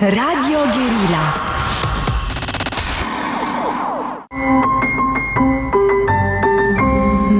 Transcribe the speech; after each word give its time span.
Radio 0.00 0.58
Guerilla. 0.72 1.24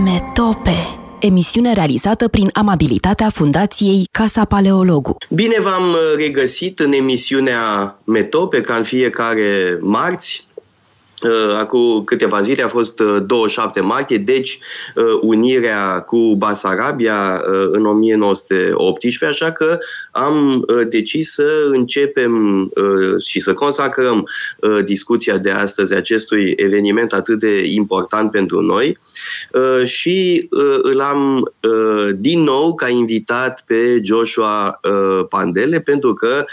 Metope. 0.04 0.70
Emisiune 1.20 1.72
realizată 1.72 2.28
prin 2.28 2.48
amabilitatea 2.52 3.28
Fundației 3.28 4.08
Casa 4.10 4.44
Paleologu. 4.44 5.16
Bine 5.28 5.60
v-am 5.60 5.96
regăsit 6.16 6.80
în 6.80 6.92
emisiunea 6.92 7.98
Metope, 8.04 8.60
ca 8.60 8.74
în 8.74 8.82
fiecare 8.82 9.78
marți, 9.80 10.46
Uh, 10.55 10.55
acum 11.58 12.04
câteva 12.04 12.42
zile 12.42 12.62
a 12.62 12.68
fost 12.68 13.00
27 13.00 13.80
uh, 13.80 13.86
martie, 13.86 14.18
deci 14.18 14.58
uh, 14.94 15.04
unirea 15.20 16.00
cu 16.00 16.34
Basarabia 16.36 17.42
în 17.70 17.86
1918, 17.86 19.24
așa 19.24 19.52
că 19.52 19.78
am 20.10 20.64
decis 20.88 21.32
să 21.32 21.68
începem 21.70 22.70
și 23.26 23.40
să 23.40 23.52
consacrăm 23.52 24.28
discuția 24.84 25.38
de 25.38 25.50
astăzi 25.50 25.94
acestui 25.94 26.54
eveniment 26.56 27.12
atât 27.12 27.38
de 27.38 27.64
important 27.64 28.30
pentru 28.30 28.60
noi. 28.60 28.98
Și 29.84 30.48
îl 30.82 31.00
am 31.00 31.52
din 32.14 32.42
nou 32.42 32.74
ca 32.74 32.88
invitat 32.88 33.62
pe 33.66 34.00
Joshua 34.04 34.80
Pandele 35.28 35.80
pentru 35.80 36.14
că 36.14 36.44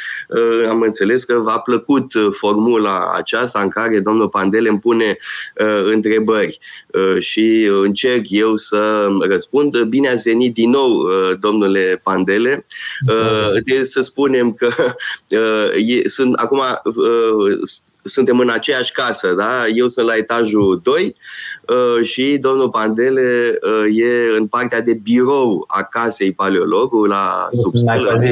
am 0.70 0.82
înțeles 0.82 1.24
că 1.24 1.34
v-a 1.40 1.60
plăcut 1.60 2.12
formula 2.32 3.12
aceasta 3.16 3.60
în 3.60 3.70
care 3.70 4.00
domnul 4.00 4.30
Pandele 4.30 4.53
Pandele 4.54 4.70
îmi 4.70 4.80
pune 4.80 5.18
uh, 5.60 5.92
întrebări 5.94 6.60
uh, 6.88 7.22
și 7.22 7.70
încerc 7.84 8.30
eu 8.30 8.56
să 8.56 9.08
răspund. 9.22 9.82
Bine 9.82 10.10
ați 10.10 10.30
venit 10.30 10.54
din 10.54 10.70
nou, 10.70 10.92
uh, 10.92 11.38
domnule 11.40 12.00
Pandele. 12.04 12.66
Uh, 13.08 13.64
de 13.64 13.84
să 13.84 14.02
spunem 14.02 14.52
că 14.52 14.68
uh, 15.30 15.88
e, 15.88 16.08
sunt 16.08 16.34
acum 16.34 16.62
uh, 16.84 17.60
suntem 18.02 18.40
în 18.40 18.50
aceeași 18.50 18.92
casă, 18.92 19.34
da? 19.38 19.68
Eu 19.68 19.88
sunt 19.88 20.06
la 20.06 20.16
etajul 20.16 20.80
2 20.84 21.16
uh, 21.68 22.06
și 22.06 22.38
domnul 22.42 22.70
Pandele 22.70 23.60
uh, 23.62 23.98
e 23.98 24.38
în 24.38 24.48
partea 24.48 24.82
de 24.82 24.94
birou 24.94 25.66
a 25.68 25.84
casei 25.84 26.34
paleologului 26.34 27.10
la 27.10 27.48
subsol, 27.52 28.02
la 28.02 28.18
de 28.18 28.30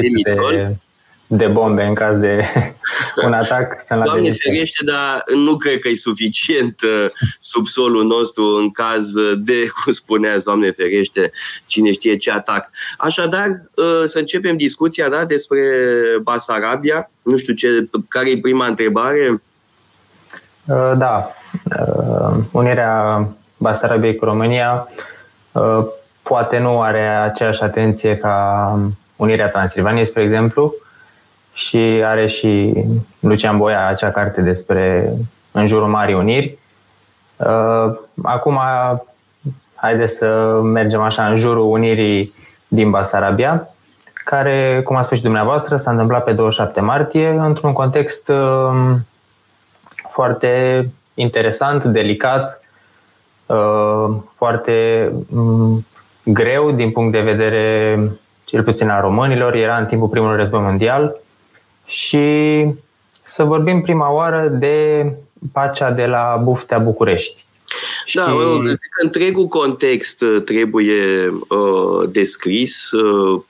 de 1.36 1.46
bombe 1.46 1.84
în 1.84 1.94
caz 1.94 2.16
de 2.16 2.44
un 3.26 3.32
atac. 3.32 3.80
Sunt 3.80 3.98
la 3.98 4.04
Doamne 4.04 4.32
ferește, 4.32 4.84
dar 4.84 5.24
nu 5.34 5.56
cred 5.56 5.78
că 5.78 5.88
e 5.88 5.94
suficient 5.94 6.80
uh, 6.82 7.10
subsolul 7.40 8.04
nostru 8.04 8.44
în 8.44 8.70
caz 8.70 9.12
de, 9.36 9.66
cum 9.84 9.92
spuneați, 9.92 10.44
Doamne 10.44 10.70
ferește, 10.70 11.30
cine 11.66 11.92
știe 11.92 12.16
ce 12.16 12.32
atac. 12.32 12.70
Așadar, 12.98 13.48
uh, 13.48 14.02
să 14.04 14.18
începem 14.18 14.56
discuția 14.56 15.08
da, 15.08 15.24
despre 15.24 15.60
Basarabia. 16.22 17.10
Nu 17.22 17.36
știu 17.36 17.54
ce, 17.54 17.88
care 18.08 18.30
e 18.30 18.38
prima 18.38 18.66
întrebare? 18.66 19.42
Uh, 20.66 20.92
da. 20.96 21.34
Unirea 22.52 23.28
Basarabiei 23.56 24.16
cu 24.16 24.24
România 24.24 24.88
poate 26.22 26.58
nu 26.58 26.80
are 26.80 27.06
aceeași 27.06 27.62
atenție 27.62 28.16
ca 28.16 28.78
Unirea 29.16 29.48
Transilvaniei, 29.48 30.06
spre 30.06 30.22
exemplu, 30.22 30.74
și 31.52 32.02
are 32.04 32.26
și 32.26 32.72
Lucian 33.20 33.56
Boia 33.56 33.86
acea 33.86 34.10
carte 34.10 34.40
despre 34.40 35.12
în 35.52 35.66
jurul 35.66 35.88
Marii 35.88 36.14
Uniri. 36.14 36.58
Uh, 37.36 37.94
acum, 38.22 38.60
haideți 39.74 40.16
să 40.16 40.60
mergem 40.62 41.00
așa 41.00 41.26
în 41.26 41.36
jurul 41.36 41.70
Unirii 41.70 42.30
din 42.68 42.90
Basarabia, 42.90 43.68
care, 44.24 44.82
cum 44.84 44.96
a 44.96 45.02
spus 45.02 45.16
și 45.16 45.22
dumneavoastră, 45.22 45.76
s-a 45.76 45.90
întâmplat 45.90 46.24
pe 46.24 46.32
27 46.32 46.80
martie 46.80 47.28
într-un 47.28 47.72
context 47.72 48.28
um, 48.28 49.06
foarte 50.10 50.88
interesant, 51.14 51.84
delicat, 51.84 52.62
uh, 53.46 54.16
foarte 54.36 55.08
um, 55.34 55.86
greu 56.24 56.70
din 56.70 56.90
punct 56.90 57.12
de 57.12 57.20
vedere, 57.20 57.98
cel 58.44 58.62
puțin 58.62 58.88
a 58.88 59.00
românilor. 59.00 59.54
Era 59.54 59.76
în 59.76 59.86
timpul 59.86 60.08
primului 60.08 60.36
război 60.36 60.60
mondial 60.60 61.21
și 61.84 62.64
să 63.26 63.44
vorbim 63.44 63.82
prima 63.82 64.12
oară 64.12 64.48
de 64.48 65.06
pacea 65.52 65.90
de 65.90 66.06
la 66.06 66.40
Buftea 66.44 66.78
București. 66.78 67.44
Da, 68.14 68.22
Știi... 68.22 68.78
întregul 69.02 69.46
context 69.46 70.22
uh, 70.22 70.42
trebuie 70.44 71.28
uh, 71.48 72.08
descris 72.10 72.90
uh, 72.90 73.42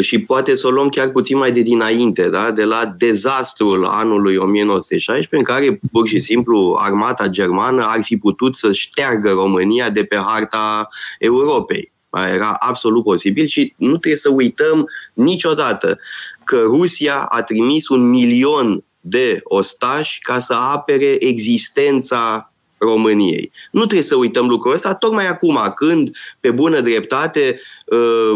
și 0.00 0.20
poate 0.20 0.54
să 0.54 0.66
o 0.66 0.70
luăm 0.70 0.88
chiar 0.88 1.08
puțin 1.08 1.36
mai 1.36 1.52
de 1.52 1.60
dinainte, 1.60 2.28
da? 2.28 2.50
de 2.50 2.64
la 2.64 2.94
dezastrul 2.98 3.84
anului 3.84 4.36
1916, 4.36 5.36
în 5.36 5.42
care 5.42 5.80
pur 5.92 6.06
și 6.06 6.20
simplu 6.20 6.76
armata 6.80 7.26
germană 7.26 7.86
ar 7.86 8.02
fi 8.02 8.16
putut 8.16 8.56
să 8.56 8.72
șteargă 8.72 9.30
România 9.30 9.90
de 9.90 10.04
pe 10.04 10.16
harta 10.26 10.88
Europei. 11.18 11.92
Era 12.34 12.56
absolut 12.58 13.02
posibil 13.02 13.46
și 13.46 13.74
nu 13.76 13.96
trebuie 13.96 14.16
să 14.16 14.30
uităm 14.30 14.88
niciodată 15.12 15.98
că 16.44 16.58
Rusia 16.58 17.20
a 17.28 17.42
trimis 17.42 17.88
un 17.88 18.08
milion 18.08 18.84
de 19.00 19.40
ostași 19.44 20.20
ca 20.20 20.38
să 20.38 20.52
apere 20.52 21.24
existența 21.24 22.52
României. 22.78 23.52
Nu 23.70 23.80
trebuie 23.80 24.02
să 24.02 24.16
uităm 24.16 24.46
lucrul 24.46 24.72
ăsta, 24.72 24.94
tocmai 24.94 25.28
acum, 25.28 25.72
când, 25.74 26.16
pe 26.40 26.50
bună 26.50 26.80
dreptate, 26.80 27.60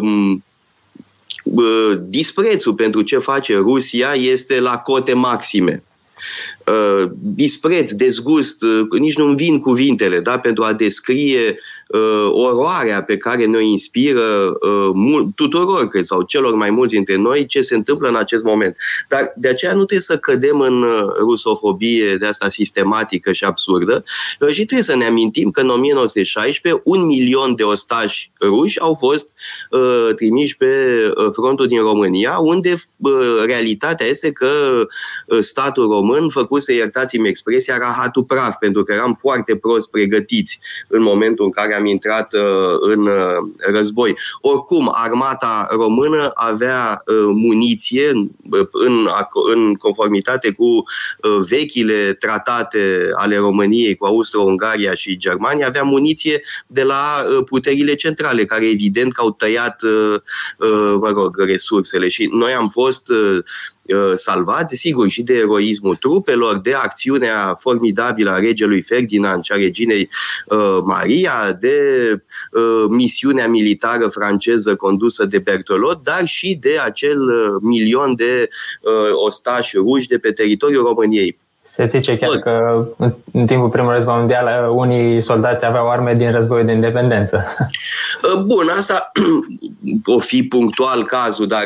um, 0.00 0.44
uh, 1.42 1.98
disprețul 2.00 2.74
pentru 2.74 3.02
ce 3.02 3.18
face 3.18 3.56
Rusia 3.56 4.12
este 4.12 4.60
la 4.60 4.78
cote 4.78 5.12
maxime. 5.12 5.82
Uh, 6.66 7.10
dispreț, 7.18 7.92
dezgust, 7.92 8.62
uh, 8.62 9.00
nici 9.00 9.16
nu-mi 9.16 9.36
vin 9.36 9.60
cuvintele 9.60 10.20
da, 10.20 10.38
pentru 10.38 10.64
a 10.64 10.72
descrie 10.72 11.58
uh, 11.88 12.28
oroarea 12.30 13.02
pe 13.02 13.16
care 13.16 13.44
ne 13.44 13.64
inspiră 13.64 14.56
uh, 14.60 14.90
mul- 14.94 15.30
tuturor, 15.34 15.86
cred, 15.86 16.04
sau 16.04 16.22
celor 16.22 16.54
mai 16.54 16.70
mulți 16.70 16.94
dintre 16.94 17.16
noi, 17.16 17.46
ce 17.46 17.60
se 17.60 17.74
întâmplă 17.74 18.08
în 18.08 18.16
acest 18.16 18.44
moment. 18.44 18.76
Dar 19.08 19.32
de 19.36 19.48
aceea 19.48 19.72
nu 19.72 19.84
trebuie 19.84 20.00
să 20.00 20.18
cădem 20.18 20.60
în 20.60 20.82
uh, 20.82 21.14
rusofobie 21.18 22.16
de 22.16 22.26
asta 22.26 22.48
sistematică 22.48 23.32
și 23.32 23.44
absurdă 23.44 24.04
uh, 24.40 24.48
și 24.48 24.64
trebuie 24.64 24.82
să 24.82 24.96
ne 24.96 25.06
amintim 25.06 25.50
că 25.50 25.60
în 25.60 25.68
1916 25.68 26.82
un 26.84 27.06
milion 27.06 27.54
de 27.54 27.62
ostași 27.62 28.30
ruși 28.40 28.80
au 28.80 28.94
fost 28.94 29.34
uh, 29.70 30.14
trimiși 30.14 30.56
pe 30.56 30.66
uh, 31.14 31.26
frontul 31.32 31.66
din 31.66 31.80
România, 31.80 32.38
unde 32.38 32.74
uh, 32.96 33.42
realitatea 33.46 34.06
este 34.06 34.32
că 34.32 34.48
uh, 35.26 35.38
statul 35.40 35.88
român 35.88 36.28
făcuse, 36.28 36.74
iertați-mi 36.74 37.28
expresia, 37.28 37.78
rahatul 37.78 38.24
praf, 38.24 38.56
pentru 38.60 38.82
că 38.82 38.92
eram 38.92 39.14
foarte 39.14 39.56
prost 39.56 39.90
pregătiți 39.90 40.58
în 40.88 41.02
momentul 41.02 41.44
în 41.44 41.50
care 41.50 41.74
am 41.78 41.86
intrat 41.86 42.32
uh, 42.32 42.40
în 42.80 43.06
uh, 43.06 43.50
război. 43.72 44.16
Oricum, 44.40 44.90
armata 44.94 45.68
română 45.70 46.30
avea 46.34 47.02
uh, 47.06 47.16
muniție 47.32 48.10
în, 48.72 49.08
în 49.52 49.74
conformitate 49.74 50.50
cu 50.50 50.84
vechile 51.48 52.12
tratate 52.12 53.08
ale 53.14 53.36
României 53.36 53.96
cu 53.96 54.06
Austro-Ungaria 54.06 54.94
și 54.94 55.16
Germania, 55.16 55.66
avea 55.66 55.82
muniție 55.82 56.42
de 56.66 56.82
la 56.82 57.24
puterile 57.44 57.94
centrale, 57.94 58.44
care 58.44 58.68
evident 58.68 59.12
că 59.12 59.20
au 59.20 59.30
tăiat 59.30 59.82
mă 61.00 61.10
rog, 61.14 61.38
resursele. 61.38 62.08
Și 62.08 62.28
noi 62.32 62.52
am 62.52 62.68
fost 62.68 63.10
Uh, 63.10 63.44
salvați, 64.14 64.76
sigur, 64.76 65.08
și 65.08 65.22
de 65.22 65.34
eroismul 65.34 65.94
trupelor, 65.94 66.58
de 66.58 66.74
acțiunea 66.74 67.54
formidabilă 67.54 68.30
a 68.30 68.38
regelui 68.38 68.82
Ferdinand 68.82 69.44
și 69.44 69.52
a 69.52 69.56
reginei 69.56 70.08
uh, 70.46 70.78
Maria, 70.84 71.56
de 71.60 71.78
uh, 72.52 72.88
misiunea 72.88 73.48
militară 73.48 74.08
franceză 74.08 74.76
condusă 74.76 75.24
de 75.24 75.38
Bertolot, 75.38 76.02
dar 76.02 76.26
și 76.26 76.58
de 76.60 76.78
acel 76.84 77.18
milion 77.60 78.14
de 78.14 78.48
ostași 79.12 79.76
ruși 79.76 80.08
de 80.08 80.18
pe 80.18 80.32
teritoriul 80.32 80.84
României. 80.84 81.38
Se 81.70 81.84
zice 81.84 82.16
chiar 82.16 82.36
că 82.36 82.84
în 83.32 83.46
timpul 83.46 83.70
primului 83.70 83.94
război 83.94 84.14
mondial 84.16 84.70
unii 84.70 85.22
soldați 85.22 85.64
aveau 85.64 85.90
arme 85.90 86.14
din 86.14 86.32
războiul 86.32 86.66
de 86.66 86.72
independență. 86.72 87.44
Bun, 88.46 88.68
asta 88.76 89.12
o 90.04 90.18
fi 90.18 90.42
punctual 90.42 91.04
cazul, 91.04 91.46
dar 91.46 91.64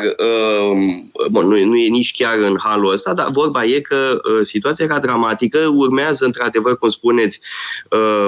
bun, 1.31 1.47
nu, 1.47 1.65
nu 1.65 1.75
e 1.75 1.87
nici 1.87 2.13
chiar 2.17 2.37
în 2.37 2.57
halul 2.63 2.91
ăsta, 2.91 3.13
dar 3.13 3.27
vorba 3.31 3.63
e 3.63 3.79
că 3.79 4.21
situația 4.41 4.85
era 4.85 4.99
dramatică, 4.99 5.59
urmează 5.75 6.25
într-adevăr, 6.25 6.77
cum 6.77 6.89
spuneți, 6.89 7.39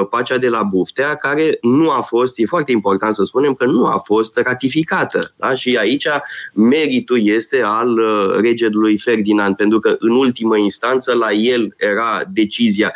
pacea 0.09 0.37
de 0.37 0.49
la 0.49 0.63
Buftea, 0.63 1.15
care 1.15 1.57
nu 1.61 1.89
a 1.89 2.01
fost, 2.01 2.39
e 2.39 2.45
foarte 2.45 2.71
important 2.71 3.13
să 3.13 3.23
spunem 3.23 3.53
că 3.53 3.65
nu 3.65 3.85
a 3.85 3.97
fost 3.97 4.37
ratificată. 4.37 5.33
Da? 5.35 5.55
Și 5.55 5.77
aici 5.79 6.07
meritul 6.53 7.27
este 7.27 7.61
al 7.63 7.99
regelui 8.41 8.97
Ferdinand, 8.97 9.55
pentru 9.55 9.79
că 9.79 9.95
în 9.99 10.11
ultimă 10.11 10.57
instanță 10.57 11.13
la 11.13 11.31
el 11.31 11.64
era 11.77 12.23
decizia. 12.33 12.93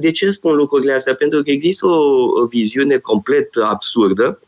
De 0.00 0.10
ce 0.10 0.30
spun 0.30 0.54
lucrurile 0.54 0.92
astea? 0.92 1.14
Pentru 1.14 1.42
că 1.42 1.50
există 1.50 1.86
o 1.86 2.46
viziune 2.46 2.98
complet 2.98 3.48
absurdă 3.62 4.40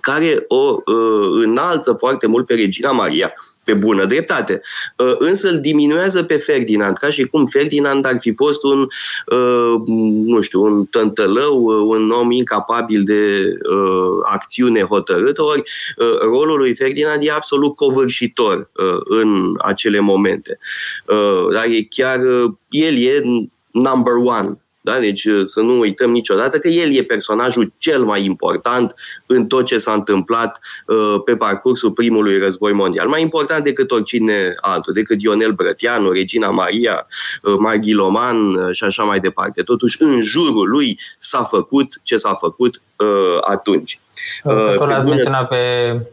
care 0.00 0.44
o 0.48 0.76
uh, 0.84 1.42
înalță 1.42 1.92
foarte 1.98 2.26
mult 2.26 2.46
pe 2.46 2.54
Regina 2.54 2.90
Maria, 2.90 3.34
pe 3.64 3.74
bună 3.74 4.04
dreptate. 4.04 4.60
Uh, 4.96 5.14
însă 5.18 5.48
îl 5.48 5.60
diminuează 5.60 6.22
pe 6.22 6.36
Ferdinand, 6.36 6.96
ca 6.96 7.10
și 7.10 7.24
cum 7.24 7.46
Ferdinand 7.46 8.04
ar 8.04 8.18
fi 8.18 8.32
fost 8.32 8.64
un, 8.64 8.80
uh, 9.26 9.82
nu 10.24 10.40
știu, 10.40 10.62
un 10.62 10.84
tântălău, 10.84 11.62
uh, 11.62 11.96
un 11.98 12.10
om 12.10 12.30
incapabil 12.30 13.02
de 13.04 13.52
uh, 13.70 14.20
acțiune 14.22 14.80
hotărâtă, 14.82 15.42
ori 15.42 15.62
uh, 15.96 16.18
rolul 16.20 16.58
lui 16.58 16.74
Ferdinand 16.74 17.22
e 17.24 17.30
absolut 17.30 17.76
covârșitor 17.76 18.70
uh, 18.72 19.00
în 19.04 19.54
acele 19.58 20.00
momente. 20.00 20.58
Uh, 21.06 21.52
dar 21.52 21.64
e 21.64 21.86
chiar, 21.90 22.20
uh, 22.20 22.52
el 22.68 22.96
e 22.96 23.22
number 23.70 24.14
one 24.14 24.58
da? 24.84 24.98
Deci 24.98 25.24
uh, 25.24 25.44
să 25.44 25.60
nu 25.60 25.78
uităm 25.78 26.10
niciodată 26.10 26.58
că 26.58 26.68
el 26.68 26.96
e 26.96 27.02
personajul 27.02 27.72
cel 27.78 28.04
mai 28.04 28.24
important 28.24 28.94
în 29.26 29.46
tot 29.46 29.64
ce 29.64 29.78
s-a 29.78 29.92
întâmplat 29.92 30.60
uh, 30.86 31.22
pe 31.24 31.36
parcursul 31.36 31.90
primului 31.90 32.38
război 32.38 32.72
mondial. 32.72 33.08
Mai 33.08 33.20
important 33.20 33.64
decât 33.64 33.90
oricine 33.90 34.52
altul, 34.60 34.92
decât 34.92 35.22
Ionel 35.22 35.52
Brătianu, 35.52 36.10
Regina 36.10 36.50
Maria, 36.50 37.06
uh, 37.42 37.54
Marghiloman 37.58 38.54
uh, 38.54 38.74
și 38.74 38.84
așa 38.84 39.02
mai 39.02 39.20
departe. 39.20 39.62
Totuși, 39.62 40.02
în 40.02 40.20
jurul 40.20 40.68
lui 40.68 40.98
s-a 41.18 41.42
făcut 41.42 42.00
ce 42.02 42.16
s-a 42.16 42.34
făcut 42.34 42.82
uh, 42.96 43.38
atunci. 43.40 43.98
Uh, 44.42 44.74
Tot 44.76 44.90
ați 44.90 45.08
menționat 45.08 45.48
pe 45.48 45.56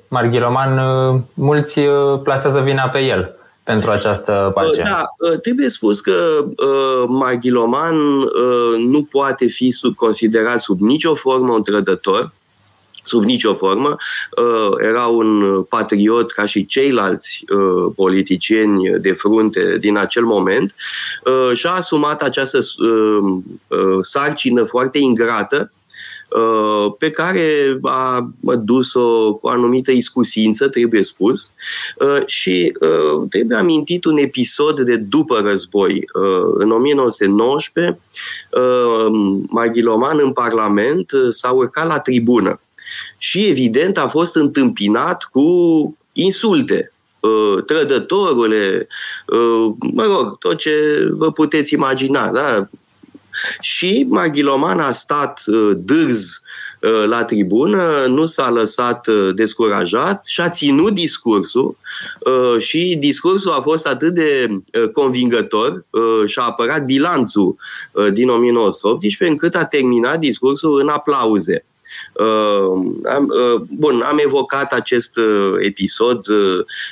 Marghiloman, 0.07 0.77
uh, 0.77 1.21
mulți 1.33 1.79
uh, 1.79 2.19
plasează 2.23 2.59
vina 2.59 2.89
pe 2.89 2.99
el 2.99 3.35
pentru 3.63 3.89
această 3.89 4.51
pace. 4.53 4.81
Da, 4.81 5.05
ă, 5.31 5.37
trebuie 5.37 5.69
spus 5.69 5.99
că 5.99 6.45
uh, 6.45 7.07
Maghiloman 7.07 8.21
uh, 8.21 8.77
nu 8.77 9.03
poate 9.03 9.47
fi 9.47 9.71
sub, 9.71 9.95
considerat 9.95 10.61
sub 10.61 10.79
nicio 10.79 11.15
formă 11.15 11.53
un 11.53 11.63
trădător, 11.63 12.31
sub 13.03 13.23
nicio 13.23 13.53
formă. 13.53 13.95
Uh, 14.37 14.85
era 14.87 15.05
un 15.05 15.61
patriot 15.63 16.31
ca 16.31 16.45
și 16.45 16.65
ceilalți 16.65 17.43
uh, 17.53 17.93
politicieni 17.95 18.99
de 18.99 19.11
frunte 19.11 19.77
din 19.79 19.97
acel 19.97 20.23
moment 20.23 20.75
uh, 21.23 21.57
și 21.57 21.67
a 21.67 21.71
asumat 21.71 22.21
această 22.21 22.59
sarcină 24.01 24.63
foarte 24.63 24.97
ingrată 24.97 25.71
Uh, 25.71 25.80
pe 26.97 27.09
care 27.09 27.79
a 27.83 28.33
dus-o 28.59 29.33
cu 29.33 29.47
o 29.47 29.49
anumită 29.49 29.91
iscusință, 29.91 30.67
trebuie 30.67 31.03
spus, 31.03 31.51
uh, 31.99 32.25
și 32.25 32.77
uh, 32.79 33.27
trebuie 33.29 33.57
amintit 33.57 34.05
un 34.05 34.17
episod 34.17 34.79
de 34.79 34.95
după 34.95 35.39
război. 35.43 36.03
În 36.53 36.71
1919, 36.71 37.99
Maghiloman 39.49 40.19
în 40.23 40.31
Parlament 40.31 41.11
s-a 41.29 41.51
urcat 41.51 41.87
la 41.87 41.99
tribună 41.99 42.59
și 43.17 43.47
evident 43.47 43.97
a 43.97 44.07
fost 44.07 44.35
întâmpinat 44.35 45.23
cu 45.23 45.97
insulte, 46.11 46.93
trădătorule, 47.65 48.87
mă 49.93 50.03
rog, 50.03 50.37
tot 50.37 50.57
ce 50.57 51.07
vă 51.11 51.31
puteți 51.31 51.73
imagina, 51.73 52.31
da? 52.31 52.69
Și 53.59 54.05
Maghiloman 54.09 54.79
a 54.79 54.91
stat 54.91 55.41
uh, 55.45 55.71
dârz 55.77 56.41
uh, 56.79 57.05
la 57.05 57.23
tribună, 57.23 58.05
nu 58.07 58.25
s-a 58.25 58.49
lăsat 58.49 59.07
uh, 59.07 59.29
descurajat 59.35 60.25
și 60.25 60.41
a 60.41 60.49
ținut 60.49 60.93
discursul 60.93 61.77
și 62.57 62.95
discursul 62.99 63.51
a 63.51 63.61
fost 63.61 63.87
atât 63.87 64.13
de 64.13 64.49
convingător 64.91 65.85
și 66.25 66.39
a 66.39 66.43
apărat 66.43 66.85
bilanțul 66.85 67.55
din 68.13 68.29
1918 68.29 69.27
încât 69.27 69.55
a 69.55 69.65
terminat 69.65 70.19
discursul 70.19 70.79
în 70.79 70.87
aplauze. 70.87 71.65
Bun, 73.69 74.01
am 74.01 74.19
evocat 74.23 74.73
acest 74.73 75.19
episod 75.59 76.25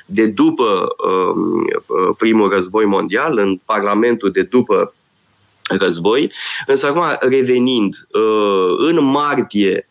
de 0.06 0.26
după 0.26 0.96
primul 2.18 2.50
război 2.50 2.86
mondial, 2.86 3.38
în 3.38 3.60
Parlamentul 3.66 4.32
de 4.32 4.42
după 4.42 4.94
război. 5.70 6.32
Însă 6.68 6.88
acum, 6.88 7.04
revenind, 7.20 7.96
uh, 8.12 8.76
în 8.78 9.04
martie 9.04 9.90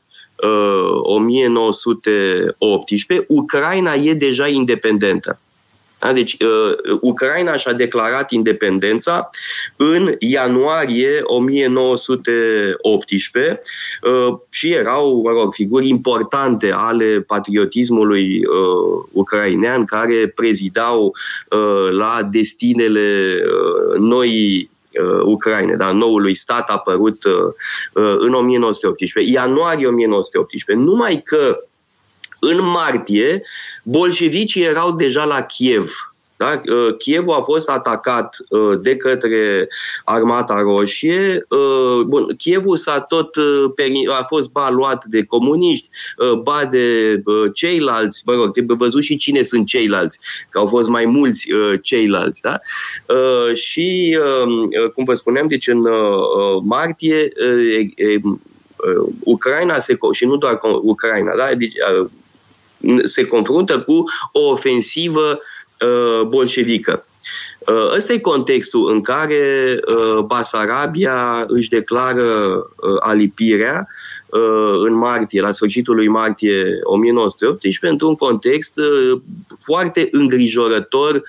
1918, 1.02 3.18
uh, 3.18 3.24
Ucraina 3.28 3.94
e 3.94 4.14
deja 4.14 4.46
independentă. 4.46 5.38
Da? 5.98 6.12
Deci, 6.12 6.32
uh, 6.32 6.98
Ucraina 7.00 7.56
și-a 7.56 7.72
declarat 7.72 8.30
independența 8.30 9.30
în 9.76 10.14
ianuarie 10.18 11.20
1918 11.22 13.58
uh, 14.02 14.34
și 14.50 14.72
erau, 14.72 15.20
mă 15.24 15.30
rog, 15.30 15.54
figuri 15.54 15.88
importante 15.88 16.72
ale 16.72 17.24
patriotismului 17.26 18.44
uh, 18.44 19.04
ucrainean 19.12 19.84
care 19.84 20.32
prezidau 20.34 21.04
uh, 21.04 21.90
la 21.90 22.28
destinele 22.30 23.40
uh, 23.44 23.98
noii 23.98 24.70
uh, 24.72 24.77
Ucraine, 25.24 25.74
da, 25.74 25.92
noului 25.92 26.34
stat 26.34 26.68
a 26.68 26.72
apărut 26.72 27.24
uh, 27.24 27.32
uh 27.92 28.16
în 28.18 28.34
1918, 28.34 29.32
ianuarie 29.32 29.86
1918, 29.86 30.84
numai 30.84 31.20
că 31.24 31.58
în 32.40 32.64
martie 32.64 33.42
bolșevicii 33.82 34.62
erau 34.62 34.92
deja 34.92 35.24
la 35.24 35.42
Kiev 35.42 36.07
da? 36.38 36.60
Uh, 36.74 36.96
Chievul 36.96 37.34
a 37.34 37.40
fost 37.40 37.70
atacat 37.70 38.36
uh, 38.48 38.78
de 38.80 38.96
către 38.96 39.68
Armata 40.04 40.60
Roșie. 40.60 41.46
Uh, 41.48 42.04
bun, 42.06 42.36
Chievul 42.36 42.76
s-a 42.76 43.00
tot 43.00 43.36
a 44.08 44.24
fost 44.28 44.52
ba 44.52 44.70
luat 44.70 45.04
de 45.04 45.24
comuniști, 45.24 45.88
ba 46.42 46.64
de 46.70 47.22
ceilalți, 47.54 48.22
mă 48.26 48.32
rog, 48.32 48.52
trebuie 48.52 48.76
văzut 48.76 49.02
și 49.02 49.16
cine 49.16 49.42
sunt 49.42 49.66
ceilalți, 49.66 50.18
că 50.48 50.58
au 50.58 50.66
fost 50.66 50.88
mai 50.88 51.04
mulți 51.04 51.48
ceilalți. 51.82 52.42
Da? 52.42 52.60
Și, 53.54 54.18
um, 54.44 54.68
cum 54.94 55.04
vă 55.04 55.14
spuneam, 55.14 55.46
deci 55.48 55.66
în 55.66 55.86
martie 56.62 57.32
Ucraina 59.22 59.78
se, 59.78 59.96
și 60.12 60.24
nu 60.24 60.36
doar 60.36 60.58
Ucraina, 60.82 61.32
da? 61.36 61.48
deci, 61.54 61.72
se 63.04 63.24
confruntă 63.24 63.80
cu 63.80 64.04
o 64.32 64.50
ofensivă 64.50 65.20
uh, 65.20 65.38
Uh, 65.38 65.57
bolșevică. 66.26 67.04
Uh, 67.68 67.94
ăsta 67.96 68.12
e 68.12 68.18
contextul 68.18 68.90
în 68.92 69.00
care 69.00 69.78
uh, 69.86 70.24
Basarabia 70.24 71.44
își 71.48 71.68
declară 71.68 72.62
alipirea 73.00 73.88
în 74.82 74.94
martie, 74.94 75.40
la 75.40 75.52
sfârșitul 75.52 75.94
lui 75.94 76.08
martie 76.08 76.78
1918, 76.82 77.86
într-un 77.86 78.14
context 78.14 78.74
foarte 79.64 80.08
îngrijorător 80.10 81.22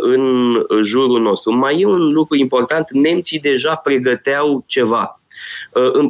în 0.00 0.54
jurul 0.82 1.20
nostru. 1.20 1.52
Mai 1.52 1.80
e 1.80 1.86
un 1.86 2.12
lucru 2.12 2.36
important, 2.36 2.90
nemții 2.90 3.38
deja 3.38 3.74
pregăteau 3.74 4.64
ceva. 4.66 5.20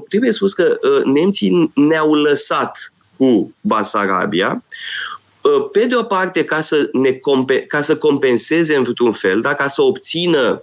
Trebuie 0.09 0.33
spus 0.33 0.53
că 0.53 0.79
nemții 1.05 1.73
ne-au 1.75 2.15
lăsat 2.15 2.93
cu 3.17 3.55
Basarabia, 3.61 4.51
Uh, 4.53 5.12
pe 5.73 5.85
de 5.85 5.97
o 5.97 6.03
parte, 6.03 6.45
ca 6.45 6.61
să, 6.61 6.89
ne 6.93 7.13
compe- 7.13 7.61
ca 7.61 7.83
să 7.83 7.97
compenseze 7.97 8.77
într-un 8.77 9.13
fel, 9.13 9.41
da, 9.41 9.55
ca 9.55 9.69
să 9.69 9.83
obțină 9.83 10.63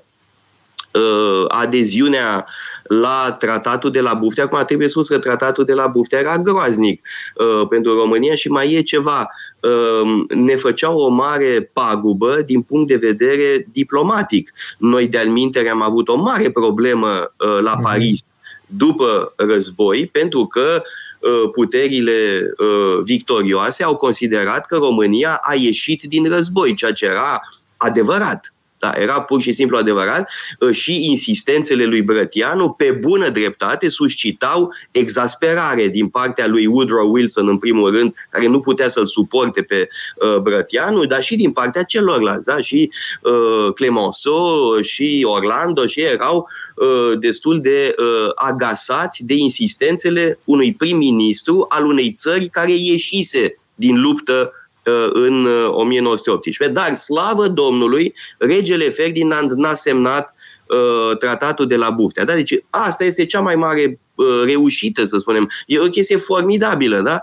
uh, 0.91 1.45
adeziunea 1.48 2.48
la 2.83 3.36
tratatul 3.39 3.91
de 3.91 4.01
la 4.01 4.13
Buftea. 4.13 4.43
Acum 4.43 4.63
trebuie 4.65 4.88
spus 4.88 5.07
că 5.07 5.19
tratatul 5.19 5.65
de 5.65 5.74
la 5.74 5.88
Buftea 5.88 6.19
era 6.19 6.38
groaznic 6.38 7.07
uh, 7.36 7.67
pentru 7.67 7.93
România 7.93 8.36
și 8.36 8.50
mai 8.50 8.74
e 8.74 8.81
ceva. 8.81 9.29
Uh, 9.59 10.38
ne 10.38 10.55
făceau 10.55 10.98
o 10.98 11.09
mare 11.09 11.69
pagubă 11.74 12.41
din 12.45 12.62
punct 12.62 12.88
de 12.88 12.95
vedere 12.95 13.67
diplomatic. 13.71 14.53
Noi, 14.77 15.07
de-al 15.07 15.27
am 15.71 15.81
avut 15.81 16.07
o 16.07 16.15
mare 16.15 16.51
problemă 16.51 17.33
uh, 17.38 17.62
la 17.62 17.74
mhm. 17.74 17.83
Paris 17.83 18.19
după 18.65 19.33
război, 19.36 20.09
pentru 20.12 20.45
că 20.45 20.62
uh, 20.75 20.81
Uh, 20.81 21.08
puterile 21.51 22.41
uh, 22.57 23.03
victorioase 23.03 23.83
au 23.83 23.95
considerat 23.95 24.65
că 24.65 24.75
România 24.75 25.39
a 25.41 25.53
ieșit 25.53 26.03
din 26.03 26.29
război, 26.29 26.73
ceea 26.73 26.91
ce 26.91 27.05
era 27.05 27.41
adevărat. 27.77 28.53
Da, 28.79 28.91
era 28.95 29.21
pur 29.21 29.41
și 29.41 29.51
simplu 29.51 29.77
adevărat 29.77 30.29
ă, 30.62 30.71
și 30.71 31.09
insistențele 31.09 31.86
lui 31.86 32.01
Brătianu, 32.01 32.69
pe 32.69 32.91
bună 32.91 33.29
dreptate, 33.29 33.89
suscitau 33.89 34.74
exasperare 34.91 35.88
din 35.88 36.07
partea 36.07 36.48
lui 36.48 36.65
Woodrow 36.65 37.12
Wilson, 37.12 37.48
în 37.48 37.57
primul 37.57 37.91
rând, 37.91 38.13
care 38.29 38.48
nu 38.48 38.59
putea 38.59 38.88
să-l 38.88 39.05
suporte 39.05 39.62
pe 39.62 39.88
uh, 40.15 40.38
Brătianu, 40.38 41.05
dar 41.05 41.21
și 41.24 41.36
din 41.36 41.51
partea 41.51 41.83
celorlalți, 41.83 42.45
da? 42.45 42.62
și 42.62 42.91
uh, 43.21 43.74
Clemenceau, 43.74 44.81
și 44.81 45.25
Orlando, 45.27 45.86
și 45.86 46.01
erau 46.01 46.48
uh, 46.75 47.19
destul 47.19 47.62
de 47.62 47.95
uh, 47.98 48.31
agasați 48.36 49.25
de 49.25 49.33
insistențele 49.33 50.39
unui 50.43 50.74
prim-ministru 50.74 51.65
al 51.69 51.86
unei 51.86 52.12
țări 52.12 52.48
care 52.50 52.71
ieșise 52.71 53.59
din 53.75 54.01
luptă 54.01 54.51
Uh, 54.51 54.68
în 55.13 55.48
1918. 55.69 56.65
Uh, 56.65 56.71
Dar, 56.71 56.95
slavă 56.95 57.48
Domnului, 57.48 58.13
regele 58.38 58.89
Ferdinand 58.89 59.51
n-a 59.51 59.74
semnat 59.74 60.33
uh, 60.67 61.17
tratatul 61.17 61.67
de 61.67 61.75
la 61.75 61.89
Buftea. 61.89 62.25
Da? 62.25 62.33
Deci 62.33 62.53
asta 62.69 63.03
este 63.03 63.25
cea 63.25 63.41
mai 63.41 63.55
mare 63.55 64.00
reușită, 64.45 65.03
să 65.03 65.17
spunem. 65.17 65.50
E 65.65 65.79
o 65.79 65.89
chestie 65.89 66.17
formidabilă, 66.17 67.01
da? 67.01 67.21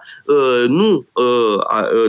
Nu, 0.69 1.07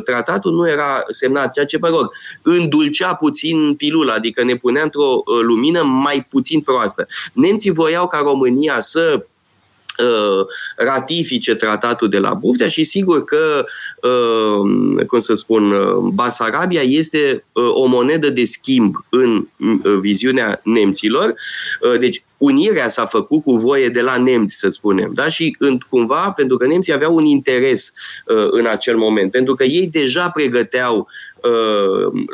tratatul 0.04 0.54
nu 0.54 0.70
era 0.70 1.04
semnat, 1.10 1.54
ceea 1.54 1.66
ce, 1.66 1.78
mă 1.82 1.88
rog, 1.88 2.10
îndulcea 2.42 3.16
puțin 3.16 3.76
pilula, 3.76 4.14
adică 4.14 4.44
ne 4.44 4.56
punea 4.56 4.84
într-o 4.84 5.24
lumină 5.42 5.82
mai 5.82 6.28
puțin 6.30 6.62
proastă. 6.62 7.08
Nemții 7.34 7.72
voiau 7.72 8.08
ca 8.08 8.20
România 8.24 8.82
să 8.82 9.20
Uh, 9.20 9.24
ratifice 10.76 11.56
tratatul 11.56 12.10
de 12.10 12.20
la 12.20 12.34
Buftea 12.34 12.70
și 12.70 12.84
sigur 12.84 13.24
că, 13.24 13.66
uh, 14.02 15.06
cum 15.08 15.20
să 15.20 15.34
spun, 15.34 15.72
uh, 15.72 15.96
Basarabia 16.14 16.82
este 16.82 17.46
o 17.54 17.86
monedă 17.86 18.30
de 18.30 18.46
schimb 18.46 18.96
în 19.10 19.48
viziunea 20.00 20.62
nemților. 20.64 21.34
Deci 22.00 22.24
unirea 22.38 22.90
s-a 22.90 23.06
făcut 23.06 23.44
cu 23.44 23.52
voie 23.52 23.90
de 23.90 24.02
la 24.02 24.18
nemți, 24.18 24.56
să 24.56 24.70
spunem, 24.70 25.12
da? 25.14 25.30
și 25.30 25.56
în, 25.60 25.78
cumva 25.90 26.32
pentru 26.36 26.58
că 26.58 26.68
nemții 26.68 26.94
aveau 26.94 27.16
un 27.16 27.26
interes 27.26 27.94
în 28.52 28.66
acel 28.66 28.98
moment, 28.98 29.32
pentru 29.32 29.56
că 29.56 29.64
ei 29.64 29.90
deja 29.92 30.30
pregăteau 30.30 31.08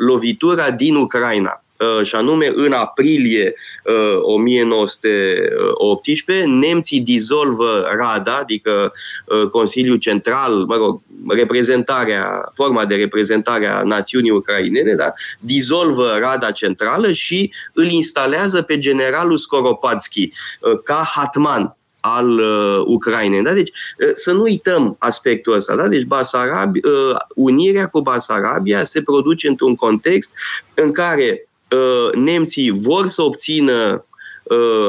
lovitura 0.06 0.70
din 0.70 0.94
Ucraina. 0.94 1.63
Uh, 1.84 2.02
și 2.02 2.14
anume 2.14 2.52
în 2.54 2.72
aprilie 2.72 3.54
1918, 4.20 6.46
uh, 6.46 6.48
nemții 6.60 7.00
dizolvă 7.00 7.88
Rada, 7.98 8.36
adică 8.36 8.92
uh, 9.26 9.48
Consiliul 9.48 9.96
Central, 9.96 10.64
mă 10.64 10.76
rog, 10.76 11.00
reprezentarea, 11.28 12.50
forma 12.52 12.84
de 12.84 12.94
reprezentare 12.94 13.66
a 13.66 13.82
națiunii 13.82 14.30
ucrainene, 14.30 14.94
da? 14.94 15.12
dizolvă 15.38 16.16
Rada 16.18 16.50
Centrală 16.50 17.12
și 17.12 17.52
îl 17.72 17.90
instalează 17.90 18.62
pe 18.62 18.78
generalul 18.78 19.36
Skoropatski 19.36 20.30
ca 20.84 21.10
hatman 21.14 21.76
al 22.06 22.38
uh, 22.38 22.82
Ucrainei. 22.86 23.42
Da? 23.42 23.52
Deci 23.52 23.70
uh, 23.70 24.10
să 24.14 24.32
nu 24.32 24.42
uităm 24.42 24.96
aspectul 24.98 25.54
ăsta. 25.54 25.76
Da? 25.76 25.88
Deci 25.88 26.04
Basarab, 26.04 26.74
uh, 26.74 27.16
unirea 27.34 27.88
cu 27.88 28.00
Basarabia 28.00 28.84
se 28.84 29.02
produce 29.02 29.48
într-un 29.48 29.74
context 29.74 30.32
în 30.74 30.92
care 30.92 31.38
Uh, 31.38 31.53
nemții 32.14 32.70
vor 32.70 33.08
să 33.08 33.22
obțină 33.22 33.92
uh, 33.92 34.13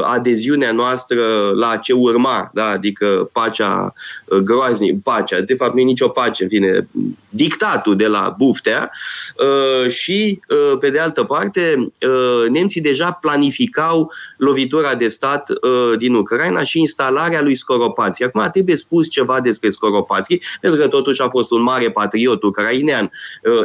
adeziunea 0.04 0.72
noastră 0.72 1.52
la 1.56 1.78
ce 1.78 1.94
urma, 1.94 2.50
da? 2.54 2.68
adică 2.68 3.30
pacea 3.32 3.94
uh, 4.26 4.38
groaznică, 4.38 4.98
pacea, 5.04 5.42
de 5.42 5.56
fapt 5.56 5.74
nu 5.74 5.80
e 5.80 5.84
nicio 5.84 6.08
pace, 6.08 6.44
în 6.44 6.50
fine, 6.50 6.88
dictatul 7.36 7.96
de 7.96 8.08
la 8.08 8.36
Buftea 8.38 8.92
uh, 9.38 9.90
și, 9.92 10.40
uh, 10.50 10.78
pe 10.80 10.90
de 10.90 11.00
altă 11.00 11.24
parte, 11.24 11.76
uh, 11.78 12.50
nemții 12.50 12.82
deja 12.82 13.12
planificau 13.12 14.12
lovitura 14.38 14.96
de 14.96 15.08
stat 15.08 15.50
din 15.98 16.14
Ucraina 16.14 16.64
și 16.64 16.80
instalarea 16.80 17.42
lui 17.42 17.56
Skoropațchi. 17.56 18.24
Acum 18.24 18.50
trebuie 18.52 18.76
spus 18.76 19.10
ceva 19.10 19.42
despre 19.42 19.70
Skoropațchi, 19.70 20.40
pentru 20.62 20.80
că 20.80 20.88
totuși 20.88 21.22
a 21.22 21.30
fost 21.30 21.52
un 21.52 21.62
mare 21.62 21.92
patriot 21.92 22.44
ucrainean, 22.44 23.12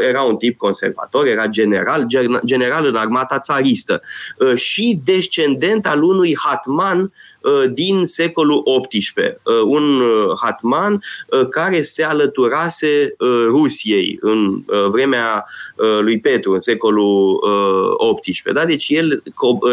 era 0.08 0.22
un 0.22 0.36
tip 0.36 0.56
conservator, 0.56 1.26
era 1.26 1.46
general, 1.46 2.06
general 2.44 2.86
în 2.86 2.94
armata 2.94 3.38
țaristă 3.38 4.02
și 4.54 5.00
descendent 5.04 5.79
al 5.86 6.02
unui 6.02 6.36
hatman 6.36 7.12
Uh, 7.40 7.72
din 7.72 8.04
secolul 8.04 8.62
XVIII. 8.88 9.36
Uh, 9.42 9.62
un 9.64 10.00
uh, 10.00 10.38
hatman 10.40 11.02
care 11.50 11.82
se 11.82 12.04
alăturase 12.04 13.14
Rusiei 13.48 14.18
în 14.20 14.64
vremea 14.90 15.46
lui 16.00 16.20
Petru, 16.20 16.52
în 16.52 16.60
secolul 16.60 17.40
XVIII. 18.20 18.54
Da? 18.54 18.64
Deci 18.64 18.88
el 18.88 19.22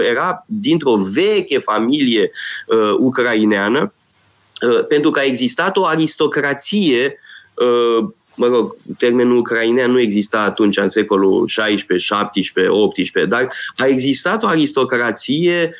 era 0.09 0.45
dintr-o 0.45 0.95
veche 1.13 1.59
familie 1.59 2.31
ucraineană, 2.97 3.93
pentru 4.87 5.11
că 5.11 5.19
a 5.19 5.23
existat 5.23 5.77
o 5.77 5.85
aristocrație 5.85 7.19
mă 8.37 8.45
rog, 8.45 8.65
termenul 8.97 9.37
ucrainean 9.37 9.91
nu 9.91 9.99
exista 9.99 10.41
atunci 10.41 10.77
în 10.77 10.89
secolul 10.89 11.45
XVI, 11.45 11.75
XVII, 11.75 12.41
XVIII, 12.91 13.27
dar 13.27 13.53
a 13.75 13.85
existat 13.85 14.43
o 14.43 14.47
aristocrație 14.47 15.75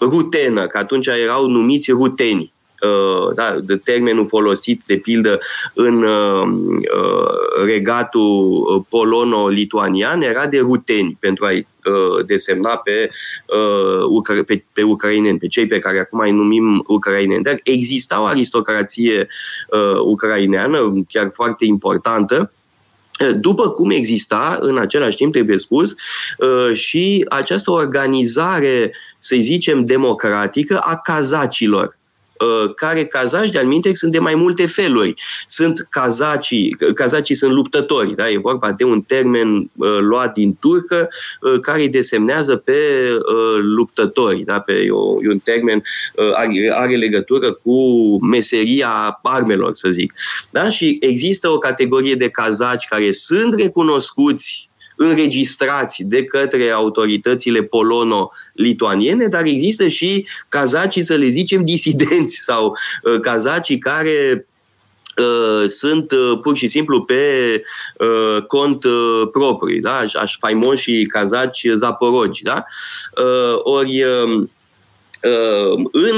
rutenă, 0.00 0.66
că 0.66 0.78
atunci 0.78 1.06
erau 1.06 1.46
numiți 1.46 1.90
ruteni. 1.90 2.54
Uh, 2.86 3.34
da, 3.34 3.56
de 3.62 3.76
termenul 3.76 4.26
folosit, 4.26 4.82
de 4.86 4.96
pildă, 4.96 5.38
în 5.74 6.02
uh, 6.02 6.48
uh, 6.98 7.64
regatul 7.64 8.86
polono-lituanian 8.88 10.22
era 10.22 10.46
de 10.46 10.58
ruteni, 10.58 11.16
pentru 11.20 11.44
a 11.44 11.50
desemna 12.26 12.76
pe, 12.76 13.10
pe, 14.46 14.64
pe 14.72 14.82
ucraineni, 14.82 15.38
pe 15.38 15.46
cei 15.46 15.66
pe 15.66 15.78
care 15.78 15.98
acum 15.98 16.18
îi 16.18 16.30
numim 16.30 16.84
ucraineni. 16.86 17.42
Dar 17.42 17.60
exista 17.62 18.20
o 18.20 18.24
aristocrație 18.24 19.26
ucraineană, 20.04 21.04
chiar 21.08 21.30
foarte 21.32 21.64
importantă, 21.64 22.52
după 23.36 23.68
cum 23.68 23.90
exista, 23.90 24.58
în 24.60 24.78
același 24.78 25.16
timp 25.16 25.32
trebuie 25.32 25.58
spus, 25.58 25.94
uh, 26.38 26.74
și 26.76 27.24
această 27.28 27.70
organizare, 27.70 28.94
să 29.18 29.36
zicem, 29.38 29.84
democratică 29.84 30.78
a 30.78 30.96
cazacilor 30.96 31.84
Uh, 31.84 32.05
care 32.74 33.04
cazaci 33.04 33.50
de 33.50 33.58
alminte 33.58 33.94
sunt 33.94 34.12
de 34.12 34.18
mai 34.18 34.34
multe 34.34 34.66
feluri. 34.66 35.14
Sunt 35.46 35.86
cazacii, 35.90 36.76
cazacii 36.94 37.34
sunt 37.34 37.52
luptători, 37.52 38.14
da? 38.14 38.30
e 38.30 38.38
vorba 38.38 38.72
de 38.72 38.84
un 38.84 39.02
termen 39.02 39.70
uh, 39.76 39.98
luat 40.00 40.32
din 40.32 40.56
turcă 40.60 41.08
uh, 41.40 41.60
care 41.60 41.80
îi 41.80 41.88
desemnează 41.88 42.56
pe 42.56 42.72
uh, 43.10 43.60
luptători, 43.60 44.42
da? 44.42 44.60
pe, 44.60 44.72
e, 44.72 44.90
o, 44.90 45.22
e 45.22 45.28
un 45.28 45.38
termen 45.38 45.82
uh, 46.14 46.32
are, 46.34 46.70
are 46.72 46.96
legătură 46.96 47.52
cu 47.52 47.78
meseria 48.24 49.18
armelor, 49.22 49.74
să 49.74 49.88
zic. 49.90 50.14
Da? 50.50 50.70
Și 50.70 50.96
există 51.00 51.48
o 51.48 51.58
categorie 51.58 52.14
de 52.14 52.28
cazaci 52.28 52.86
care 52.86 53.12
sunt 53.12 53.54
recunoscuți 53.60 54.68
înregistrați 54.96 56.02
de 56.02 56.24
către 56.24 56.70
autoritățile 56.70 57.62
polono-lituaniene, 57.62 59.26
dar 59.26 59.44
există 59.44 59.88
și 59.88 60.26
cazacii, 60.48 61.02
să 61.02 61.14
le 61.14 61.28
zicem, 61.28 61.64
disidenți 61.64 62.38
sau 62.42 62.76
uh, 63.02 63.20
cazacii 63.20 63.78
care 63.78 64.46
Uh, 65.16 65.68
sunt 65.68 66.10
uh, 66.10 66.38
pur 66.42 66.56
și 66.56 66.68
simplu 66.68 67.02
pe 67.02 67.62
uh, 67.98 68.42
cont 68.42 68.84
uh, 68.84 69.28
propriu, 69.32 69.80
da? 69.80 70.04
aș 70.20 70.36
faimoși 70.38 71.04
cazaci 71.04 71.66
zaporogi. 71.74 72.42
Da? 72.42 72.64
Uh, 73.24 73.58
ori 73.62 74.04
um, 74.04 74.50
uh, 75.22 75.86
în, 75.92 76.16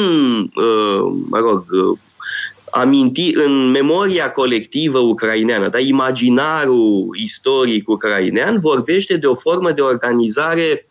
mă 1.28 1.38
rog, 1.38 1.64
aminti 2.70 3.34
în 3.34 3.70
memoria 3.70 4.30
colectivă 4.30 4.98
ucraineană, 4.98 5.68
dar 5.68 5.80
imaginarul 5.80 7.16
istoric 7.22 7.88
ucrainean 7.88 8.58
vorbește 8.60 9.16
de 9.16 9.26
o 9.26 9.34
formă 9.34 9.70
de 9.70 9.80
organizare 9.80 10.88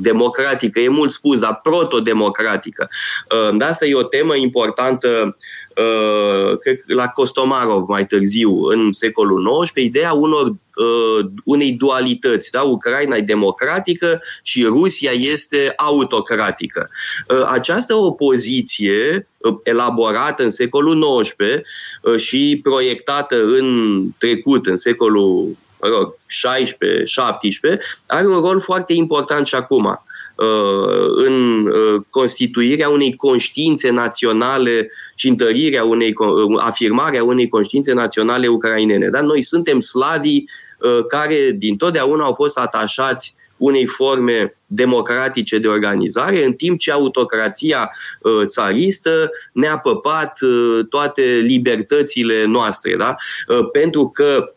democratică, 0.00 0.80
e 0.80 0.88
mult 0.88 1.10
spus, 1.10 1.38
dar 1.38 1.60
proto-democratică. 1.62 2.88
Ă, 3.30 3.64
asta 3.64 3.86
e 3.86 3.94
o 3.94 4.02
temă 4.02 4.36
importantă 4.36 5.08
ă, 5.18 5.34
cred, 6.60 6.82
la 6.86 7.08
Costomarov 7.08 7.88
mai 7.88 8.06
târziu, 8.06 8.62
în 8.62 8.92
secolul 8.92 9.60
XIX, 9.60 9.84
ideea 9.84 10.12
unor, 10.12 10.46
uh, 10.46 11.26
unei 11.44 11.72
dualități. 11.72 12.50
Da? 12.50 12.62
Ucraina 12.62 13.16
e 13.16 13.20
democratică 13.20 14.20
și 14.42 14.64
Rusia 14.64 15.10
este 15.10 15.72
autocratică. 15.76 16.90
Uh, 17.28 17.44
această 17.46 17.94
opoziție 17.94 19.28
uh, 19.38 19.54
elaborată 19.62 20.42
în 20.42 20.50
secolul 20.50 21.20
XIX 21.20 21.44
uh, 22.02 22.16
și 22.16 22.60
proiectată 22.62 23.36
în 23.44 24.08
trecut, 24.18 24.66
în 24.66 24.76
secolul 24.76 25.56
mă 25.80 25.88
rog, 25.88 26.14
16-17, 26.14 26.18
are 28.06 28.26
un 28.26 28.40
rol 28.40 28.60
foarte 28.60 28.92
important 28.92 29.46
și 29.46 29.54
acum 29.54 29.84
uh, 29.84 29.96
în 31.14 31.66
uh, 31.66 32.02
constituirea 32.10 32.88
unei 32.88 33.14
conștiințe 33.14 33.90
naționale 33.90 34.90
și 35.14 35.28
întărirea 35.28 35.84
unei, 35.84 36.14
uh, 36.16 36.60
afirmarea 36.62 37.24
unei 37.24 37.48
conștiințe 37.48 37.92
naționale 37.92 38.46
ucrainene. 38.46 39.08
Dar 39.08 39.22
noi 39.22 39.42
suntem 39.42 39.80
slavii 39.80 40.48
care 41.08 41.54
din 41.56 41.76
totdeauna 41.76 42.24
au 42.24 42.32
fost 42.32 42.58
atașați 42.58 43.34
unei 43.56 43.86
forme 43.86 44.56
democratice 44.66 45.58
de 45.58 45.68
organizare, 45.68 46.44
în 46.44 46.52
timp 46.52 46.78
ce 46.78 46.92
autocrația 46.92 47.90
țaristă 48.46 49.30
ne-a 49.52 49.78
păpat 49.78 50.38
toate 50.88 51.22
libertățile 51.22 52.44
noastre. 52.44 52.96
Da? 52.96 53.14
Pentru 53.72 54.08
că 54.08 54.52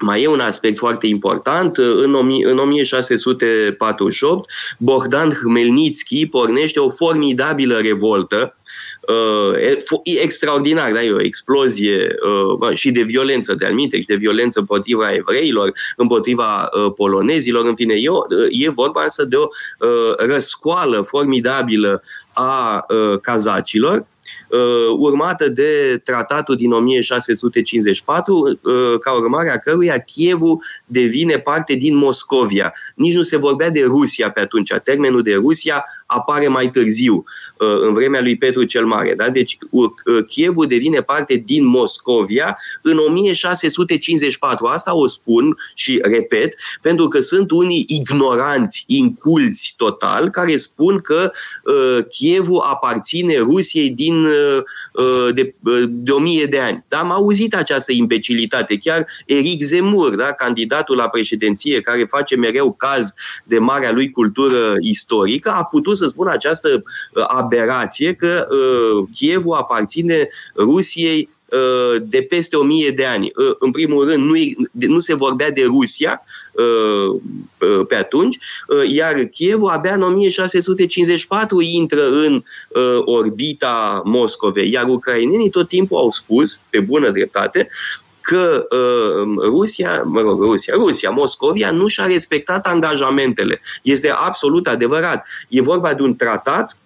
mai 0.00 0.22
e 0.22 0.26
un 0.26 0.40
aspect 0.40 0.78
foarte 0.78 1.06
important. 1.06 1.76
În, 1.76 2.14
în 2.44 2.58
1648, 2.58 4.50
Bogdan 4.78 5.30
Hmelnitski 5.30 6.26
pornește 6.26 6.80
o 6.80 6.90
formidabilă 6.90 7.78
revoltă 7.78 8.56
uh, 9.08 9.52
extraordinar, 10.22 10.92
da? 10.92 11.02
e 11.02 11.12
o 11.12 11.20
explozie 11.20 12.14
uh, 12.60 12.76
și 12.76 12.90
de 12.90 13.02
violență 13.02 13.54
de 13.54 13.66
alminte 13.66 14.00
și 14.00 14.06
de 14.06 14.14
violență 14.14 14.58
împotriva 14.58 15.12
evreilor, 15.12 15.72
împotriva 15.96 16.68
uh, 16.72 16.92
polonezilor, 16.96 17.66
în 17.66 17.74
fine, 17.74 17.94
e, 17.94 18.08
o, 18.08 18.20
e 18.50 18.70
vorba 18.70 19.02
însă 19.02 19.24
de 19.24 19.36
o 19.36 19.46
uh, 19.78 20.14
răscoală 20.16 21.00
formidabilă 21.00 22.02
a 22.32 22.84
uh, 22.88 23.20
cazacilor 23.20 24.06
urmată 24.98 25.48
de 25.48 26.00
tratatul 26.04 26.56
din 26.56 26.72
1654, 26.72 28.58
ca 29.00 29.12
urmare 29.12 29.50
a 29.50 29.58
căruia 29.58 29.98
Chievul 29.98 30.62
devine 30.86 31.38
parte 31.38 31.74
din 31.74 31.96
Moscovia. 31.96 32.74
Nici 32.94 33.14
nu 33.14 33.22
se 33.22 33.36
vorbea 33.36 33.70
de 33.70 33.84
Rusia 33.84 34.30
pe 34.30 34.40
atunci. 34.40 34.72
Termenul 34.84 35.22
de 35.22 35.34
Rusia 35.34 35.84
apare 36.06 36.48
mai 36.48 36.70
târziu, 36.70 37.24
în 37.56 37.92
vremea 37.92 38.20
lui 38.20 38.36
Petru 38.36 38.62
cel 38.62 38.86
Mare. 38.86 39.14
Da? 39.14 39.28
Deci 39.28 39.58
Chievul 40.28 40.66
devine 40.66 41.00
parte 41.00 41.34
din 41.34 41.64
Moscovia 41.64 42.58
în 42.82 42.98
1654. 42.98 44.66
Asta 44.66 44.94
o 44.94 45.06
spun 45.06 45.56
și 45.74 46.00
repet, 46.02 46.54
pentru 46.82 47.08
că 47.08 47.20
sunt 47.20 47.50
unii 47.50 47.84
ignoranți, 47.88 48.84
inculți 48.86 49.74
total, 49.76 50.30
care 50.30 50.56
spun 50.56 50.98
că 50.98 51.30
uh, 51.64 52.04
Chievul 52.08 52.60
aparține 52.64 53.38
Rusiei 53.38 53.90
din, 53.90 54.17
uh, 54.24 54.62
uh 54.92 55.34
de, 55.34 55.54
uh, 55.64 55.84
de 55.88 56.10
o 56.10 56.18
mie 56.18 56.44
de 56.44 56.58
ani. 56.58 56.84
Da? 56.88 56.98
Am 56.98 57.10
auzit 57.10 57.54
această 57.54 57.92
imbecilitate. 57.92 58.76
Chiar 58.76 59.06
Eric 59.26 59.62
Zemur, 59.62 60.14
da? 60.14 60.32
candidatul 60.32 60.96
la 60.96 61.08
președinție, 61.08 61.80
care 61.80 62.04
face 62.04 62.36
mereu 62.36 62.72
caz 62.72 63.14
de 63.44 63.58
marea 63.58 63.92
lui 63.92 64.10
cultură 64.10 64.72
istorică, 64.80 65.50
a 65.50 65.64
putut 65.64 65.96
să 65.96 66.06
spună 66.06 66.30
această 66.30 66.68
uh, 66.68 67.24
aberație 67.26 68.12
că 68.12 68.48
uh, 68.50 69.08
Chievul 69.14 69.56
aparține 69.56 70.28
Rusiei 70.56 71.28
Uh, 71.28 71.37
de 72.02 72.22
peste 72.22 72.56
o 72.56 72.62
mie 72.62 72.90
de 72.90 73.04
ani. 73.04 73.32
Uh, 73.36 73.56
în 73.58 73.70
primul 73.70 74.08
rând, 74.08 74.24
nu, 74.24 74.34
nu 74.70 74.98
se 74.98 75.14
vorbea 75.14 75.50
de 75.50 75.64
Rusia 75.64 76.22
uh, 76.52 77.20
pe 77.88 77.94
atunci, 77.94 78.38
iar 78.86 79.14
Chievul 79.14 79.68
abia 79.68 79.94
în 79.94 80.02
1654 80.02 81.60
intră 81.60 82.10
în 82.10 82.42
orbita 83.04 84.02
Moscovei, 84.04 84.70
iar 84.70 84.88
ucrainenii 84.88 85.50
tot 85.50 85.68
timpul 85.68 85.98
au 85.98 86.10
spus, 86.10 86.60
pe 86.70 86.80
bună 86.80 87.10
dreptate, 87.10 87.68
că 88.28 88.66
uh, 88.70 89.44
Rusia, 89.44 90.02
mă 90.02 90.20
rog, 90.20 90.42
Rusia, 90.42 90.74
Rusia, 90.74 91.10
Moscovia 91.10 91.70
nu 91.70 91.86
și-a 91.86 92.06
respectat 92.06 92.66
angajamentele. 92.66 93.60
Este 93.82 94.10
absolut 94.10 94.66
adevărat. 94.66 95.26
E 95.48 95.60
vorba 95.60 95.94
de 95.94 96.02
un 96.02 96.16
tratat 96.16 96.76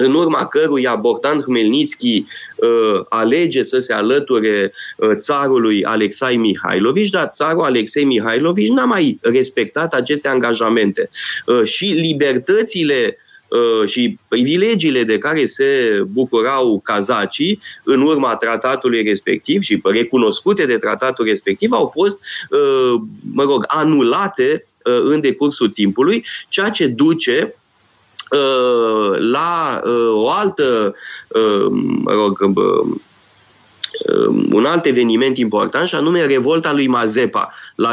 în 0.00 0.14
urma 0.14 0.46
căruia 0.46 0.94
Bogdan 0.94 1.40
Hmelnitski 1.40 2.24
uh, 2.56 3.04
alege 3.08 3.62
să 3.62 3.78
se 3.78 3.92
alăture 3.92 4.72
uh, 4.96 5.10
țarului 5.16 5.84
Alexei 5.84 6.36
Mihailovici, 6.36 7.10
dar 7.10 7.28
țarul 7.32 7.62
Alexei 7.62 8.04
Mihailovici 8.04 8.68
n-a 8.68 8.84
mai 8.84 9.18
respectat 9.22 9.94
aceste 9.94 10.28
angajamente. 10.28 11.10
Uh, 11.46 11.64
și 11.64 11.84
libertățile 11.84 13.18
uh, 13.48 13.88
și 13.88 14.18
privilegiile 14.28 15.04
de 15.04 15.18
care 15.18 15.46
se 15.46 16.02
bucurau 16.06 16.80
cazacii 16.84 17.60
în 17.84 18.00
urma 18.02 18.36
tratatului 18.36 19.02
respectiv 19.02 19.62
și 19.62 19.80
recunoscute 19.84 20.66
de 20.66 20.76
tratatul 20.76 21.24
respectiv 21.24 21.72
au 21.72 21.86
fost, 21.86 22.20
uh, 22.50 23.00
mă 23.32 23.42
rog, 23.42 23.64
anulate 23.66 24.66
uh, 24.84 25.00
în 25.02 25.20
decursul 25.20 25.68
timpului, 25.68 26.24
ceea 26.48 26.70
ce 26.70 26.86
duce 26.86 27.54
Uh, 27.54 27.59
la 29.18 29.80
uh, 29.84 30.12
o 30.12 30.30
altă, 30.30 30.94
uh, 31.28 31.66
mă 32.02 32.12
rog, 32.12 32.38
un 34.52 34.64
alt 34.64 34.84
eveniment 34.84 35.38
important 35.38 35.88
și 35.88 35.94
anume 35.94 36.26
revolta 36.26 36.72
lui 36.72 36.86
Mazepa 36.86 37.52
la, 37.74 37.90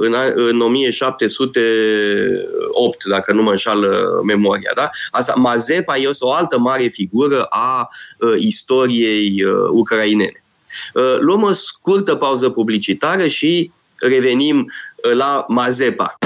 în, 0.00 0.14
în 0.34 0.60
1708, 0.60 3.04
dacă 3.04 3.32
nu 3.32 3.42
mă 3.42 3.50
înșală 3.50 4.20
memoria. 4.24 4.70
Da? 4.74 4.90
Asta, 5.10 5.34
Mazepa 5.36 5.96
este 5.96 6.24
o 6.24 6.32
altă 6.32 6.58
mare 6.58 6.86
figură 6.86 7.42
a 7.42 7.88
istoriei 8.36 9.44
ucrainene. 9.70 10.44
Luăm 11.18 11.42
o 11.42 11.52
scurtă 11.52 12.14
pauză 12.14 12.50
publicitară 12.50 13.26
și 13.26 13.70
revenim 13.96 14.72
la 15.14 15.44
Mazepa. 15.48 16.16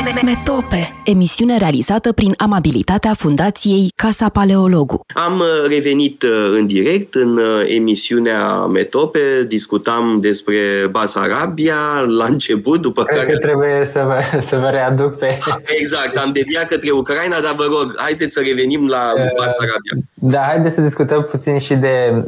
Metope, 0.00 0.94
emisiune 1.04 1.58
realizată 1.58 2.12
prin 2.12 2.34
amabilitatea 2.36 3.12
Fundației 3.14 3.92
Casa 3.96 4.28
Paleologu. 4.28 5.00
Am 5.14 5.38
uh, 5.38 5.68
revenit 5.68 6.22
uh, 6.22 6.30
în 6.54 6.66
direct 6.66 7.14
în 7.14 7.36
uh, 7.36 7.74
emisiunea 7.74 8.54
Metope, 8.54 9.18
discutam 9.48 10.18
despre 10.20 10.56
Basarabia 10.90 11.76
la 12.06 12.24
început, 12.24 12.80
după 12.80 13.02
Cred 13.02 13.18
care... 13.18 13.32
că 13.32 13.38
trebuie 13.38 13.84
să 13.84 14.02
vă, 14.06 14.38
să 14.50 14.56
vă 14.56 14.68
readuc 14.68 15.18
pe... 15.18 15.38
Exact, 15.78 16.16
am 16.16 16.30
deviat 16.32 16.68
către 16.68 16.90
Ucraina, 16.90 17.40
dar 17.40 17.54
vă 17.56 17.64
rog, 17.68 17.94
haideți 17.96 18.32
să 18.32 18.40
revenim 18.40 18.88
la 18.88 19.12
Basarabia. 19.36 19.94
Da, 20.14 20.40
haideți 20.40 20.74
să 20.74 20.80
discutăm 20.80 21.22
puțin 21.30 21.58
și 21.58 21.74
de 21.74 22.24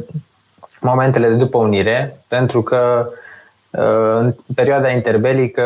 momentele 0.81 1.27
de 1.27 1.35
după 1.35 1.57
unire, 1.57 2.17
pentru 2.27 2.61
că 2.61 3.09
în 4.19 4.33
perioada 4.55 4.89
interbelică 4.89 5.63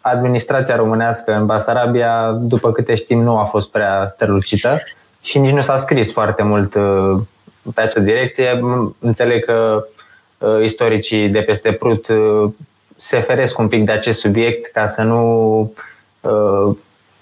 administrația 0.00 0.76
românească 0.76 1.32
în 1.32 1.46
Basarabia, 1.46 2.32
după 2.40 2.72
câte 2.72 2.94
știm, 2.94 3.22
nu 3.22 3.38
a 3.38 3.44
fost 3.44 3.70
prea 3.70 4.06
strălucită 4.08 4.76
și 5.20 5.38
nici 5.38 5.52
nu 5.52 5.60
s-a 5.60 5.76
scris 5.76 6.12
foarte 6.12 6.42
mult 6.42 6.74
uh, 6.74 7.20
pe 7.74 7.80
această 7.80 8.00
direcție. 8.00 8.60
Înțeleg 8.98 9.44
că 9.44 9.86
uh, 10.38 10.62
istoricii 10.62 11.28
de 11.28 11.40
peste 11.40 11.72
Prut 11.72 12.08
uh, 12.08 12.50
se 12.96 13.20
feresc 13.20 13.58
un 13.58 13.68
pic 13.68 13.84
de 13.84 13.92
acest 13.92 14.18
subiect 14.18 14.72
ca 14.72 14.86
să 14.86 15.02
nu 15.02 15.72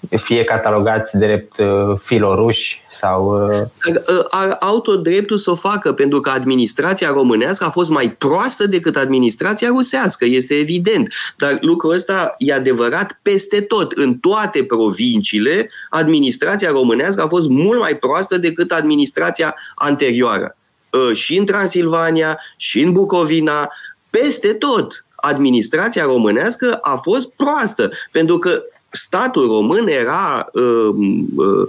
fie 0.09 0.43
catalogați 0.43 1.17
drept 1.17 1.57
uh, 1.57 1.99
filoruși 2.01 2.81
sau... 2.89 3.49
Uh, 3.49 4.55
au 4.59 4.79
tot 4.79 5.03
dreptul 5.03 5.37
să 5.37 5.51
o 5.51 5.55
facă, 5.55 5.93
pentru 5.93 6.19
că 6.19 6.29
administrația 6.29 7.09
românească 7.09 7.65
a 7.65 7.69
fost 7.69 7.89
mai 7.89 8.09
proastă 8.11 8.67
decât 8.67 8.95
administrația 8.95 9.67
rusească, 9.67 10.25
este 10.25 10.53
evident. 10.53 11.13
Dar 11.37 11.57
lucrul 11.61 11.91
ăsta 11.91 12.35
e 12.37 12.53
adevărat 12.53 13.19
peste 13.21 13.61
tot. 13.61 13.91
În 13.91 14.17
toate 14.17 14.63
provinciile, 14.63 15.69
administrația 15.89 16.69
românească 16.69 17.23
a 17.23 17.27
fost 17.27 17.49
mult 17.49 17.79
mai 17.79 17.95
proastă 17.95 18.37
decât 18.37 18.71
administrația 18.71 19.55
anterioară. 19.75 20.57
Uh, 20.89 21.15
și 21.15 21.37
în 21.37 21.45
Transilvania, 21.45 22.39
și 22.57 22.81
în 22.81 22.91
Bucovina, 22.91 23.69
peste 24.09 24.53
tot 24.53 25.05
administrația 25.15 26.03
românească 26.03 26.77
a 26.81 26.95
fost 26.95 27.29
proastă, 27.29 27.89
pentru 28.11 28.37
că 28.37 28.63
statul 28.95 29.47
român 29.47 29.87
era 29.87 30.47
uh, 30.53 30.95
uh, 31.35 31.67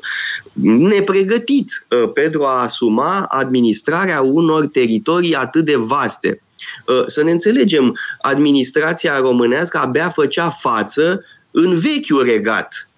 nepregătit 0.65 1.87
uh, 1.89 2.13
pentru 2.13 2.45
a 2.45 2.63
asuma 2.63 3.27
administrarea 3.29 4.21
unor 4.21 4.67
teritorii 4.67 5.35
atât 5.35 5.65
de 5.65 5.77
vaste. 5.77 6.43
Uh, 6.87 7.03
să 7.07 7.23
ne 7.23 7.31
înțelegem, 7.31 7.97
administrația 8.21 9.19
românească 9.19 9.79
abia 9.79 10.09
făcea 10.09 10.49
față 10.49 11.25
în 11.51 11.79
vechiul 11.79 12.25
regat 12.25 12.89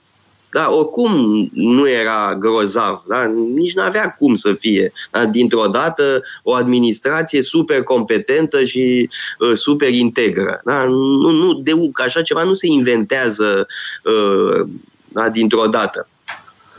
da, 0.51 0.71
oricum 0.71 1.49
nu 1.53 1.89
era 1.89 2.37
grozav, 2.39 3.03
da? 3.07 3.25
nici 3.55 3.75
nu 3.75 3.83
avea 3.83 4.17
cum 4.19 4.35
să 4.35 4.55
fie. 4.55 4.93
Da? 5.11 5.25
Dintr-o 5.25 5.67
dată 5.67 6.23
o 6.43 6.53
administrație 6.53 7.43
super 7.43 7.83
competentă 7.83 8.65
și 8.65 9.09
uh, 9.39 9.53
super 9.55 9.89
integră. 9.89 10.61
Da? 10.65 10.85
Nu, 10.85 11.31
nu, 11.31 11.53
de, 11.55 11.73
așa 12.05 12.23
ceva 12.23 12.43
nu 12.43 12.55
se 12.55 12.67
inventează 12.67 13.67
uh, 14.05 14.69
da? 15.09 15.29
dintr-o 15.29 15.67
dată. 15.67 16.09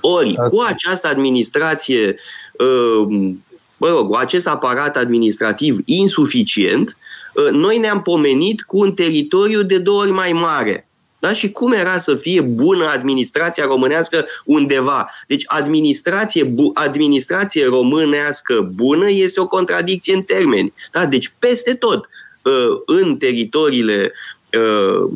Ori, 0.02 0.36
cu 0.50 0.64
această 0.68 1.08
administrație, 1.08 2.16
uh, 2.58 3.34
mă 3.78 3.88
rog, 3.88 4.10
cu 4.10 4.16
acest 4.16 4.48
aparat 4.48 4.98
administrativ 4.98 5.78
insuficient, 5.86 6.98
uh, 7.34 7.52
noi 7.52 7.78
ne-am 7.78 8.02
pomenit 8.02 8.62
cu 8.62 8.80
un 8.80 8.94
teritoriu 8.94 9.62
de 9.62 9.78
două 9.78 10.02
ori 10.02 10.12
mai 10.12 10.32
mare. 10.32 10.89
Da? 11.20 11.34
Și 11.34 11.52
cum 11.52 11.72
era 11.72 11.98
să 11.98 12.16
fie 12.16 12.42
bună 12.42 12.86
administrația 12.86 13.66
românească 13.66 14.26
undeva? 14.46 15.10
Deci 15.28 15.44
administrație, 15.48 16.44
bu- 16.44 16.72
administrație 16.74 17.66
românească 17.66 18.72
bună 18.76 19.10
este 19.10 19.40
o 19.40 19.48
contradicție 19.48 20.14
în 20.14 20.22
termeni. 20.22 20.74
Da? 20.92 21.06
Deci 21.06 21.34
peste 21.40 21.74
tot 21.74 22.10
uh, 22.44 22.82
în 22.86 23.18
teritoriile 23.18 24.12
uh, 24.54 25.10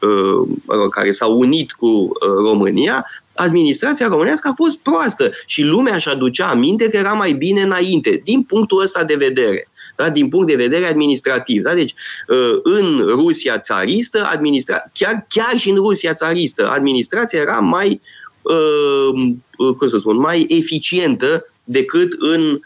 uh, 0.00 0.88
care 0.90 1.10
s-au 1.10 1.38
unit 1.38 1.72
cu 1.72 2.08
România, 2.20 3.06
administrația 3.34 4.06
românească 4.06 4.48
a 4.48 4.54
fost 4.56 4.78
proastă 4.78 5.30
și 5.46 5.62
lumea 5.62 5.94
își 5.94 6.08
aducea 6.08 6.46
aminte 6.46 6.88
că 6.88 6.96
era 6.96 7.12
mai 7.12 7.32
bine 7.32 7.62
înainte, 7.62 8.20
din 8.24 8.42
punctul 8.42 8.82
ăsta 8.82 9.04
de 9.04 9.14
vedere 9.14 9.68
da? 9.98 10.10
din 10.10 10.28
punct 10.28 10.46
de 10.46 10.54
vedere 10.54 10.84
administrativ. 10.84 11.62
Da? 11.62 11.74
Deci, 11.74 11.94
uh, 12.28 12.60
în 12.62 13.04
Rusia 13.06 13.58
țaristă, 13.58 14.28
administra- 14.32 14.90
chiar, 14.92 15.26
chiar 15.28 15.58
și 15.58 15.70
în 15.70 15.76
Rusia 15.76 16.12
țaristă, 16.12 16.68
administrația 16.68 17.40
era 17.40 17.58
mai, 17.58 18.00
uh, 18.42 19.34
uh, 19.58 19.74
cum 19.74 19.86
să 19.86 19.96
spun, 19.98 20.16
mai 20.16 20.46
eficientă 20.48 21.46
decât 21.64 22.12
în 22.18 22.40
Uh, 22.50 22.58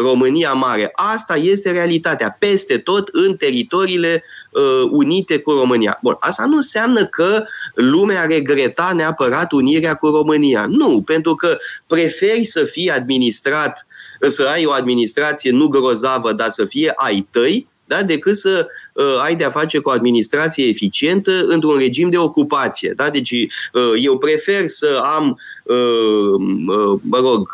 România 0.00 0.52
Mare. 0.52 0.90
Asta 0.92 1.36
este 1.36 1.70
realitatea, 1.70 2.36
peste 2.38 2.78
tot 2.78 3.08
în 3.12 3.36
teritoriile 3.36 4.22
uh, 4.50 4.88
unite 4.90 5.38
cu 5.38 5.50
România. 5.50 5.98
Bun, 6.02 6.16
asta 6.18 6.44
nu 6.44 6.54
înseamnă 6.54 7.06
că 7.06 7.44
lumea 7.74 8.24
regreta 8.24 8.92
neapărat 8.94 9.52
unirea 9.52 9.94
cu 9.94 10.06
România. 10.06 10.66
Nu, 10.68 11.02
pentru 11.02 11.34
că 11.34 11.58
preferi 11.86 12.44
să 12.44 12.64
fii 12.64 12.90
administrat, 12.90 13.86
să 14.28 14.42
ai 14.42 14.64
o 14.64 14.72
administrație 14.72 15.50
nu 15.50 15.68
grozavă, 15.68 16.32
dar 16.32 16.50
să 16.50 16.64
fie 16.64 16.92
ai 16.96 17.26
tăi, 17.30 17.68
da? 17.86 18.02
decât 18.02 18.36
să 18.36 18.66
uh, 18.92 19.22
ai 19.22 19.36
de-a 19.36 19.50
face 19.50 19.78
cu 19.78 19.88
o 19.88 19.92
administrație 19.92 20.68
eficientă 20.68 21.44
într-un 21.46 21.78
regim 21.78 22.10
de 22.10 22.18
ocupație. 22.18 22.92
Da? 22.96 23.10
Deci 23.10 23.30
uh, 23.30 23.92
eu 24.02 24.18
prefer 24.18 24.66
să 24.66 25.00
am, 25.02 25.38
uh, 25.64 25.76
uh, 26.66 27.00
mă 27.02 27.18
rog, 27.18 27.48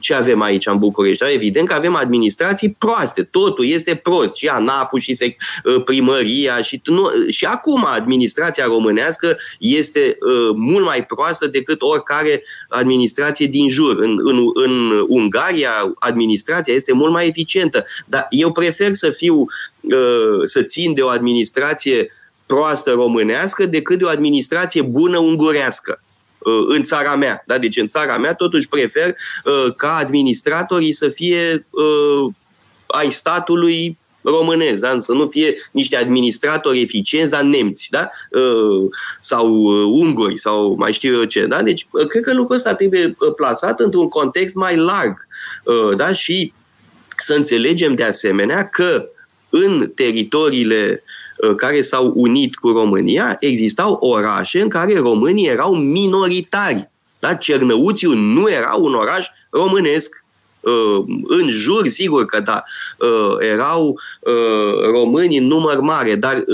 ce 0.00 0.14
avem 0.14 0.40
aici 0.40 0.66
în 0.66 0.78
București? 0.78 1.22
Da? 1.22 1.30
Evident 1.30 1.68
că 1.68 1.74
avem 1.74 1.94
administrații 1.94 2.76
proaste, 2.78 3.22
totul 3.22 3.66
este 3.66 3.94
prost, 3.94 4.34
și 4.34 4.46
ANAF-ul 4.46 5.00
și 5.00 5.16
uh, 5.20 5.82
primăria 5.84 6.62
și, 6.62 6.80
nu, 6.84 7.10
și 7.30 7.44
acum 7.44 7.86
administrația 7.90 8.64
românească 8.64 9.36
este 9.58 10.18
uh, 10.20 10.54
mult 10.56 10.84
mai 10.84 11.04
proastă 11.06 11.46
decât 11.46 11.82
oricare 11.82 12.42
administrație 12.68 13.46
din 13.46 13.68
jur. 13.68 13.96
În, 14.00 14.18
în, 14.22 14.50
în 14.54 15.04
Ungaria 15.08 15.94
administrația 15.98 16.74
este 16.74 16.92
mult 16.92 17.12
mai 17.12 17.26
eficientă, 17.26 17.84
dar 18.06 18.26
eu 18.30 18.52
prefer 18.52 18.92
să 18.92 19.10
fiu 19.10 19.36
uh, 19.80 20.40
să 20.44 20.62
țin 20.62 20.94
de 20.94 21.02
o 21.02 21.08
administrație 21.08 22.10
proastă 22.46 22.90
românească 22.90 23.66
decât 23.66 23.98
de 23.98 24.04
o 24.04 24.08
administrație 24.08 24.82
bună 24.82 25.18
ungurească. 25.18 26.02
Uh, 26.40 26.64
în 26.68 26.82
țara 26.82 27.16
mea. 27.16 27.42
Da? 27.46 27.58
Deci 27.58 27.76
în 27.76 27.86
țara 27.86 28.18
mea 28.18 28.34
totuși 28.34 28.68
prefer 28.68 29.14
uh, 29.44 29.74
ca 29.76 29.96
administratorii 29.96 30.92
să 30.92 31.08
fie 31.08 31.66
uh, 31.70 32.32
ai 32.86 33.10
statului 33.10 33.98
românesc, 34.22 34.80
da? 34.80 34.98
să 34.98 35.12
nu 35.12 35.28
fie 35.28 35.54
niște 35.72 35.96
administratori 35.96 36.80
eficienți, 36.80 37.30
dar 37.30 37.42
nemți, 37.42 37.88
da? 37.90 38.08
sau 39.20 39.48
unguri, 39.92 40.36
sau 40.36 40.74
mai 40.78 40.92
știu 40.92 41.14
eu 41.14 41.24
ce. 41.24 41.46
Da? 41.46 41.62
Deci, 41.62 41.86
cred 42.08 42.22
că 42.22 42.34
lucrul 42.34 42.56
ăsta 42.56 42.74
trebuie 42.74 43.16
plasat 43.36 43.80
într-un 43.80 44.08
context 44.08 44.54
mai 44.54 44.76
larg. 44.76 45.26
Da? 45.96 46.12
Și 46.12 46.52
să 47.16 47.34
înțelegem 47.34 47.94
de 47.94 48.04
asemenea 48.04 48.68
că 48.68 49.08
în 49.48 49.92
teritoriile 49.94 51.02
Uh, 51.02 51.09
care 51.56 51.82
s-au 51.82 52.12
unit 52.14 52.56
cu 52.56 52.68
România, 52.68 53.36
existau 53.40 53.92
orașe 53.92 54.60
în 54.60 54.68
care 54.68 54.98
românii 54.98 55.48
erau 55.48 55.74
minoritari. 55.74 56.90
Da? 57.18 57.34
Cernăuțiu 57.34 58.14
nu 58.14 58.50
era 58.50 58.74
un 58.74 58.94
oraș 58.94 59.26
românesc. 59.50 60.24
Uh, 60.60 61.04
în 61.26 61.48
jur, 61.48 61.88
sigur 61.88 62.24
că 62.24 62.40
da, 62.40 62.62
uh, 62.98 63.36
erau 63.38 63.98
români 64.92 65.36
în 65.36 65.46
număr 65.46 65.80
mare, 65.80 66.14
dar 66.14 66.44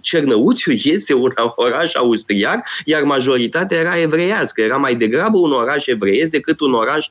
Cernăuțiu 0.00 0.72
este 0.94 1.14
un 1.14 1.32
oraș 1.56 1.94
austriac, 1.94 2.66
iar 2.84 3.02
majoritatea 3.02 3.78
era 3.78 4.00
evreiască. 4.00 4.62
Era 4.62 4.76
mai 4.76 4.94
degrabă 4.94 5.38
un 5.38 5.52
oraș 5.52 5.86
evreiesc 5.86 6.30
decât 6.30 6.60
un 6.60 6.72
oraș 6.72 7.08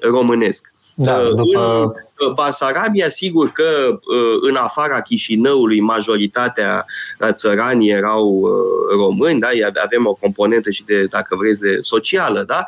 românesc. 0.00 0.71
Da, 0.94 1.16
uh, 1.16 1.34
după... 1.34 1.94
În 2.16 2.32
Basarabia, 2.34 3.08
sigur 3.08 3.50
că 3.50 3.88
uh, 3.88 4.38
în 4.40 4.54
afara 4.54 5.00
Chișinăului 5.00 5.80
majoritatea 5.80 6.84
țăranii 7.32 7.90
erau 7.90 8.28
uh, 8.28 8.50
români, 8.96 9.40
da? 9.40 9.48
avem 9.84 10.06
o 10.06 10.14
componentă 10.14 10.70
și 10.70 10.84
de, 10.84 11.04
dacă 11.04 11.36
vreți, 11.36 11.60
de 11.60 11.76
socială, 11.80 12.42
da? 12.42 12.64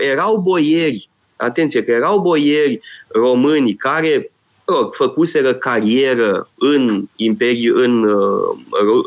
erau 0.00 0.36
boieri, 0.36 1.08
atenție 1.36 1.84
că 1.84 1.90
erau 1.90 2.18
boieri 2.18 2.80
români 3.08 3.74
care 3.74 4.31
rog, 4.64 4.94
făcuseră 4.94 5.54
carieră 5.54 6.48
în 6.58 7.04
Imperiu, 7.16 7.76
în 7.76 8.02
uh, 8.02 8.58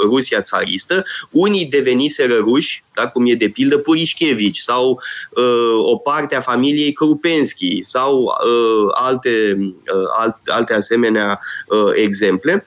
Rusia 0.04 0.42
țaristă, 0.42 1.04
unii 1.32 1.66
deveniseră 1.66 2.36
ruși, 2.36 2.84
da, 2.96 3.08
cum 3.08 3.28
e 3.28 3.34
de 3.34 3.50
pildă 3.50 3.78
Purișchevici 3.78 4.60
sau 4.60 5.02
uh, 5.30 5.86
o 5.86 5.98
parte 5.98 6.36
a 6.36 6.42
familiei 6.42 6.92
Krupenski 6.92 7.84
sau 7.84 8.22
uh, 8.22 8.92
alte, 8.94 9.58
uh, 9.60 10.08
alt, 10.18 10.36
alte 10.46 10.74
asemenea 10.74 11.40
uh, 11.68 11.92
exemple. 11.94 12.66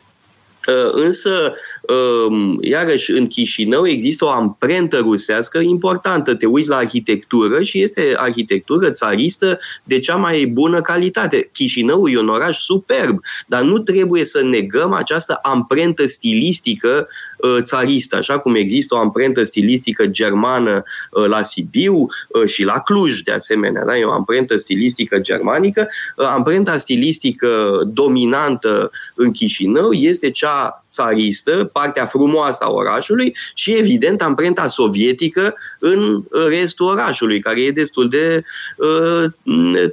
Uh, 0.69 0.91
însă 0.93 1.53
Ehm, 1.89 2.59
iarăși 2.61 3.11
în 3.11 3.27
Chișinău 3.27 3.87
există 3.87 4.25
o 4.25 4.31
amprentă 4.31 4.97
rusească 4.97 5.59
importantă. 5.59 6.35
Te 6.35 6.47
uiți 6.47 6.69
la 6.69 6.77
arhitectură 6.77 7.63
și 7.63 7.83
este 7.83 8.15
arhitectură 8.17 8.91
țaristă 8.91 9.59
de 9.85 9.99
cea 9.99 10.17
mai 10.17 10.45
bună 10.47 10.81
calitate. 10.81 11.49
Chișinău 11.53 12.09
e 12.09 12.19
un 12.19 12.29
oraș 12.29 12.59
superb, 12.59 13.19
dar 13.47 13.63
nu 13.63 13.79
trebuie 13.79 14.25
să 14.25 14.43
negăm 14.43 14.93
această 14.93 15.39
amprentă 15.43 16.07
stilistică 16.07 17.09
ă, 17.38 17.38
țaristă, 17.63 18.17
așa 18.17 18.39
cum 18.39 18.55
există 18.55 18.95
o 18.95 18.99
amprentă 18.99 19.43
stilistică 19.43 20.07
germană 20.07 20.83
ă, 21.15 21.27
la 21.27 21.43
Sibiu 21.43 22.07
ă, 22.35 22.47
și 22.47 22.65
la 22.65 22.81
Cluj, 22.81 23.21
de 23.21 23.33
asemenea. 23.33 23.85
Da? 23.85 23.99
E 23.99 24.05
o 24.05 24.13
amprentă 24.13 24.57
stilistică 24.57 25.19
germanică. 25.19 25.89
Amprenta 26.17 26.77
stilistică 26.77 27.81
dominantă 27.87 28.91
în 29.15 29.31
Chișinău 29.31 29.93
este 29.93 30.31
cea 30.31 30.85
țaristă, 30.91 31.71
partea 31.73 32.05
frumoasă 32.05 32.65
a 32.65 32.71
orașului 32.71 33.37
și, 33.55 33.77
evident, 33.77 34.23
amprenta 34.23 34.67
sovietică 34.67 35.55
în 35.79 36.23
restul 36.49 36.87
orașului, 36.87 37.41
care 37.41 37.61
e 37.61 37.71
destul 37.71 38.09
de 38.09 38.43
uh, 38.77 39.25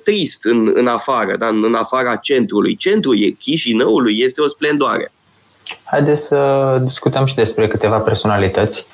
trist 0.03 0.45
în, 0.45 0.71
în 0.73 0.87
afară, 0.87 1.35
da? 1.37 1.47
în 1.47 1.73
afara 1.73 2.15
centrului. 2.15 2.75
Centrul 2.75 3.21
e 3.21 3.29
Chișinăului 3.29 4.19
este 4.19 4.41
o 4.41 4.47
splendoare. 4.47 5.14
Haideți 5.85 6.25
să 6.25 6.79
discutăm 6.83 7.25
și 7.25 7.35
despre 7.35 7.67
câteva 7.67 7.97
personalități. 7.97 8.85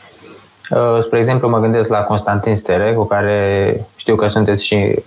Uh, 0.70 1.02
spre 1.02 1.20
exemplu, 1.20 1.50
mă 1.50 1.60
gândesc 1.60 1.90
la 1.90 2.00
Constantin 2.04 2.56
Stere, 2.56 2.94
cu 2.94 3.06
care 3.06 3.86
știu 3.96 4.16
că 4.16 4.28
sunteți 4.28 4.66
și 4.66 4.76
uh, 4.76 5.04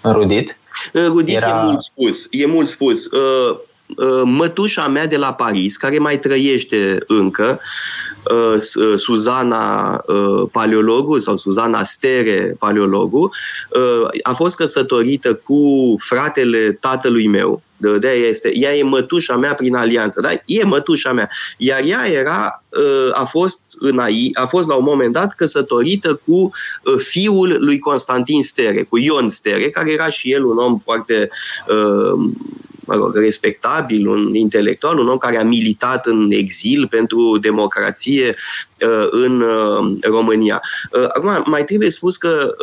înrudit. 0.00 0.58
Rudit 0.94 1.36
Era... 1.36 1.48
e 1.48 1.62
mult 1.62 1.80
spus. 1.80 2.26
E 2.30 2.46
mult 2.46 2.68
spus. 2.68 3.04
Uh, 3.04 3.58
Uh, 3.86 4.22
mătușa 4.24 4.88
mea 4.88 5.06
de 5.06 5.16
la 5.16 5.32
Paris, 5.32 5.76
care 5.76 5.98
mai 5.98 6.18
trăiește 6.18 6.98
încă, 7.06 7.60
uh, 8.30 8.62
uh, 8.74 8.94
Suzana 8.96 10.04
Paleologu 10.52 11.18
sau 11.18 11.36
Suzana 11.36 11.82
Stere 11.82 12.56
Paleologu, 12.58 13.30
a 14.22 14.32
fost 14.32 14.56
căsătorită 14.56 15.34
cu 15.34 15.94
fratele 15.98 16.72
tatălui 16.80 17.26
meu, 17.26 17.62
de, 17.76 17.98
de 17.98 18.08
este, 18.08 18.58
ea 18.58 18.76
e 18.76 18.82
mătușa 18.82 19.36
mea 19.36 19.54
prin 19.54 19.74
alianță, 19.74 20.20
da? 20.20 20.30
E 20.44 20.64
mătușa 20.64 21.12
mea. 21.12 21.28
Iar 21.56 21.82
ea 21.84 22.08
era, 22.10 22.62
a 23.12 23.24
fost, 23.24 23.60
în 23.78 23.98
AI, 23.98 24.30
a 24.34 24.46
fost 24.46 24.68
la 24.68 24.74
un 24.74 24.84
moment 24.84 25.12
dat 25.12 25.34
căsătorită 25.34 26.20
cu 26.26 26.50
fiul 26.96 27.56
lui 27.58 27.78
Constantin 27.78 28.42
Stere, 28.42 28.82
cu 28.82 28.98
Ion 28.98 29.28
Stere, 29.28 29.70
care 29.70 29.90
era 29.90 30.08
și 30.08 30.32
el 30.32 30.44
un 30.44 30.58
om 30.58 30.78
foarte 30.78 31.28
mă 32.86 32.94
rog, 32.94 33.16
respectabil, 33.16 34.08
un 34.08 34.34
intelectual, 34.34 34.98
un 34.98 35.08
om 35.08 35.18
care 35.18 35.38
a 35.38 35.44
militat 35.44 36.06
în 36.06 36.30
exil 36.30 36.86
pentru 36.90 37.38
democrație 37.38 38.34
uh, 38.80 39.06
în 39.10 39.40
uh, 39.40 39.94
România. 40.02 40.60
Uh, 40.92 41.06
acum, 41.08 41.42
mai 41.46 41.64
trebuie 41.64 41.90
spus 41.90 42.16
că 42.16 42.54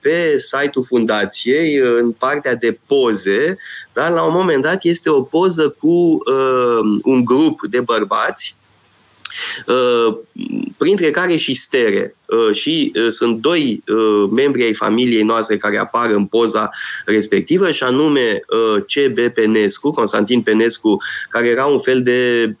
pe 0.00 0.38
site-ul 0.38 0.84
fundației, 0.84 1.76
în 1.76 2.10
partea 2.10 2.54
de 2.54 2.78
poze, 2.86 3.58
da, 3.92 4.08
la 4.08 4.22
un 4.22 4.32
moment 4.32 4.62
dat 4.62 4.84
este 4.84 5.10
o 5.10 5.22
poză 5.22 5.68
cu 5.68 6.18
un 7.04 7.24
grup 7.24 7.60
de 7.70 7.80
bărbați 7.80 8.57
Uh, 8.57 8.57
printre 10.76 11.10
care 11.10 11.36
și 11.36 11.54
Stere. 11.54 12.14
Uh, 12.26 12.54
și 12.54 12.92
uh, 12.94 13.08
sunt 13.08 13.40
doi 13.40 13.82
membri 14.30 14.62
ai 14.62 14.74
familiei 14.74 15.22
noastre 15.22 15.56
care 15.56 15.78
apar 15.78 16.10
în 16.10 16.24
poza 16.24 16.70
respectivă, 17.04 17.70
și 17.70 17.82
anume 17.82 18.40
C.B. 18.86 19.18
Penescu, 19.34 19.90
Constantin 19.90 20.42
Penescu, 20.42 20.96
care 21.30 21.46
era 21.46 21.64
un 21.64 21.78
fel 21.78 22.02
de 22.02 22.52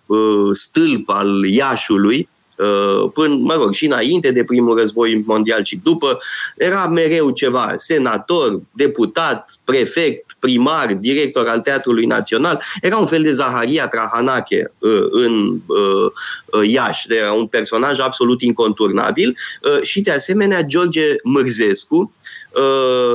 stâlp 0.52 1.08
al 1.08 1.44
Iașului, 1.44 2.28
Uh, 2.58 3.10
până, 3.12 3.34
mă 3.34 3.54
rog, 3.54 3.72
și 3.72 3.86
înainte 3.86 4.30
de 4.30 4.44
primul 4.44 4.78
război 4.78 5.22
mondial 5.26 5.64
și 5.64 5.80
după, 5.82 6.18
era 6.56 6.86
mereu 6.86 7.30
ceva, 7.30 7.74
senator, 7.76 8.60
deputat, 8.72 9.50
prefect, 9.64 10.27
primar, 10.38 10.94
director 10.94 11.46
al 11.46 11.60
Teatrului 11.60 12.06
Național, 12.06 12.62
era 12.80 12.96
un 12.96 13.06
fel 13.06 13.22
de 13.22 13.30
Zaharia 13.30 13.88
Trahanache 13.88 14.72
uh, 14.78 15.06
în 15.10 15.60
uh, 15.66 16.70
Iași, 16.70 17.12
era 17.14 17.32
un 17.32 17.46
personaj 17.46 17.98
absolut 17.98 18.42
inconturnabil. 18.42 19.36
Și 19.82 20.00
de 20.00 20.10
asemenea 20.10 20.62
George 20.62 21.14
Mârzescu, 21.22 21.96
uh, 21.96 22.12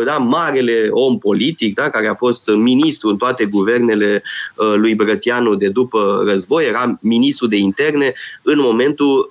da, 0.05 0.17
marele 0.17 0.87
om 0.91 1.17
politic, 1.17 1.75
da, 1.75 1.89
care 1.89 2.07
a 2.07 2.15
fost 2.15 2.49
ministru 2.55 3.09
în 3.09 3.17
toate 3.17 3.45
guvernele 3.45 4.23
uh, 4.55 4.73
lui 4.75 4.95
Brătianu 4.95 5.55
de 5.55 5.67
după 5.67 6.23
război, 6.27 6.65
era 6.65 6.97
ministru 7.01 7.47
de 7.47 7.55
interne 7.55 8.13
în 8.41 8.59
momentul 8.59 9.27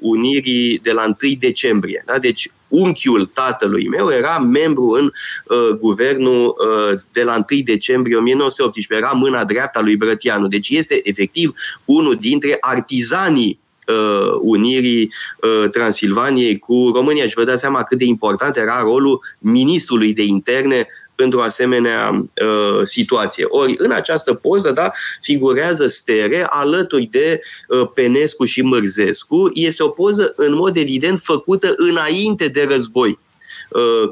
unirii 0.00 0.78
de 0.78 0.92
la 0.92 1.04
1 1.04 1.32
decembrie. 1.38 2.02
Da? 2.06 2.18
Deci 2.18 2.50
unchiul 2.72 3.26
tatălui 3.26 3.88
meu 3.88 4.10
era 4.10 4.38
membru 4.38 4.88
în 4.88 5.04
uh, 5.04 5.76
guvernul 5.78 6.46
uh, 6.46 7.00
de 7.12 7.22
la 7.22 7.34
1 7.50 7.60
decembrie 7.64 8.16
1918, 8.16 8.94
era 9.04 9.12
mâna 9.12 9.44
dreapta 9.44 9.80
lui 9.80 9.96
Brătianu. 9.96 10.46
Deci 10.48 10.68
este 10.68 11.00
efectiv 11.02 11.54
unul 11.84 12.14
dintre 12.14 12.56
artizanii 12.60 13.60
uh, 13.86 14.38
unirii 14.40 15.12
uh, 15.40 15.70
Transilvaniei 15.70 16.58
cu 16.58 16.90
România 16.94 17.26
și 17.26 17.34
vă 17.34 17.44
dați 17.44 17.60
seama 17.60 17.82
cât 17.82 17.98
de 17.98 18.04
important 18.04 18.56
era 18.56 18.80
rolul 18.80 19.20
ministrului 19.38 20.12
de 20.14 20.22
interne 20.22 20.86
într-o 21.14 21.42
asemenea 21.42 22.10
uh, 22.10 22.84
situație. 22.84 23.44
Ori 23.48 23.74
în 23.78 23.90
această 23.90 24.34
poză 24.34 24.70
da, 24.70 24.92
figurează 25.20 25.86
Stere 25.86 26.44
alături 26.48 27.08
de 27.10 27.40
uh, 27.68 27.88
Penescu 27.94 28.44
și 28.44 28.62
Mârzescu. 28.62 29.50
Este 29.54 29.82
o 29.82 29.88
poză 29.88 30.32
în 30.36 30.54
mod 30.54 30.76
evident 30.76 31.18
făcută 31.18 31.74
înainte 31.76 32.48
de 32.48 32.66
război 32.70 33.08
uh, 33.08 33.31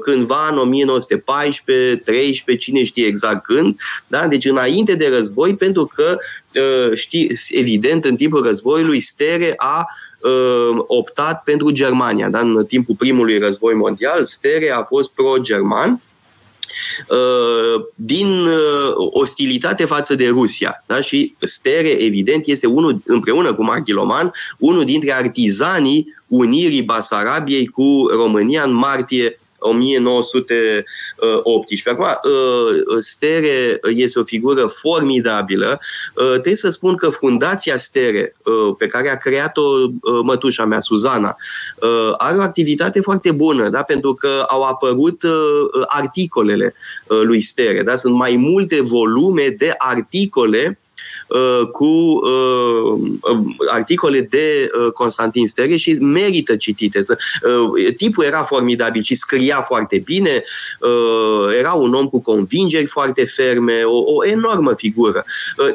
cândva 0.01 0.47
în 0.51 0.57
1914, 0.57 1.95
13, 2.05 2.65
cine 2.65 2.83
știe 2.83 3.05
exact 3.05 3.45
când, 3.45 3.79
da? 4.07 4.27
deci 4.27 4.45
înainte 4.45 4.95
de 4.95 5.07
război, 5.07 5.55
pentru 5.55 5.91
că, 5.95 6.17
uh, 6.55 6.97
știi, 6.97 7.31
evident, 7.49 8.05
în 8.05 8.15
timpul 8.15 8.43
războiului, 8.43 8.99
Stere 8.99 9.53
a 9.57 9.85
uh, 10.19 10.83
optat 10.87 11.43
pentru 11.43 11.71
Germania. 11.71 12.29
Da? 12.29 12.39
În 12.39 12.65
timpul 12.67 12.95
primului 12.95 13.37
război 13.37 13.73
mondial, 13.73 14.25
Stere 14.25 14.71
a 14.71 14.83
fost 14.83 15.11
pro-german 15.11 16.01
Uh, 17.07 17.83
din 17.95 18.45
uh, 18.45 18.93
ostilitate 18.95 19.85
față 19.85 20.15
de 20.15 20.27
Rusia. 20.27 20.83
Da? 20.85 21.01
Și 21.01 21.35
Stere, 21.39 21.89
evident, 21.89 22.45
este 22.45 22.67
unul, 22.67 23.01
împreună 23.05 23.53
cu 23.53 23.63
Marghiloman, 23.63 24.31
unul 24.57 24.85
dintre 24.85 25.13
artizanii 25.13 26.15
unirii 26.27 26.81
Basarabiei 26.81 27.67
cu 27.67 28.07
România 28.11 28.63
în 28.63 28.73
martie 28.73 29.35
1918. 29.61 31.89
Acum, 31.89 32.05
uh, 32.05 32.11
Stere 32.99 33.79
este 33.83 34.19
o 34.19 34.23
figură 34.23 34.65
formidabilă. 34.65 35.79
Trebuie 36.13 36.55
să 36.55 36.69
spun 36.69 36.95
că 36.95 37.09
Fundația 37.09 37.77
Stere, 37.77 38.35
pe 38.77 38.87
care 38.87 39.09
a 39.09 39.17
creat-o 39.17 39.63
mătușa 40.23 40.65
mea, 40.65 40.79
Suzana, 40.79 41.35
are 42.17 42.37
o 42.37 42.41
activitate 42.41 42.99
foarte 42.99 43.31
bună, 43.31 43.69
da? 43.69 43.83
pentru 43.83 44.13
că 44.13 44.45
au 44.47 44.63
apărut 44.63 45.21
articolele 45.85 46.73
lui 47.07 47.41
Stere. 47.41 47.83
Da? 47.83 47.95
Sunt 47.95 48.13
mai 48.13 48.35
multe 48.35 48.81
volume 48.81 49.49
de 49.57 49.73
articole 49.77 50.81
Uh, 50.90 50.90
cu 51.71 51.85
uh, 51.85 52.91
um, 53.21 53.55
articole 53.71 54.21
de 54.21 54.69
uh, 54.85 54.91
Constantin 54.91 55.47
Stere 55.47 55.75
și 55.75 55.91
merită 55.91 56.55
citite. 56.55 56.99
Tipul 57.97 58.23
era 58.23 58.41
formidabil 58.41 59.01
și 59.01 59.15
scria 59.15 59.61
foarte 59.61 59.97
bine, 59.97 60.43
era 61.57 61.73
un 61.73 61.93
om 61.93 62.07
cu 62.07 62.21
convingeri 62.21 62.85
foarte 62.85 63.25
ferme, 63.25 63.81
o, 63.83 64.13
o 64.15 64.25
enormă 64.25 64.73
figură. 64.73 65.25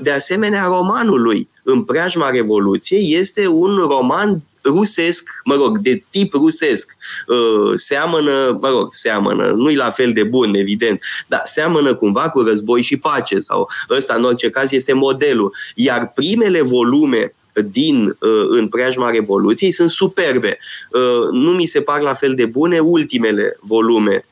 De 0.03 0.11
asemenea, 0.11 0.65
romanul 0.67 1.23
lui, 1.23 1.49
În 1.63 1.83
preajma 1.83 2.31
Revoluției, 2.31 3.15
este 3.15 3.47
un 3.47 3.77
roman 3.77 4.43
rusesc, 4.67 5.29
mă 5.45 5.55
rog, 5.55 5.79
de 5.79 6.05
tip 6.11 6.33
rusesc. 6.33 6.97
Uh, 7.27 7.73
seamănă, 7.75 8.59
mă 8.61 8.69
rog, 8.69 8.93
seamănă, 8.93 9.51
nu-i 9.51 9.75
la 9.75 9.91
fel 9.91 10.13
de 10.13 10.23
bun, 10.23 10.55
evident, 10.55 11.03
dar 11.27 11.43
seamănă 11.45 11.95
cumva 11.95 12.29
cu 12.29 12.41
război 12.41 12.83
și 12.83 12.97
pace 12.97 13.39
sau 13.39 13.69
ăsta, 13.91 14.15
în 14.15 14.25
orice 14.25 14.51
caz, 14.51 14.73
este 14.73 14.93
modelul. 14.93 15.55
Iar 15.75 16.13
primele 16.15 16.63
volume 16.63 17.35
din 17.63 18.07
uh, 18.07 18.47
în 18.49 18.69
preajma 18.69 19.11
Revoluției 19.11 19.71
sunt 19.71 19.91
superbe. 19.91 20.59
Uh, 20.91 21.29
nu 21.31 21.51
mi 21.51 21.67
se 21.67 21.81
par 21.81 22.01
la 22.01 22.15
fel 22.15 22.35
de 22.35 22.47
bune 22.47 22.79
ultimele 22.79 23.57
volume 23.61 24.25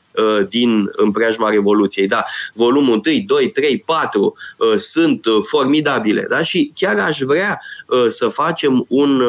din 0.49 0.89
în 0.91 1.11
preajma 1.11 1.49
Revoluției. 1.49 2.07
Da, 2.07 2.25
volumul 2.53 3.01
1, 3.05 3.23
2, 3.25 3.49
3, 3.49 3.77
4 3.85 4.35
sunt 4.77 5.25
formidabile. 5.47 6.25
Da? 6.29 6.43
Și 6.43 6.71
chiar 6.75 6.99
aș 6.99 7.19
vrea 7.19 7.61
să 8.07 8.27
facem 8.27 8.85
un 8.87 9.23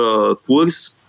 curs 0.44 0.90
Uh, 0.90 1.05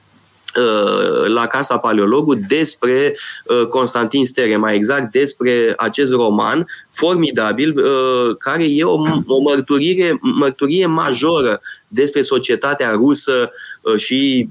la 1.27 1.47
Casa 1.47 1.77
Paleologu 1.77 2.35
despre 2.35 3.15
uh, 3.45 3.67
Constantin 3.67 4.25
Stere, 4.25 4.57
mai 4.57 4.75
exact 4.75 5.11
despre 5.11 5.73
acest 5.77 6.13
roman 6.13 6.67
formidabil, 6.91 7.77
uh, 7.77 8.35
care 8.37 8.63
e 8.63 8.83
o, 8.83 9.01
o 9.27 9.39
mărturire, 9.39 10.19
mărturie 10.21 10.85
majoră 10.85 11.61
despre 11.87 12.21
societatea 12.21 12.91
rusă 12.91 13.51
și 13.95 14.49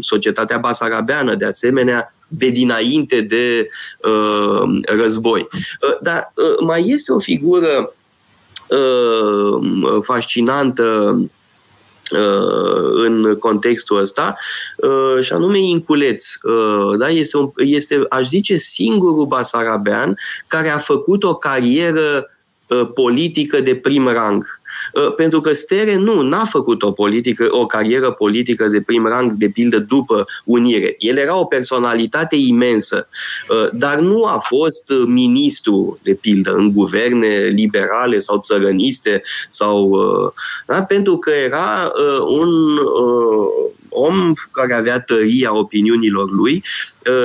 societatea 0.00 0.58
basarabeană, 0.58 1.34
de 1.34 1.44
asemenea, 1.44 2.10
de 2.28 2.48
dinainte 2.48 3.20
de 3.20 3.68
război. 4.96 5.48
Dar 6.00 6.32
mai 6.60 6.84
este 6.86 7.12
o 7.12 7.18
figură 7.18 7.94
fascinantă 10.02 11.14
Uh, 11.14 11.28
în 12.94 13.36
contextul 13.38 13.98
ăsta, 13.98 14.36
uh, 14.76 15.24
și 15.24 15.32
anume 15.32 15.58
Inculeț. 15.58 16.26
Uh, 16.42 16.98
da? 16.98 17.08
Este, 17.08 17.36
un, 17.36 17.50
este, 17.56 18.06
aș 18.08 18.26
zice, 18.26 18.56
singurul 18.56 19.26
basarabean 19.26 20.16
care 20.46 20.68
a 20.68 20.78
făcut 20.78 21.24
o 21.24 21.34
carieră 21.34 22.30
politică 22.94 23.60
de 23.60 23.76
prim 23.76 24.08
rang 24.08 24.44
Uh, 24.44 24.59
pentru 25.16 25.40
că 25.40 25.52
Stere 25.52 25.96
nu 25.96 26.22
n-a 26.22 26.44
făcut 26.44 26.82
o 26.82 26.92
politică, 26.92 27.48
o 27.50 27.66
carieră 27.66 28.10
politică 28.10 28.68
de 28.68 28.80
prim 28.80 29.06
rang, 29.06 29.32
de 29.32 29.48
pildă, 29.48 29.78
după 29.78 30.24
unire. 30.44 30.94
El 30.98 31.16
era 31.16 31.38
o 31.38 31.44
personalitate 31.44 32.36
imensă, 32.36 33.08
uh, 33.48 33.68
dar 33.72 33.98
nu 33.98 34.24
a 34.24 34.38
fost 34.38 34.92
ministru, 35.06 35.98
de 36.02 36.14
pildă, 36.14 36.54
în 36.54 36.72
guverne 36.72 37.48
liberale 37.52 38.18
sau 38.18 38.38
țărăniste, 38.38 39.22
sau, 39.48 39.88
uh, 39.88 40.32
da? 40.66 40.82
pentru 40.82 41.16
că 41.16 41.30
era 41.30 41.92
un 42.26 42.50
om 43.88 44.32
care 44.50 44.74
avea 44.74 45.00
tăria 45.00 45.56
opiniunilor 45.56 46.30
lui 46.30 46.64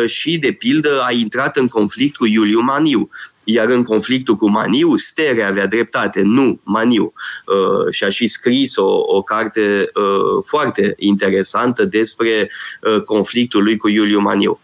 și, 0.05 0.37
de 0.37 0.51
pildă, 0.51 1.01
a 1.01 1.11
intrat 1.11 1.57
în 1.57 1.67
conflict 1.67 2.15
cu 2.15 2.25
Iuliu 2.25 2.59
Maniu. 2.59 3.09
Iar 3.45 3.69
în 3.69 3.83
conflictul 3.83 4.35
cu 4.35 4.49
Maniu, 4.49 4.95
Stere 4.95 5.43
avea 5.43 5.67
dreptate, 5.67 6.21
nu 6.23 6.59
Maniu. 6.63 7.13
Uh, 7.45 7.91
și 7.91 8.03
a 8.03 8.09
și 8.09 8.27
scris 8.27 8.75
o, 8.75 9.01
o 9.05 9.21
carte 9.21 9.59
uh, 9.61 10.43
foarte 10.45 10.93
interesantă 10.97 11.85
despre 11.85 12.49
uh, 12.81 13.01
conflictul 13.01 13.63
lui 13.63 13.77
cu 13.77 13.89
Iuliu 13.89 14.19
Maniu. 14.19 14.59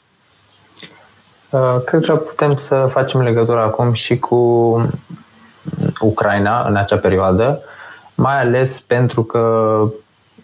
Uh, 1.49 1.75
cred 1.85 2.05
că 2.05 2.15
putem 2.15 2.55
să 2.55 2.87
facem 2.91 3.21
legătura 3.21 3.63
acum 3.63 3.93
și 3.93 4.17
cu 4.17 4.35
Ucraina 5.99 6.67
în 6.67 6.75
acea 6.75 6.97
perioadă, 6.97 7.63
mai 8.15 8.39
ales 8.39 8.79
pentru 8.79 9.23
că 9.23 9.39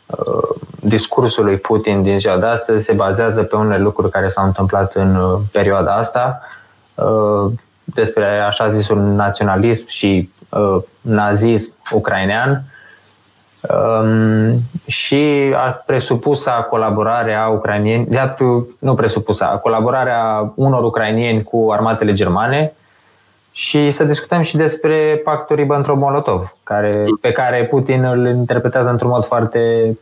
uh, 0.06 0.56
discursul 0.80 1.44
lui 1.44 1.58
Putin 1.58 2.04
din 2.04 2.20
ziua 2.20 2.38
de 2.38 2.46
astăzi 2.46 2.86
se 2.86 2.94
bazează 2.94 3.44
pe 3.44 3.56
unele 3.56 3.84
lucruri 3.84 4.12
care 4.12 4.28
s-au 4.28 4.46
întâmplat 4.46 4.96
în 4.96 5.16
uh, 5.16 5.40
perioada 5.52 5.96
asta 5.96 6.42
despre 7.94 8.26
așa 8.26 8.70
zisul 8.70 8.98
naționalism 8.98 9.88
și 9.88 10.30
uh, 10.50 10.82
nazism 11.02 11.74
ucrainean 11.92 12.62
um, 13.70 14.60
și 14.88 15.54
a 15.56 15.84
presupusă 15.86 16.52
colaborarea 16.70 17.48
ucrainieni, 17.48 18.08
nu 18.80 18.96
presupusă, 18.96 19.60
colaborarea 19.62 20.52
unor 20.56 20.84
ucrainieni 20.84 21.44
cu 21.44 21.70
armatele 21.72 22.14
germane 22.14 22.74
și 23.52 23.92
să 23.92 24.04
discutăm 24.04 24.42
și 24.42 24.56
despre 24.56 25.22
pactul 25.24 25.56
Ribbentrop-Molotov, 25.56 26.58
care, 26.64 27.04
pe 27.22 27.32
care 27.32 27.66
Putin 27.66 28.04
îl 28.04 28.28
interpretează 28.28 28.90
într-un 28.90 29.10
mod 29.10 29.26
foarte 29.26 29.98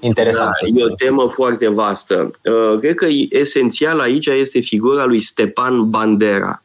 interesant. 0.00 0.50
Da, 0.60 0.80
e 0.80 0.84
o 0.84 0.94
temă 0.94 1.28
foarte 1.28 1.68
vastă. 1.68 2.30
Uh, 2.44 2.80
cred 2.80 2.94
că 2.94 3.06
esențial 3.28 4.00
aici 4.00 4.26
este 4.26 4.60
figura 4.60 5.04
lui 5.04 5.20
Stepan 5.20 5.90
Bandera. 5.90 6.61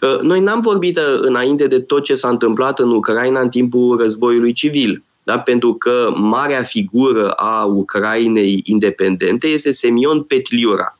Uh, 0.00 0.20
noi 0.20 0.40
n-am 0.40 0.60
vorbit 0.60 0.98
uh, 0.98 1.18
înainte 1.20 1.66
de 1.66 1.80
tot 1.80 2.04
ce 2.04 2.14
s-a 2.14 2.28
întâmplat 2.28 2.78
în 2.78 2.90
Ucraina 2.90 3.40
în 3.40 3.48
timpul 3.48 3.98
războiului 3.98 4.52
civil. 4.52 5.02
Da? 5.22 5.38
Pentru 5.38 5.74
că 5.74 6.12
marea 6.14 6.62
figură 6.62 7.30
a 7.30 7.64
Ucrainei 7.64 8.60
independente 8.64 9.46
este 9.46 9.72
Semion 9.72 10.22
Petliura. 10.22 10.98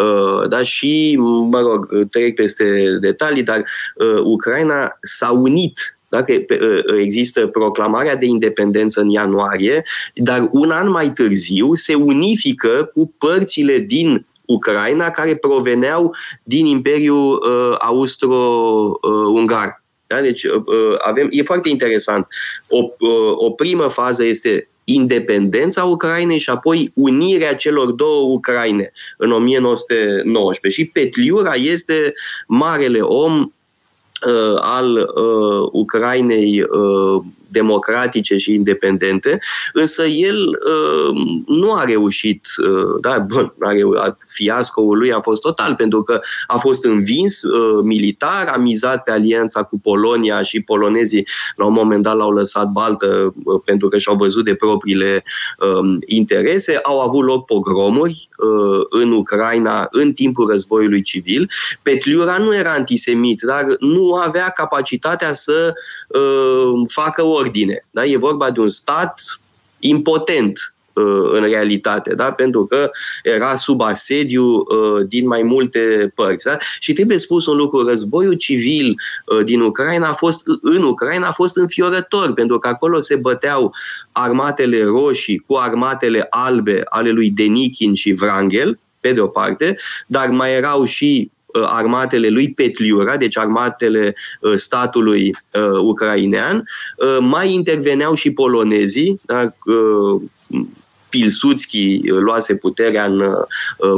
Uh, 0.00 0.48
da, 0.48 0.62
și, 0.62 1.16
mă 1.50 1.60
rog, 1.60 2.08
trec 2.10 2.34
peste 2.34 2.98
detalii, 3.00 3.42
dar 3.42 3.58
uh, 3.94 4.20
Ucraina 4.22 4.98
s-a 5.02 5.30
unit 5.30 5.98
dacă 6.08 6.32
există 6.98 7.46
proclamarea 7.46 8.16
de 8.16 8.26
independență 8.26 9.00
în 9.00 9.08
ianuarie, 9.08 9.84
dar 10.14 10.48
un 10.52 10.70
an 10.70 10.90
mai 10.90 11.12
târziu 11.12 11.74
se 11.74 11.94
unifică 11.94 12.90
cu 12.94 13.14
părțile 13.18 13.78
din 13.78 14.26
Ucraina 14.48 15.10
care 15.10 15.36
proveneau 15.36 16.14
din 16.42 16.66
Imperiul 16.66 17.32
uh, 17.32 17.76
Austro-Ungar. 17.78 19.82
Da? 20.06 20.20
Deci 20.20 20.44
uh, 20.44 20.94
avem, 20.98 21.28
e 21.30 21.42
foarte 21.42 21.68
interesant. 21.68 22.26
O, 22.68 22.78
uh, 22.78 23.36
o 23.36 23.50
primă 23.50 23.88
fază 23.88 24.24
este 24.24 24.68
independența 24.84 25.84
Ucrainei 25.84 26.38
și 26.38 26.50
apoi 26.50 26.92
unirea 26.94 27.54
celor 27.54 27.90
două 27.90 28.32
Ucraine 28.32 28.92
în 29.16 29.30
1919. 29.30 30.80
Și 30.80 30.88
Petliura 30.88 31.54
este 31.54 32.14
marele 32.46 33.00
om 33.00 33.52
uh, 34.26 34.60
al 34.60 34.96
uh, 34.96 35.68
Ucrainei 35.72 36.62
uh, 36.62 37.22
democratice 37.48 38.36
și 38.36 38.54
independente, 38.54 39.38
însă 39.72 40.04
el 40.04 40.48
uh, 40.48 41.42
nu 41.46 41.72
a 41.72 41.84
reușit, 41.84 42.46
uh, 42.56 43.00
da, 43.00 43.18
bun, 43.18 43.54
a 43.60 43.70
reu- 43.70 44.16
fiascoul 44.26 44.98
lui 44.98 45.12
a 45.12 45.20
fost 45.20 45.42
total, 45.42 45.74
pentru 45.74 46.02
că 46.02 46.20
a 46.46 46.56
fost 46.56 46.84
învins 46.84 47.42
uh, 47.42 47.82
militar, 47.82 48.46
a 48.46 48.56
mizat 48.56 49.02
pe 49.02 49.10
alianța 49.10 49.62
cu 49.62 49.80
Polonia 49.80 50.42
și 50.42 50.60
polonezii 50.60 51.26
la 51.56 51.64
un 51.64 51.72
moment 51.72 52.02
dat 52.02 52.16
l-au 52.16 52.30
lăsat 52.30 52.68
baltă 52.68 53.34
uh, 53.44 53.60
pentru 53.64 53.88
că 53.88 53.98
și-au 53.98 54.16
văzut 54.16 54.44
de 54.44 54.54
propriile 54.54 55.22
uh, 55.58 55.96
interese, 56.06 56.78
au 56.82 57.00
avut 57.00 57.24
loc 57.24 57.46
pogromuri 57.46 58.28
uh, 58.38 58.84
în 58.88 59.12
Ucraina 59.12 59.88
în 59.90 60.12
timpul 60.12 60.50
războiului 60.50 61.02
civil. 61.02 61.50
Petliura 61.82 62.36
nu 62.38 62.54
era 62.54 62.72
antisemit, 62.72 63.40
dar 63.40 63.64
nu 63.78 64.14
avea 64.14 64.48
capacitatea 64.48 65.32
să 65.32 65.74
uh, 66.08 66.84
facă 66.86 67.22
ordine. 67.38 67.86
Da? 67.90 68.04
E 68.04 68.16
vorba 68.16 68.50
de 68.50 68.60
un 68.60 68.68
stat 68.68 69.20
impotent 69.78 70.74
uh, 70.92 71.30
în 71.32 71.40
realitate, 71.40 72.14
da? 72.14 72.32
pentru 72.32 72.66
că 72.66 72.90
era 73.22 73.56
sub 73.56 73.80
asediu 73.80 74.44
uh, 74.44 75.06
din 75.08 75.26
mai 75.26 75.42
multe 75.42 76.12
părți. 76.14 76.44
Da? 76.44 76.56
Și 76.78 76.92
trebuie 76.92 77.18
spus 77.18 77.46
un 77.46 77.56
lucru, 77.56 77.86
războiul 77.86 78.34
civil 78.34 78.96
uh, 79.26 79.44
din 79.44 79.60
Ucraina 79.60 80.08
a 80.08 80.12
fost, 80.12 80.42
în 80.62 80.82
Ucraina 80.82 81.28
a 81.28 81.32
fost 81.32 81.56
înfiorător, 81.56 82.32
pentru 82.32 82.58
că 82.58 82.68
acolo 82.68 83.00
se 83.00 83.16
băteau 83.16 83.74
armatele 84.12 84.84
roșii 84.84 85.38
cu 85.38 85.54
armatele 85.54 86.26
albe 86.30 86.82
ale 86.84 87.10
lui 87.10 87.30
Denikin 87.30 87.94
și 87.94 88.16
Wrangel, 88.20 88.78
pe 89.00 89.12
de 89.12 89.20
o 89.20 89.26
parte, 89.26 89.76
dar 90.06 90.28
mai 90.28 90.54
erau 90.54 90.84
și 90.84 91.30
Uh, 91.30 91.37
armatele 91.66 92.28
lui 92.28 92.52
Petliura, 92.52 93.16
deci 93.16 93.38
armatele 93.38 94.14
uh, 94.40 94.54
statului 94.54 95.36
uh, 95.52 95.78
ucrainean, 95.80 96.64
mai 97.20 97.52
interveneau 97.52 98.14
și 98.14 98.32
polonezii, 98.32 99.20
da? 99.26 99.48
Pilsudski 101.08 102.00
luase 102.04 102.54
puterea 102.54 103.04
în 103.04 103.34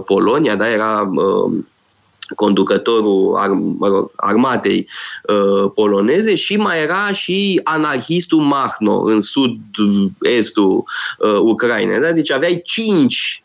Polonia, 0.05 0.57
da? 0.57 0.70
era 0.70 1.11
conducătorul 2.35 3.38
armatei 4.16 4.88
uh, 5.29 5.70
poloneze 5.75 6.35
și 6.35 6.57
mai 6.57 6.83
era 6.83 7.12
și 7.12 7.61
anarhistul 7.64 8.40
Mahno 8.40 9.01
în 9.01 9.20
sud-estul 9.20 10.85
uh, 11.18 11.38
Ucrainei. 11.40 12.01
Da? 12.01 12.12
Deci 12.12 12.31
aveai 12.31 12.61
cinci 12.64 13.44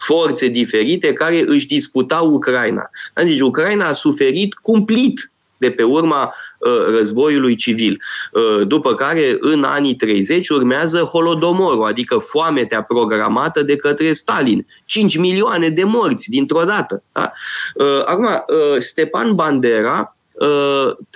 forțe 0.00 0.46
diferite 0.46 1.12
care 1.12 1.44
își 1.46 1.66
disputau 1.66 2.32
Ucraina. 2.32 2.90
Deci 3.14 3.40
Ucraina 3.40 3.88
a 3.88 3.92
suferit 3.92 4.54
cumplit 4.54 5.30
de 5.60 5.70
pe 5.70 5.82
urma 5.82 6.34
uh, 6.58 6.96
războiului 6.96 7.54
civil. 7.54 8.02
Uh, 8.32 8.66
după 8.66 8.94
care, 8.94 9.36
în 9.40 9.62
anii 9.62 9.94
30, 9.94 10.48
urmează 10.48 10.98
Holodomorul, 10.98 11.84
adică 11.84 12.18
foametea 12.18 12.82
programată 12.82 13.62
de 13.62 13.76
către 13.76 14.12
Stalin. 14.12 14.66
5 14.84 15.16
milioane 15.18 15.68
de 15.68 15.84
morți 15.84 16.30
dintr-o 16.30 16.64
dată. 16.64 17.02
Da? 17.12 17.32
Uh, 17.74 18.02
acum, 18.04 18.44
Stepan 18.78 19.34
Bandera 19.34 20.14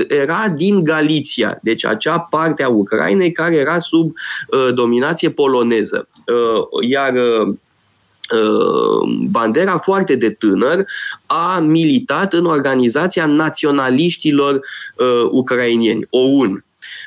era 0.08 0.48
din 0.56 0.84
Galiția, 0.84 1.58
deci 1.62 1.84
acea 1.84 2.18
parte 2.18 2.62
a 2.62 2.68
Ucrainei 2.68 3.32
care 3.32 3.54
era 3.54 3.78
sub 3.78 4.12
dominație 4.74 5.30
poloneză. 5.30 6.08
Iar 6.88 7.12
Uh, 7.14 7.54
Bandera, 9.30 9.78
foarte 9.78 10.14
de 10.14 10.30
tânăr, 10.30 10.84
a 11.26 11.58
militat 11.58 12.32
în 12.32 12.46
organizația 12.46 13.26
naționaliștilor 13.26 14.54
uh, 14.54 15.28
ucrainieni, 15.30 16.06
OUN. 16.10 16.64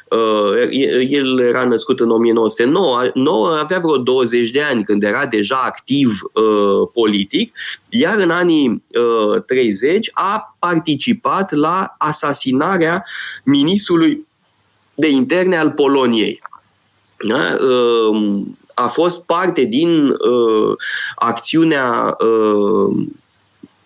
Uh, 0.09 1.07
el 1.09 1.39
era 1.39 1.65
născut 1.65 1.99
în 1.99 2.09
1909, 2.09 3.57
avea 3.59 3.79
vreo 3.79 3.97
20 3.97 4.51
de 4.51 4.61
ani 4.61 4.83
când 4.83 5.03
era 5.03 5.25
deja 5.25 5.61
activ 5.65 6.21
uh, 6.33 6.89
politic, 6.93 7.55
iar 7.89 8.17
în 8.17 8.29
anii 8.29 8.83
uh, 9.33 9.43
30 9.45 10.09
a 10.13 10.55
participat 10.59 11.51
la 11.51 11.95
asasinarea 11.97 13.05
ministrului 13.43 14.27
de 14.95 15.09
interne 15.09 15.57
al 15.57 15.71
Poloniei. 15.71 16.41
Da? 17.27 17.55
Uh, 18.77 18.83
a 18.83 18.87
fost 18.87 19.25
parte 19.25 19.63
din 19.63 20.07
uh, 20.07 20.75
acțiunea 21.15 22.17
uh, 22.19 23.07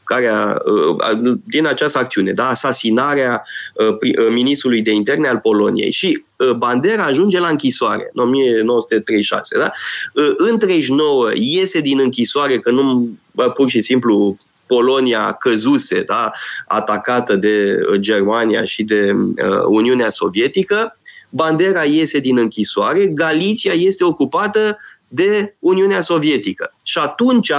care 0.04 0.27
a, 0.27 0.56
uh, 0.65 1.38
din 1.47 1.65
această 1.65 1.97
acțiune, 1.97 2.32
da, 2.32 2.49
asasinarea 2.49 3.43
uh, 3.73 3.88
uh, 3.88 4.30
ministrului 4.32 4.82
de 4.82 4.91
interne 4.91 5.27
al 5.27 5.38
Poloniei 5.38 5.91
și 5.91 6.23
uh, 6.36 6.51
Bandera 6.51 7.04
ajunge 7.04 7.39
la 7.39 7.47
închisoare 7.47 8.10
în 8.13 8.23
1936. 8.23 9.58
Da? 9.58 9.71
Uh, 10.13 10.34
în 10.36 10.58
39 10.58 11.30
iese 11.34 11.80
din 11.80 11.99
închisoare 11.99 12.60
că 12.60 12.71
nu 12.71 13.10
pur 13.54 13.69
și 13.69 13.82
simplu 13.82 14.38
Polonia 14.67 15.32
căzuse, 15.32 16.01
da, 16.01 16.32
atacată 16.67 17.36
de 17.36 17.80
uh, 17.91 17.99
Germania 17.99 18.63
și 18.63 18.84
de 18.84 19.12
uh, 19.12 19.65
Uniunea 19.67 20.10
Sovietică 20.10 20.95
Bandera 21.31 21.83
iese 21.83 22.19
din 22.19 22.37
închisoare, 22.37 23.05
Galiția 23.05 23.73
este 23.73 24.03
ocupată 24.03 24.77
de 25.07 25.55
Uniunea 25.59 26.01
Sovietică. 26.01 26.73
Și 26.83 26.97
atunci 26.97 27.51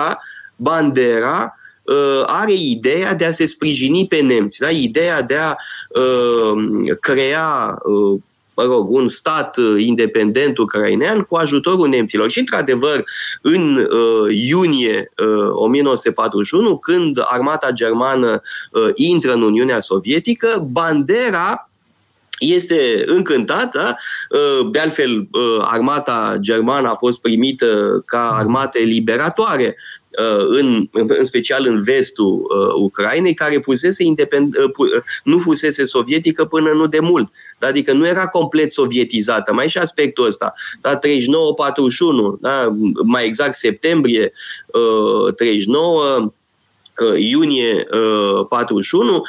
Bandera 0.57 1.57
uh, 1.83 2.23
are 2.27 2.53
ideea 2.53 3.15
de 3.15 3.25
a 3.25 3.31
se 3.31 3.47
sprijini 3.47 4.07
pe 4.07 4.21
nemți, 4.21 4.61
da? 4.61 4.71
ideea 4.71 5.23
de 5.23 5.37
a 5.37 5.55
uh, 5.89 6.97
crea 7.01 7.79
uh, 7.83 8.21
mă 8.57 8.63
rog, 8.63 8.91
un 8.91 9.09
stat 9.09 9.57
uh, 9.57 9.75
independent 9.79 10.59
ucrainean 10.59 11.21
cu 11.21 11.37
ajutorul 11.37 11.89
nemților. 11.89 12.31
Și, 12.31 12.39
într-adevăr, 12.39 13.05
în 13.41 13.77
uh, 13.77 14.37
iunie 14.49 15.13
uh, 15.17 15.51
1941, 15.53 16.79
când 16.79 17.19
armata 17.25 17.71
germană 17.71 18.41
uh, 18.73 18.91
intră 18.95 19.33
în 19.33 19.43
Uniunea 19.43 19.81
Sovietică, 19.81 20.69
Bandera 20.71 21.72
este 22.43 23.03
încântat. 23.07 23.73
Da? 23.73 23.97
Uh, 24.31 24.71
de 24.71 24.79
altfel, 24.79 25.19
uh, 25.19 25.59
armata 25.61 26.37
germană 26.41 26.89
a 26.89 26.95
fost 26.95 27.21
primită 27.21 28.03
ca 28.07 28.37
armată 28.39 28.79
liberatoare 28.79 29.77
uh, 30.19 30.47
în, 30.49 30.89
în 30.93 31.25
special 31.25 31.67
în 31.67 31.83
vestul 31.83 32.33
uh, 32.33 32.75
Ucrainei, 32.75 33.35
care 33.35 33.59
pusese 33.59 34.05
independ, 34.05 34.55
uh, 34.57 35.03
nu 35.25 35.39
fusese 35.39 35.85
sovietică 35.85 36.45
până 36.45 36.73
nu 36.73 36.87
de 36.87 37.01
mult. 37.01 37.33
Adică 37.61 37.93
nu 37.93 38.07
era 38.07 38.27
complet 38.27 38.73
sovietizată. 38.73 39.53
Mai 39.53 39.69
și 39.69 39.79
aspectul 39.79 40.27
ăsta. 40.27 40.53
Da? 40.81 40.99
39-41, 40.99 41.01
da? 42.41 42.77
mai 43.05 43.27
exact 43.27 43.55
septembrie 43.55 44.33
uh, 45.27 45.35
39, 45.35 46.01
Uh, 46.03 46.31
iunie 47.17 47.87
41, 48.49 49.15
uh, 49.15 49.21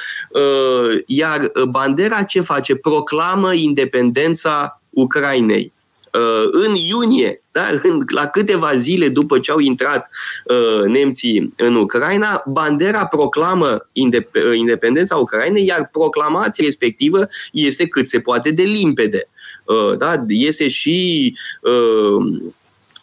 uh, 0.41 1.02
iar 1.06 1.52
Bandera 1.69 2.23
ce 2.23 2.41
face? 2.41 2.76
Proclamă 2.76 3.54
independența 3.54 4.82
Ucrainei. 4.89 5.71
În 6.52 6.76
iunie, 6.76 7.41
da, 7.52 7.62
la 8.13 8.28
câteva 8.28 8.76
zile 8.76 9.10
după 9.10 9.39
ce 9.39 9.52
au 9.52 9.60
intrat 9.60 10.10
nemții 10.88 11.54
în 11.58 11.76
Ucraina, 11.76 12.43
Bandera 12.47 13.06
proclamă 13.06 13.88
independența 14.56 15.15
Ucrainei, 15.15 15.65
iar 15.65 15.89
proclamația 15.91 16.65
respectivă 16.65 17.28
este 17.52 17.88
cât 17.88 18.08
se 18.08 18.19
poate 18.19 18.52
de 18.52 18.63
limpede. 18.63 19.30
Da? 19.97 20.23
Este 20.28 20.67
și 20.67 21.36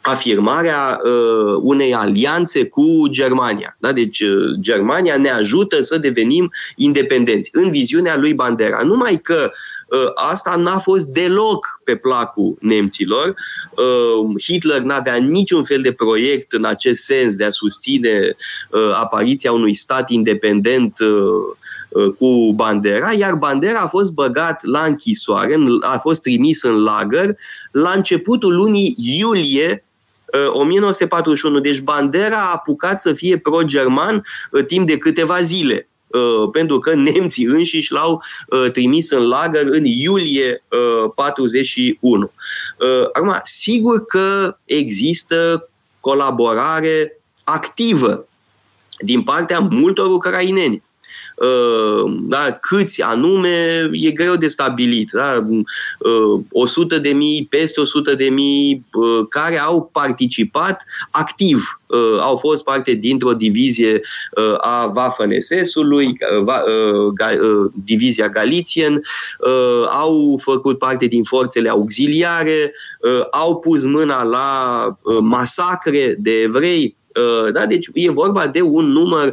afirmarea 0.02 1.00
uh, 1.04 1.58
unei 1.60 1.94
alianțe 1.94 2.64
cu 2.64 3.06
Germania. 3.08 3.76
Da? 3.78 3.92
Deci 3.92 4.20
uh, 4.20 4.58
Germania 4.60 5.16
ne 5.16 5.28
ajută 5.28 5.82
să 5.82 5.98
devenim 5.98 6.52
independenți 6.76 7.50
în 7.52 7.70
viziunea 7.70 8.16
lui 8.16 8.34
Bandera. 8.34 8.82
Numai 8.82 9.20
că 9.20 9.50
uh, 9.86 10.10
asta 10.14 10.56
n-a 10.56 10.78
fost 10.78 11.06
deloc 11.06 11.80
pe 11.84 11.96
placul 11.96 12.56
nemților. 12.60 13.34
Uh, 13.70 14.42
Hitler 14.42 14.80
n-avea 14.80 15.14
niciun 15.14 15.64
fel 15.64 15.82
de 15.82 15.92
proiect 15.92 16.52
în 16.52 16.64
acest 16.64 17.04
sens 17.04 17.36
de 17.36 17.44
a 17.44 17.50
susține 17.50 18.36
uh, 18.70 18.90
apariția 18.94 19.52
unui 19.52 19.74
stat 19.74 20.10
independent 20.10 20.98
uh, 20.98 21.08
uh 21.08 22.12
cu 22.18 22.52
Bandera, 22.54 23.12
iar 23.12 23.34
Bandera 23.34 23.78
a 23.78 23.86
fost 23.86 24.12
băgat 24.12 24.64
la 24.64 24.82
închisoare, 24.82 25.56
a 25.80 25.98
fost 25.98 26.22
trimis 26.22 26.62
în 26.62 26.82
lagăr 26.82 27.34
la 27.72 27.90
începutul 27.90 28.54
lunii 28.54 28.94
iulie 28.96 29.84
1941. 30.48 31.58
Deci 31.58 31.80
Bandera 31.80 32.36
a 32.36 32.52
apucat 32.52 33.00
să 33.00 33.12
fie 33.12 33.38
pro-german 33.38 34.24
timp 34.66 34.86
de 34.86 34.98
câteva 34.98 35.40
zile. 35.40 35.88
Pentru 36.52 36.78
că 36.78 36.94
nemții 36.94 37.44
înșiși 37.44 37.92
l-au 37.92 38.22
trimis 38.72 39.10
în 39.10 39.26
lagăr 39.26 39.66
în 39.66 39.84
iulie 39.84 40.62
41. 41.14 42.30
Acum, 43.12 43.40
sigur 43.44 44.04
că 44.04 44.56
există 44.64 45.68
colaborare 46.00 47.20
activă 47.44 48.26
din 48.98 49.22
partea 49.22 49.58
multor 49.58 50.06
ucraineni. 50.06 50.82
Uh, 51.40 52.12
da, 52.22 52.58
câți 52.60 53.02
anume, 53.02 53.90
e 53.92 54.10
greu 54.10 54.36
de 54.36 54.46
stabilit. 54.48 55.10
Da? 55.10 55.46
100 56.50 56.94
uh, 56.94 57.00
de 57.00 57.08
mii, 57.08 57.46
peste 57.50 57.80
100 57.80 58.14
de 58.14 58.28
mii 58.28 58.84
uh, 58.92 59.26
care 59.28 59.60
au 59.60 59.90
participat 59.92 60.84
activ. 61.10 61.80
Au 62.20 62.36
fost 62.36 62.64
parte 62.64 62.92
dintr-o 62.92 63.32
divizie 63.32 64.00
a 64.60 64.92
Waffen-SS-ului, 64.94 66.12
divizia 67.84 68.28
Galițien, 68.28 69.02
au 69.88 70.40
făcut 70.42 70.78
parte 70.78 71.06
din 71.06 71.22
forțele 71.22 71.68
auxiliare, 71.68 72.72
au 73.30 73.58
pus 73.58 73.84
mâna 73.84 74.22
la 74.22 74.86
masacre 75.20 76.16
de 76.18 76.40
evrei, 76.40 76.96
da? 77.52 77.66
Deci 77.66 77.88
e 77.92 78.10
vorba 78.10 78.46
de 78.46 78.60
un 78.60 78.86
număr 78.86 79.32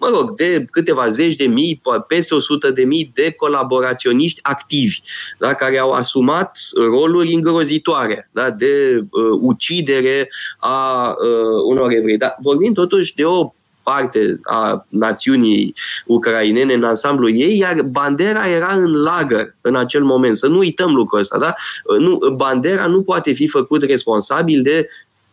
mă 0.00 0.08
rog, 0.08 0.34
de 0.34 0.66
câteva 0.70 1.08
zeci 1.08 1.36
de 1.36 1.46
mii, 1.46 1.80
peste 2.06 2.34
100 2.34 2.70
de 2.70 2.84
mii 2.84 3.10
de 3.14 3.30
colaboraționiști 3.30 4.40
activi, 4.42 4.98
da, 5.38 5.54
care 5.54 5.78
au 5.78 5.92
asumat 5.92 6.58
roluri 6.74 7.32
îngrozitoare 7.32 8.30
da, 8.32 8.50
de 8.50 9.04
uh, 9.10 9.38
ucidere 9.40 10.28
a 10.58 11.08
uh, 11.08 11.62
unor 11.66 11.92
evrei. 11.92 12.16
Dar 12.16 12.36
vorbim 12.42 12.72
totuși 12.72 13.14
de 13.14 13.24
o 13.24 13.52
parte 13.82 14.40
a 14.42 14.86
națiunii 14.88 15.74
ucrainene 16.06 16.72
în 16.72 16.84
ansamblu 16.84 17.28
ei, 17.30 17.58
iar 17.58 17.82
Bandera 17.82 18.48
era 18.48 18.72
în 18.72 19.02
lagăr 19.02 19.54
în 19.60 19.76
acel 19.76 20.04
moment. 20.04 20.36
Să 20.36 20.46
nu 20.46 20.58
uităm 20.58 20.94
lucrul 20.94 21.20
ăsta. 21.20 21.38
Da? 21.38 21.54
Nu, 21.98 22.18
Bandera 22.36 22.86
nu 22.86 23.02
poate 23.02 23.32
fi 23.32 23.48
făcut 23.48 23.82
responsabil 23.82 24.62
de 24.62 24.86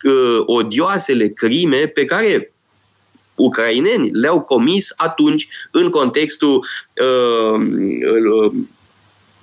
uh, 0.04 0.43
odioasele 0.45 1.28
crime 1.28 1.88
pe 1.93 2.06
care 2.06 2.52
ucraineni 3.36 4.12
le-au 4.12 4.41
comis 4.41 4.93
atunci 4.95 5.48
în 5.72 5.89
contextul 5.89 6.66
uh, 7.04 7.62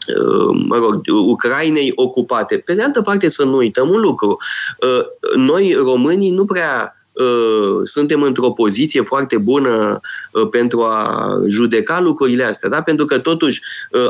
uh, 0.09 0.63
mă 0.67 0.77
rog, 0.77 1.01
Ucrainei 1.27 1.93
ocupate. 1.95 2.57
Pe 2.57 2.75
de 2.75 2.83
altă 2.83 3.03
parte, 3.03 3.29
să 3.29 3.45
nu 3.45 3.57
uităm 3.57 3.89
un 3.89 4.01
lucru. 4.01 4.37
Uh, 4.81 5.37
noi, 5.37 5.73
românii, 5.73 6.31
nu 6.31 6.45
prea 6.45 6.97
uh, 7.13 7.81
suntem 7.85 8.23
într-o 8.23 8.51
poziție 8.51 9.03
foarte 9.03 9.39
bună 9.39 10.01
uh, 10.33 10.49
pentru 10.49 10.83
a 10.83 11.29
judeca 11.47 12.01
lucrurile 12.01 12.45
astea, 12.45 12.69
da? 12.69 12.83
pentru 12.83 13.05
că 13.05 13.19
totuși 13.19 13.61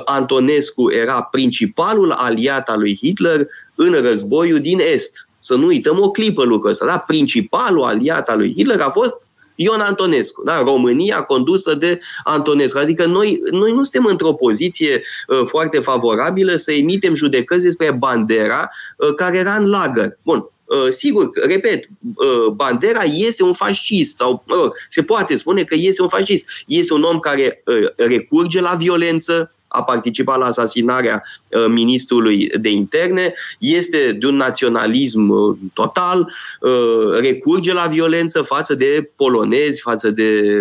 Antonescu 0.05 0.91
era 0.93 1.23
principalul 1.23 2.11
aliat 2.11 2.69
al 2.69 2.79
lui 2.79 2.97
Hitler 2.97 3.47
în 3.75 3.93
războiul 3.93 4.61
din 4.61 4.79
Est. 4.93 5.29
Să 5.45 5.55
nu 5.55 5.67
uităm 5.67 6.01
o 6.01 6.11
clipă 6.11 6.45
lucrul 6.45 6.71
ăsta. 6.71 6.87
Da? 6.87 6.99
Principalul 6.99 7.83
aliat 7.83 8.29
al 8.29 8.39
lui 8.39 8.53
Hitler 8.57 8.81
a 8.81 8.91
fost 8.91 9.17
Ion 9.55 9.81
Antonescu, 9.81 10.43
da? 10.45 10.63
România 10.63 11.23
condusă 11.23 11.75
de 11.75 11.99
Antonescu. 12.25 12.79
Adică 12.79 13.07
noi, 13.07 13.41
noi 13.51 13.73
nu 13.73 13.83
suntem 13.83 14.05
într-o 14.05 14.33
poziție 14.33 15.03
uh, 15.27 15.47
foarte 15.47 15.79
favorabilă 15.79 16.57
să 16.57 16.73
emitem 16.73 17.15
judecăți 17.15 17.65
despre 17.65 17.93
Bandera, 17.93 18.71
uh, 18.97 19.15
care 19.15 19.37
era 19.37 19.55
în 19.55 19.69
lagăr. 19.69 20.19
Bun, 20.23 20.49
Uh, 20.65 20.91
sigur, 20.91 21.31
repet, 21.47 21.89
uh, 22.15 22.53
Bandera 22.55 23.03
este 23.03 23.43
un 23.43 23.53
fascist 23.53 24.17
sau 24.17 24.43
mă 24.47 24.55
rog, 24.55 24.73
se 24.89 25.03
poate 25.03 25.37
spune 25.37 25.65
că 25.65 25.75
este 25.79 26.03
un 26.03 26.09
fascist. 26.09 26.47
Este 26.67 26.93
un 26.93 27.03
om 27.03 27.19
care 27.19 27.63
uh, 27.67 28.07
recurge 28.07 28.61
la 28.61 28.75
violență, 28.75 29.54
a 29.75 29.83
participat 29.83 30.39
la 30.39 30.47
asasinarea 30.47 31.23
uh, 31.49 31.67
ministrului 31.69 32.51
de 32.61 32.71
interne, 32.71 33.35
este 33.59 34.17
de 34.19 34.27
un 34.27 34.37
naționalism 34.37 35.29
uh, 35.29 35.57
total, 35.73 36.33
uh, 36.61 37.21
recurge 37.21 37.73
la 37.73 37.87
violență 37.87 38.43
față 38.43 38.75
de 38.75 39.11
polonezi, 39.17 39.81
față 39.81 40.11
de 40.11 40.61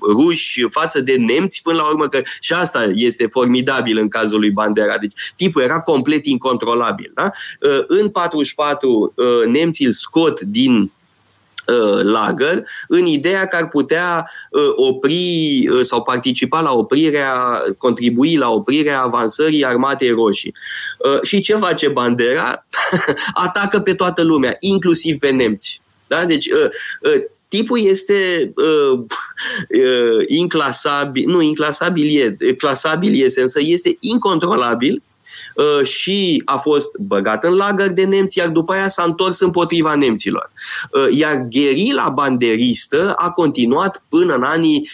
ruși, 0.00 0.66
față 0.70 1.00
de 1.00 1.16
nemți 1.16 1.62
până 1.62 1.76
la 1.76 1.88
urmă, 1.88 2.08
că 2.08 2.20
și 2.40 2.52
asta 2.52 2.86
este 2.94 3.26
formidabil 3.26 3.98
în 3.98 4.08
cazul 4.08 4.38
lui 4.38 4.50
Bandera. 4.50 4.98
Deci 4.98 5.12
tipul 5.36 5.62
era 5.62 5.80
complet 5.80 6.26
incontrolabil. 6.26 7.12
Da? 7.14 7.30
În 7.86 8.08
44 8.08 9.14
nemții 9.46 9.86
îl 9.86 9.92
scot 9.92 10.40
din 10.40 10.90
Uh, 11.66 12.02
lagăr, 12.02 12.62
în 12.88 13.06
ideea 13.06 13.46
că 13.46 13.56
ar 13.56 13.68
putea 13.68 14.30
uh, 14.50 14.72
opri 14.74 15.68
uh, 15.68 15.80
sau 15.82 16.02
participa 16.02 16.60
la 16.60 16.72
oprirea, 16.72 17.62
contribui 17.78 18.36
la 18.36 18.50
oprirea 18.50 19.00
avansării 19.00 19.64
armatei 19.64 20.10
roșii. 20.10 20.54
Și 21.22 21.40
ce 21.40 21.54
face 21.54 21.88
Bandera? 21.88 22.66
Atacă 23.44 23.80
pe 23.80 23.94
toată 23.94 24.22
lumea, 24.22 24.56
inclusiv 24.60 25.16
pe 25.18 25.30
nemți. 25.30 25.80
Da? 26.06 26.24
Deci 26.24 26.48
tipul 27.48 27.80
este 27.80 28.52
uh, 28.56 28.98
uh, 28.98 30.24
inclasabil, 30.26 31.24
nu 31.26 31.40
inclasabil 31.40 32.36
e, 32.38 32.52
clasabil 32.52 33.24
este, 33.24 33.40
însă 33.40 33.58
este 33.62 33.96
incontrolabil 34.00 34.94
Uh, 34.94 35.05
și 35.82 36.42
a 36.44 36.56
fost 36.56 36.98
băgat 36.98 37.44
în 37.44 37.54
lagăr 37.54 37.88
de 37.88 38.04
nemți, 38.04 38.38
iar 38.38 38.48
după 38.48 38.72
aia 38.72 38.88
s-a 38.88 39.02
întors 39.02 39.40
împotriva 39.40 39.94
nemților. 39.94 40.50
Uh, 40.90 41.18
iar 41.18 41.46
gherila 41.48 42.08
banderistă 42.08 43.12
a 43.16 43.30
continuat 43.30 44.02
până 44.08 44.34
în 44.34 44.42
anii 44.42 44.88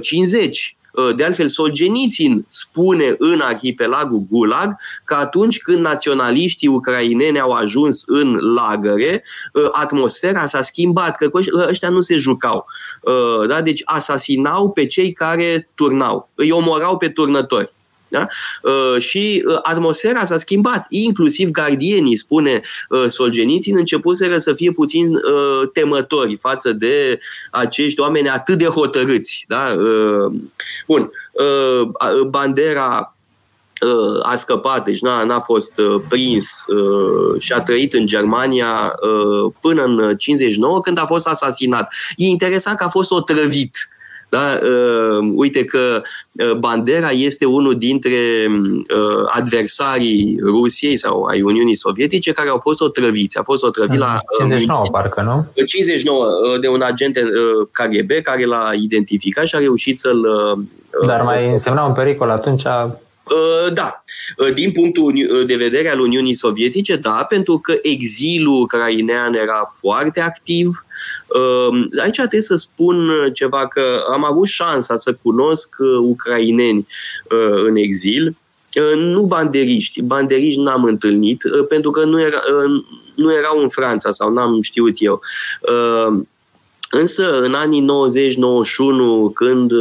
50. 0.00 0.76
Uh, 0.92 1.14
de 1.16 1.24
altfel, 1.24 1.48
Solzhenitsyn 1.48 2.44
spune 2.48 3.14
în 3.18 3.40
arhipelagul 3.40 4.24
Gulag 4.30 4.76
că 5.04 5.14
atunci 5.14 5.58
când 5.58 5.78
naționaliștii 5.78 6.68
ucraineni 6.68 7.40
au 7.40 7.50
ajuns 7.50 8.02
în 8.06 8.34
lagăre, 8.54 9.24
atmosfera 9.72 10.46
s-a 10.46 10.62
schimbat, 10.62 11.16
că 11.16 11.28
ăștia 11.68 11.88
nu 11.88 12.00
se 12.00 12.16
jucau. 12.16 12.66
Da? 13.48 13.62
Deci 13.62 13.82
asasinau 13.84 14.70
pe 14.70 14.86
cei 14.86 15.12
care 15.12 15.70
turnau, 15.74 16.30
îi 16.34 16.50
omorau 16.50 16.96
pe 16.96 17.08
turnători. 17.08 17.75
Da? 18.08 18.26
Uh, 18.62 19.00
și 19.02 19.44
uh, 19.46 19.58
atmosfera 19.62 20.24
s-a 20.24 20.38
schimbat, 20.38 20.86
inclusiv 20.88 21.50
gardienii, 21.50 22.16
spune 22.16 22.60
uh, 22.88 23.06
Solgenițin, 23.08 23.76
începuseră 23.76 24.38
să 24.38 24.52
fie 24.52 24.72
puțin 24.72 25.14
uh, 25.14 25.68
temători 25.72 26.36
față 26.36 26.72
de 26.72 27.18
acești 27.50 28.00
oameni 28.00 28.28
atât 28.28 28.58
de 28.58 28.66
hotărâți. 28.66 29.44
Da? 29.48 29.76
Uh, 29.78 30.32
bun, 30.86 31.10
uh, 31.32 31.88
Bandera 32.28 33.16
uh, 33.80 34.20
a 34.22 34.36
scăpat, 34.36 34.84
deci 34.84 35.00
n-a, 35.00 35.24
n-a 35.24 35.40
fost 35.40 35.78
uh, 35.78 36.02
prins 36.08 36.64
uh, 36.66 37.40
și 37.40 37.52
a 37.52 37.60
trăit 37.60 37.94
în 37.94 38.06
Germania 38.06 38.94
până 39.60 39.84
în 39.84 40.16
59 40.16 40.80
când 40.80 40.98
a 40.98 41.06
fost 41.06 41.28
asasinat. 41.28 41.92
E 42.16 42.24
interesant 42.24 42.76
că 42.78 42.84
a 42.84 42.88
fost 42.88 43.10
otrăvit 43.10 43.88
da? 44.28 44.58
Uh, 44.62 45.32
uite 45.34 45.64
că 45.64 46.02
uh, 46.32 46.52
Bandera 46.52 47.10
este 47.10 47.44
unul 47.44 47.78
dintre 47.78 48.46
uh, 48.48 49.24
adversarii 49.26 50.38
Rusiei 50.42 50.96
sau 50.96 51.22
ai 51.22 51.42
Uniunii 51.42 51.76
Sovietice 51.76 52.32
care 52.32 52.48
au 52.48 52.58
fost 52.58 52.80
otrăviți. 52.80 53.38
A 53.38 53.42
fost 53.42 53.62
otrăvit 53.62 53.98
la... 53.98 54.18
59, 54.38 54.80
uh, 54.80 54.88
parcă, 54.90 55.22
nu? 55.22 55.64
59 55.66 56.24
uh, 56.24 56.60
de 56.60 56.68
un 56.68 56.82
agent 56.82 57.16
uh, 57.16 57.68
KGB 57.72 58.10
care 58.22 58.44
l-a 58.44 58.70
identificat 58.74 59.46
și 59.46 59.54
a 59.54 59.58
reușit 59.58 59.98
să-l... 59.98 60.18
Uh, 60.18 61.06
Dar 61.06 61.22
mai 61.22 61.50
însemna 61.50 61.84
un 61.84 61.92
pericol 61.92 62.30
atunci 62.30 62.64
Uh, 62.66 62.92
da, 63.72 64.04
uh, 64.36 64.54
din 64.54 64.72
punctul 64.72 65.14
uh, 65.14 65.46
de 65.46 65.56
vedere 65.56 65.88
al 65.88 66.00
Uniunii 66.00 66.34
Sovietice, 66.34 66.96
da, 66.96 67.26
pentru 67.28 67.58
că 67.58 67.78
exilul 67.82 68.60
ucrainean 68.60 69.34
era 69.34 69.76
foarte 69.80 70.20
activ. 70.20 70.84
Aici 72.02 72.14
trebuie 72.14 72.40
să 72.40 72.54
spun 72.54 73.10
ceva, 73.32 73.68
că 73.68 74.04
am 74.12 74.24
avut 74.24 74.46
șansa 74.46 74.96
să 74.96 75.12
cunosc 75.22 75.76
ucraineni 76.02 76.86
în 77.66 77.76
exil, 77.76 78.36
nu 78.96 79.22
banderiști, 79.22 80.02
banderiști 80.02 80.60
n-am 80.60 80.84
întâlnit, 80.84 81.42
pentru 81.68 81.90
că 81.90 82.04
nu, 82.04 82.20
era, 82.20 82.42
nu 83.14 83.32
erau 83.32 83.60
în 83.60 83.68
Franța 83.68 84.12
sau 84.12 84.32
n-am 84.32 84.62
știut 84.62 84.94
eu. 84.98 85.20
Însă, 86.90 87.40
în 87.40 87.54
anii 87.54 87.82
90-91, 87.82 89.32
când, 89.34 89.72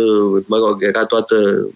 mă 0.45 0.57
rog, 0.57 0.83
era 0.83 1.05
toată 1.05 1.67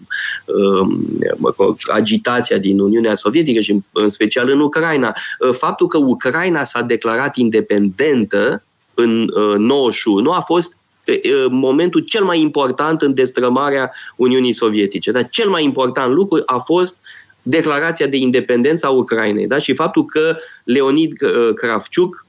um, 0.44 1.08
mă 1.38 1.54
rog, 1.56 1.76
agitația 1.86 2.58
din 2.58 2.78
Uniunea 2.78 3.14
Sovietică 3.14 3.60
și 3.60 3.82
în 3.92 4.08
special 4.08 4.48
în 4.48 4.60
Ucraina, 4.60 5.12
uh, 5.38 5.54
faptul 5.54 5.86
că 5.86 5.98
Ucraina 5.98 6.64
s-a 6.64 6.82
declarat 6.82 7.36
independentă 7.36 8.62
în 8.94 9.30
91 9.58 10.30
uh, 10.30 10.36
a 10.36 10.40
fost 10.40 10.76
uh, 11.06 11.46
momentul 11.50 12.00
cel 12.00 12.24
mai 12.24 12.40
important 12.40 13.02
în 13.02 13.14
destrămarea 13.14 13.92
Uniunii 14.16 14.52
Sovietice. 14.52 15.10
Dar 15.10 15.28
cel 15.30 15.48
mai 15.48 15.64
important 15.64 16.12
lucru 16.12 16.42
a 16.46 16.58
fost 16.58 17.00
declarația 17.42 18.06
de 18.06 18.16
independență 18.16 18.86
a 18.86 18.90
Ucrainei 18.90 19.46
da? 19.46 19.58
și 19.58 19.74
faptul 19.74 20.04
că 20.04 20.36
Leonid 20.64 21.12
Kravciuk 21.54 22.26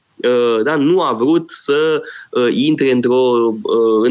da, 0.64 0.76
nu 0.76 1.02
a 1.02 1.14
vrut 1.14 1.52
să 1.52 2.02
intre 2.52 2.92
într-o, 2.92 3.56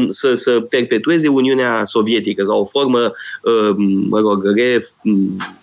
să, 0.09 0.33
să 0.33 0.59
perpetueze 0.69 1.27
Uniunea 1.27 1.85
Sovietică 1.85 2.43
sau 2.43 2.59
o 2.59 2.65
formă, 2.65 3.13
mă 4.09 4.19
rog, 4.19 4.43
re, 4.55 4.81
Uh, 5.03 5.60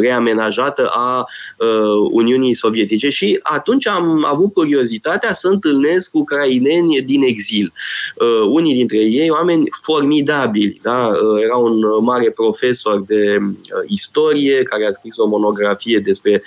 reamenajată 0.00 0.86
a 0.86 1.26
uh, 1.56 2.08
Uniunii 2.10 2.54
Sovietice 2.54 3.08
și 3.08 3.38
atunci 3.42 3.86
am 3.86 4.24
avut 4.24 4.52
curiozitatea 4.52 5.32
să 5.32 5.48
întâlnesc 5.48 6.14
ucraineni 6.14 7.00
din 7.00 7.22
exil. 7.22 7.72
Uh, 8.16 8.48
unii 8.48 8.74
dintre 8.74 8.98
ei, 8.98 9.30
oameni 9.30 9.68
formidabili. 9.82 10.78
Da? 10.82 11.10
Era 11.42 11.56
un 11.56 11.80
mare 12.00 12.30
profesor 12.30 13.00
de 13.06 13.38
istorie 13.86 14.62
care 14.62 14.86
a 14.86 14.90
scris 14.90 15.16
o 15.16 15.26
monografie 15.26 15.98
despre, 15.98 16.42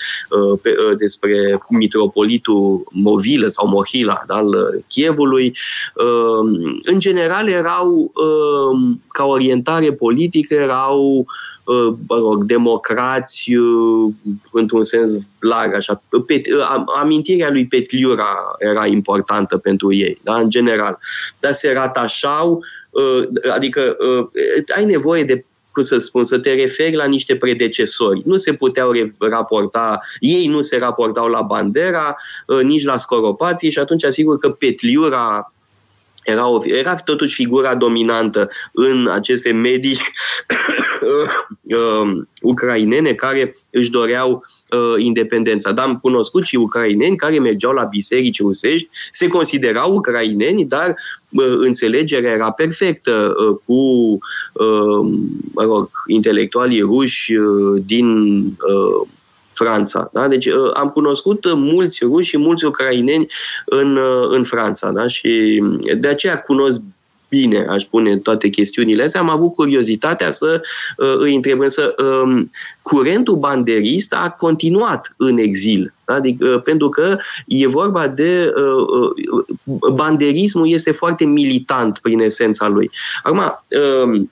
despre 0.98 1.60
mitropolitul 1.70 2.84
Movilă 2.92 3.48
sau 3.48 3.68
Mohila 3.68 4.24
da? 4.28 4.36
al 4.36 4.84
Chievului. 4.88 5.58
În 6.84 7.00
general 7.00 7.48
erau, 7.48 8.12
ca 9.08 9.26
orientare 9.26 9.92
politică, 9.92 10.54
erau 10.54 11.26
Uh, 11.28 11.55
mă 12.08 12.18
rog, 12.18 12.44
democrați 12.44 13.56
uh, 13.56 14.14
într-un 14.52 14.84
sens 14.84 15.30
larg, 15.40 15.74
așa. 15.74 16.02
Pet, 16.26 16.46
uh, 16.48 16.84
amintirea 16.96 17.50
lui 17.52 17.68
Petliura 17.68 18.56
era 18.58 18.86
importantă 18.86 19.58
pentru 19.58 19.94
ei, 19.94 20.20
da, 20.24 20.36
în 20.36 20.50
general. 20.50 21.00
Dar 21.40 21.52
se 21.52 21.72
ratașau, 21.72 22.64
adică 23.54 23.98
ai 24.76 24.86
nevoie 24.86 25.24
de 25.24 25.46
cum 25.72 25.84
să 25.84 25.98
spun, 25.98 26.24
să 26.24 26.40
te 26.40 26.54
referi 26.54 26.96
la 26.96 27.06
niște 27.06 27.36
predecesori. 27.36 28.22
Nu 28.26 28.36
se 28.36 28.54
puteau 28.54 28.92
raporta, 29.20 30.02
ei 30.20 30.48
nu 30.48 30.62
se 30.62 30.78
raportau 30.78 31.28
la 31.28 31.42
Bandera, 31.42 32.16
nici 32.64 32.84
la 32.84 32.98
Scoropații 32.98 33.70
și 33.70 33.80
atunci 33.80 34.04
asigur 34.04 34.38
că 34.38 34.50
Petliura 34.50 35.54
era, 36.26 36.48
o, 36.48 36.60
era 36.64 36.96
totuși 36.96 37.36
figura 37.36 37.76
dominantă 37.76 38.50
în 38.72 39.08
aceste 39.08 39.52
medii 39.52 40.00
uh, 41.62 42.18
ucrainene 42.42 43.14
care 43.14 43.56
își 43.70 43.90
doreau 43.90 44.46
uh, 44.70 45.04
independența. 45.04 45.72
Dar 45.72 45.86
am 45.86 45.98
cunoscut 45.98 46.44
și 46.44 46.56
ucraineni 46.56 47.16
care 47.16 47.40
mergeau 47.40 47.72
la 47.72 47.84
biserici 47.84 48.42
rusești, 48.42 48.90
se 49.12 49.28
considerau 49.28 49.94
ucraineni, 49.94 50.66
dar 50.66 50.96
uh, 51.30 51.54
înțelegerea 51.58 52.32
era 52.32 52.52
perfectă 52.52 53.34
uh, 53.38 53.58
cu 53.66 53.74
uh, 54.54 55.12
mă 55.54 55.64
rog, 55.64 55.90
intelectualii 56.08 56.82
ruși 56.82 57.34
uh, 57.34 57.82
din 57.86 58.38
uh, 58.46 59.08
Franța. 59.56 60.10
Da? 60.14 60.28
Deci 60.28 60.46
uh, 60.46 60.72
am 60.74 60.90
cunoscut 60.90 61.46
uh, 61.46 61.54
mulți 61.56 62.04
ruși 62.04 62.30
și 62.30 62.38
mulți 62.38 62.66
ucraineni 62.66 63.28
în, 63.66 63.98
uh, 63.98 64.28
în 64.30 64.44
Franța. 64.44 64.92
Da? 64.92 65.08
Și 65.08 65.64
de 65.98 66.08
aceea 66.08 66.42
cunosc 66.42 66.82
bine, 67.30 67.66
aș 67.70 67.84
spune, 67.84 68.18
toate 68.18 68.50
chestiunile 68.50 69.04
astea. 69.04 69.22
Am 69.22 69.30
avut 69.30 69.54
curiozitatea 69.54 70.32
să 70.32 70.62
uh, 70.98 71.16
îi 71.18 71.36
întreb, 71.36 71.60
însă 71.60 71.96
um, 72.24 72.50
curentul 72.82 73.36
banderist 73.36 74.14
a 74.14 74.30
continuat 74.30 75.14
în 75.18 75.38
exil. 75.38 75.94
Da? 76.06 76.14
Adică, 76.14 76.48
uh, 76.48 76.62
pentru 76.62 76.90
că 76.90 77.18
e 77.48 77.68
vorba 77.68 78.08
de. 78.08 78.54
Uh, 78.56 79.10
uh, 79.64 79.94
banderismul 79.94 80.70
este 80.70 80.92
foarte 80.92 81.26
militant 81.26 82.00
prin 82.02 82.20
esența 82.20 82.68
lui. 82.68 82.92
Acum, 83.24 83.38
uh, 83.38 83.54
Eh, 83.70 84.26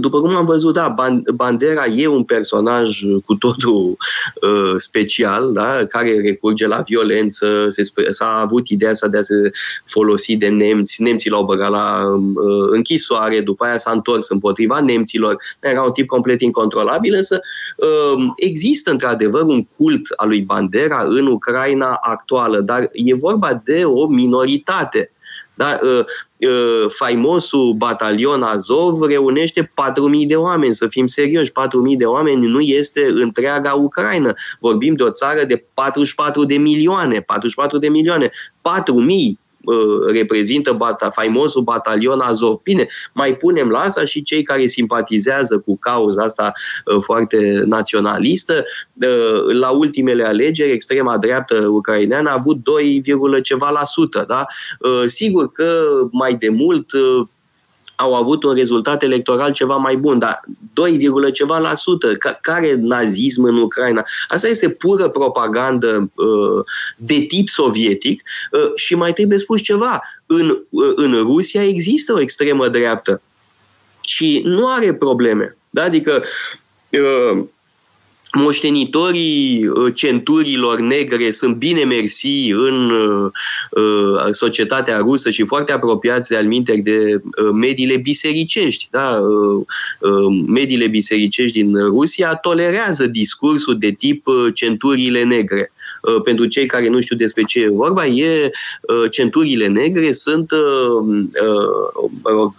după 0.00 0.20
cum 0.20 0.36
am 0.36 0.44
văzut, 0.44 0.74
da, 0.74 0.94
Bandera 1.34 1.86
e 1.86 2.06
un 2.06 2.24
personaj 2.24 3.00
cu 3.24 3.34
totul 3.34 3.96
uh, 4.42 4.74
special, 4.76 5.52
da, 5.52 5.78
care 5.88 6.20
recurge 6.20 6.66
la 6.66 6.80
violență, 6.80 7.66
se, 7.68 7.82
s-a 8.10 8.40
avut 8.44 8.68
ideea 8.68 8.90
asta 8.90 9.08
de 9.08 9.18
a 9.18 9.22
se 9.22 9.50
folosi 9.84 10.36
de 10.36 10.48
nemți, 10.48 11.02
nemții 11.02 11.30
l-au 11.30 11.44
băgat 11.44 11.70
la 11.70 12.02
uh, 12.16 12.68
închisoare, 12.70 13.40
după 13.40 13.64
aia 13.64 13.78
s-a 13.78 13.90
întors 13.90 14.28
împotriva 14.28 14.80
nemților, 14.80 15.36
era 15.60 15.82
un 15.82 15.92
tip 15.92 16.06
complet 16.06 16.40
incontrolabil, 16.40 17.14
însă 17.14 17.40
uh, 17.76 18.26
există 18.36 18.90
într-adevăr 18.90 19.42
un 19.42 19.64
cult 19.64 20.06
al 20.16 20.28
lui 20.28 20.40
Bandera 20.40 21.06
în 21.08 21.26
Ucraina 21.26 21.98
actuală, 22.00 22.60
dar 22.60 22.88
e 22.92 23.14
vorba 23.14 23.62
de 23.64 23.84
o 23.84 24.06
minoritate. 24.06 25.12
Da? 25.58 25.78
Uh, 25.82 26.04
uh, 26.50 26.90
faimosul 26.90 27.72
batalion 27.72 28.42
Azov 28.42 29.02
reunește 29.02 29.62
4.000 29.62 30.26
de 30.26 30.36
oameni, 30.36 30.74
să 30.74 30.88
fim 30.88 31.06
serioși, 31.06 31.50
4.000 31.50 31.96
de 31.96 32.04
oameni 32.04 32.46
nu 32.46 32.60
este 32.60 33.06
întreaga 33.14 33.74
Ucraina. 33.74 34.34
Vorbim 34.60 34.94
de 34.94 35.02
o 35.02 35.10
țară 35.10 35.44
de 35.44 35.64
44 35.74 36.44
de 36.44 36.56
milioane, 36.56 37.20
44 37.20 37.78
de 37.78 37.88
milioane, 37.88 38.26
4.000 38.26 38.32
Uh, 38.62 39.47
reprezintă 40.12 40.72
bata, 40.72 41.10
faimosul 41.10 41.62
batalion 41.62 42.20
Azov. 42.20 42.60
Bine, 42.62 42.86
mai 43.14 43.36
punem 43.36 43.68
la 43.68 43.78
asta 43.78 44.04
și 44.04 44.22
cei 44.22 44.42
care 44.42 44.66
simpatizează 44.66 45.58
cu 45.58 45.78
cauza 45.78 46.22
asta 46.22 46.52
uh, 46.84 47.02
foarte 47.02 47.62
naționalistă. 47.66 48.64
Uh, 49.02 49.54
la 49.60 49.70
ultimele 49.70 50.24
alegeri, 50.24 50.70
extrema 50.70 51.18
dreaptă 51.18 51.66
ucraineană 51.66 52.30
a 52.30 52.36
avut 52.38 52.62
2, 52.62 53.02
ceva 53.42 53.70
la 53.70 53.84
sută. 53.84 54.24
Da? 54.28 54.46
Sigur 55.06 55.52
că 55.52 55.82
mai 56.12 56.34
de 56.34 56.48
mult 56.48 56.90
au 58.00 58.14
avut 58.14 58.42
un 58.42 58.54
rezultat 58.54 59.02
electoral 59.02 59.52
ceva 59.52 59.76
mai 59.76 59.96
bun, 59.96 60.18
dar 60.18 60.40
2, 60.72 61.30
ceva 61.32 61.58
la 61.58 61.74
sută. 61.74 62.12
Care 62.40 62.74
nazism 62.74 63.42
în 63.42 63.56
Ucraina? 63.56 64.04
Asta 64.28 64.48
este 64.48 64.68
pură 64.68 65.08
propagandă 65.08 66.10
uh, 66.14 66.64
de 66.96 67.18
tip 67.20 67.48
sovietic 67.48 68.22
uh, 68.52 68.74
și 68.74 68.94
mai 68.94 69.12
trebuie 69.12 69.38
spus 69.38 69.60
ceva. 69.60 70.02
În, 70.26 70.58
uh, 70.68 70.92
în 70.94 71.12
Rusia 71.12 71.64
există 71.64 72.12
o 72.12 72.20
extremă 72.20 72.68
dreaptă 72.68 73.22
și 74.00 74.42
nu 74.44 74.68
are 74.68 74.94
probleme. 74.94 75.56
Da? 75.70 75.82
Adică 75.82 76.24
moștenitorii 78.32 79.66
uh, 79.66 79.94
centurilor 79.94 80.80
negre 80.80 81.30
sunt 81.30 81.56
bine 81.56 81.84
mersi 81.84 82.50
în 82.50 82.90
uh, 82.90 83.30
uh, 83.70 84.30
societatea 84.30 84.96
rusă 84.98 85.30
și 85.30 85.44
foarte 85.46 85.72
apropiați 85.72 86.28
de 86.28 86.36
alminteri 86.36 86.80
de 86.80 87.20
mediile 87.52 87.96
bisericești. 87.96 88.88
Da? 88.90 89.20
Mediile 90.46 90.86
bisericești 90.86 91.62
din 91.62 91.76
Rusia 91.76 92.34
tolerează 92.34 93.06
discursul 93.06 93.78
de 93.78 93.90
tip 93.90 94.26
centurile 94.54 95.24
negre. 95.24 95.72
Uh, 96.14 96.22
pentru 96.22 96.46
cei 96.46 96.66
care 96.66 96.88
nu 96.88 97.00
știu 97.00 97.16
despre 97.16 97.42
ce 97.42 97.60
e 97.60 97.68
vorba, 97.68 98.06
e 98.06 98.50
uh, 98.80 99.10
centurile 99.10 99.66
negre 99.66 100.12
sunt, 100.12 100.50
uh, 100.50 101.26
mă 102.22 102.30
rog, 102.30 102.52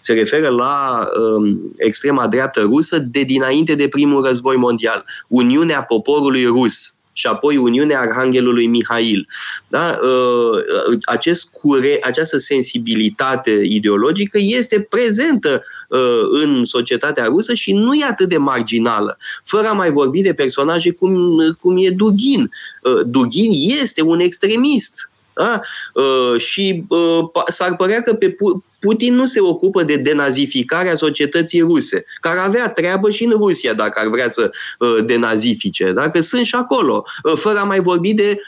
se 0.00 0.12
referă 0.12 0.48
la 0.48 1.08
um, 1.20 1.60
extrema 1.76 2.28
dreaptă 2.28 2.60
rusă 2.60 2.98
de 2.98 3.22
dinainte 3.22 3.74
de 3.74 3.88
primul 3.88 4.24
război 4.24 4.56
mondial. 4.56 5.04
Uniunea 5.28 5.82
poporului 5.82 6.44
rus 6.44 6.94
și 7.20 7.26
apoi 7.26 7.56
Uniunea 7.56 8.00
Arhanghelului 8.00 8.66
Mihail. 8.66 9.28
Da? 9.68 9.98
Uh, 10.02 10.98
acest 11.04 11.50
cure, 11.50 11.98
această 12.02 12.38
sensibilitate 12.38 13.60
ideologică 13.64 14.38
este 14.40 14.80
prezentă 14.80 15.62
uh, 15.88 15.98
în 16.42 16.64
societatea 16.64 17.24
rusă 17.24 17.54
și 17.54 17.72
nu 17.72 17.94
e 17.94 18.04
atât 18.04 18.28
de 18.28 18.36
marginală. 18.36 19.18
Fără 19.44 19.66
a 19.66 19.72
mai 19.72 19.90
vorbi 19.90 20.22
de 20.22 20.34
personaje 20.34 20.90
cum, 20.90 21.38
cum 21.58 21.76
e 21.78 21.90
Dugin. 21.90 22.50
Uh, 22.82 23.00
Dugin 23.06 23.50
este 23.82 24.02
un 24.02 24.20
extremist 24.20 25.09
da? 25.32 25.60
Uh, 25.94 26.40
și 26.40 26.84
uh, 26.88 27.24
s-ar 27.48 27.76
părea 27.76 28.02
că 28.02 28.14
pe 28.14 28.36
Putin 28.78 29.14
nu 29.14 29.24
se 29.24 29.40
ocupă 29.40 29.82
de 29.82 29.96
denazificarea 29.96 30.94
societății 30.94 31.60
ruse, 31.60 32.04
care 32.20 32.38
avea 32.38 32.68
treabă 32.68 33.10
și 33.10 33.24
în 33.24 33.30
Rusia 33.30 33.72
dacă 33.72 34.00
ar 34.00 34.06
vrea 34.06 34.30
să 34.30 34.50
uh, 34.78 35.04
denazifice, 35.04 35.92
dacă 35.92 36.20
sunt 36.20 36.44
și 36.44 36.54
acolo, 36.54 37.04
fără 37.34 37.58
a 37.58 37.64
mai 37.64 37.80
vorbi 37.80 38.14
de 38.14 38.38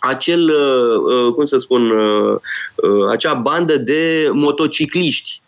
acel, 0.00 0.52
cum 1.34 1.44
să 1.44 1.56
spun, 1.58 1.92
acea 3.10 3.34
bandă 3.34 3.76
de 3.76 4.30
motocicliști 4.32 5.42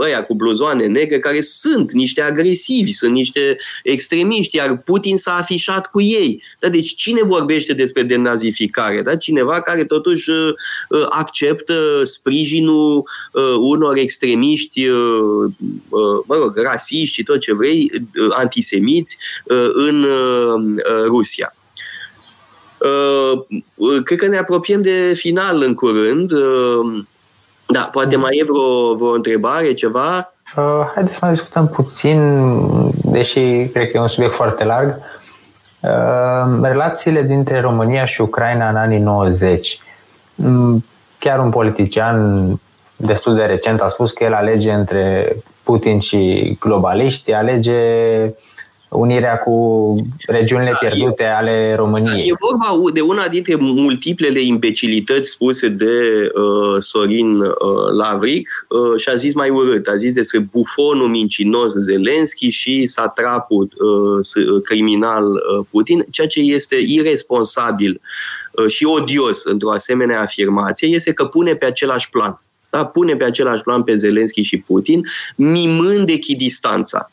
ăia 0.00 0.24
cu 0.24 0.34
bluzoane 0.34 0.86
negre, 0.86 1.18
care 1.18 1.40
sunt 1.40 1.92
niște 1.92 2.20
agresivi, 2.20 2.92
sunt 2.92 3.12
niște 3.12 3.56
extremiști, 3.82 4.56
iar 4.56 4.78
Putin 4.78 5.16
s-a 5.16 5.36
afișat 5.36 5.90
cu 5.90 6.00
ei. 6.00 6.42
Da, 6.58 6.68
deci 6.68 6.94
cine 6.94 7.22
vorbește 7.22 7.72
despre 7.72 8.02
denazificare? 8.02 9.02
Da? 9.02 9.16
Cineva 9.16 9.60
care 9.60 9.84
totuși 9.84 10.30
uh, 10.30 10.54
uh, 10.88 11.06
acceptă 11.08 12.04
sprijinul 12.04 12.96
uh, 13.32 13.42
unor 13.60 13.96
extremiști, 13.96 14.86
mă 16.26 16.36
rog, 16.36 16.58
rasiști 16.58 17.14
și 17.14 17.22
tot 17.22 17.40
ce 17.40 17.54
vrei, 17.54 17.90
antisemiți 18.30 19.16
în 19.72 20.06
Rusia. 21.06 21.54
Cred 24.04 24.18
că 24.18 24.26
ne 24.26 24.36
apropiem 24.36 24.82
de 24.82 25.12
final 25.16 25.62
în 25.62 25.74
curând. 25.74 26.32
Da, 27.66 27.88
poate 27.92 28.16
mai 28.16 28.36
e 28.36 28.44
vreo, 28.44 28.94
vreo 28.94 29.14
întrebare, 29.14 29.72
ceva? 29.72 30.32
Uh, 30.56 30.90
haideți 30.94 31.14
să 31.14 31.20
mai 31.22 31.32
discutăm 31.32 31.68
puțin, 31.68 32.50
deși 33.02 33.40
cred 33.72 33.90
că 33.90 33.96
e 33.96 34.00
un 34.00 34.08
subiect 34.08 34.34
foarte 34.34 34.64
larg, 34.64 35.00
Relațiile 36.62 37.22
dintre 37.22 37.60
România 37.60 38.04
și 38.04 38.20
Ucraina 38.20 38.68
în 38.68 38.76
anii 38.76 38.98
90. 38.98 39.78
Mm, 40.34 40.84
chiar 41.18 41.38
un 41.38 41.50
politician 41.50 42.46
destul 42.96 43.34
de 43.34 43.42
recent 43.42 43.80
a 43.80 43.88
spus 43.88 44.12
că 44.12 44.24
el 44.24 44.34
alege 44.34 44.72
între 44.72 45.36
Putin 45.62 46.00
și 46.00 46.56
globaliști, 46.60 47.32
alege 47.32 47.80
unirea 48.92 49.38
cu 49.38 49.96
regiunile 50.26 50.70
da, 50.70 50.76
pierdute 50.76 51.22
e, 51.22 51.34
ale 51.34 51.74
României. 51.74 52.28
E 52.28 52.34
vorba 52.50 52.90
de 52.92 53.00
una 53.00 53.28
dintre 53.28 53.54
multiplele 53.58 54.40
imbecilități 54.40 55.30
spuse 55.30 55.68
de 55.68 55.92
uh, 56.34 56.76
Sorin 56.78 57.40
uh, 57.40 57.46
Lavric 57.96 58.66
uh, 58.68 59.00
și 59.00 59.08
a 59.08 59.14
zis 59.14 59.34
mai 59.34 59.50
urât, 59.50 59.88
a 59.88 59.96
zis 59.96 60.12
despre 60.12 60.38
bufonul 60.38 61.08
mincinos 61.08 61.72
Zelenski 61.72 62.48
și 62.48 62.86
satrapul 62.86 63.62
uh, 63.62 64.62
criminal 64.62 65.24
uh, 65.24 65.66
Putin, 65.70 66.04
ceea 66.10 66.26
ce 66.26 66.40
este 66.40 66.76
irresponsabil 66.86 68.00
uh, 68.52 68.66
și 68.66 68.84
odios 68.84 69.44
într-o 69.44 69.72
asemenea 69.72 70.20
afirmație 70.20 70.88
este 70.88 71.12
că 71.12 71.24
pune 71.24 71.54
pe 71.54 71.64
același 71.64 72.10
plan. 72.10 72.40
Da? 72.70 72.84
Pune 72.84 73.16
pe 73.16 73.24
același 73.24 73.62
plan 73.62 73.82
pe 73.82 73.96
Zelenski 73.96 74.42
și 74.42 74.58
Putin, 74.58 75.02
mimând 75.36 76.08
echidistanța. 76.08 77.11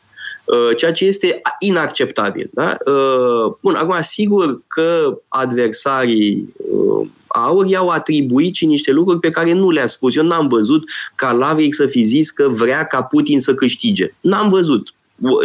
Uh, 0.50 0.76
ceea 0.76 0.92
ce 0.92 1.06
este 1.06 1.42
inacceptabil. 1.60 2.50
Da? 2.54 2.78
Uh, 2.86 3.54
bun, 3.62 3.76
acum, 3.76 3.96
sigur 4.02 4.62
că 4.68 5.20
adversarii 5.28 6.54
uh, 6.72 7.08
aur 7.28 7.66
i-au 7.66 7.90
atribuit 7.90 8.56
și 8.56 8.66
niște 8.66 8.92
lucruri 8.92 9.20
pe 9.20 9.30
care 9.30 9.54
nu 9.54 9.70
le-a 9.70 9.88
spus. 9.88 10.16
Eu 10.16 10.24
n-am 10.24 10.48
văzut 10.48 10.84
ca 11.16 11.32
Lavric 11.32 11.74
să 11.74 11.86
fi 11.86 12.04
zis 12.04 12.30
că 12.30 12.48
vrea 12.48 12.84
ca 12.84 13.04
Putin 13.04 13.40
să 13.40 13.54
câștige. 13.54 14.14
N-am 14.20 14.48
văzut 14.48 14.94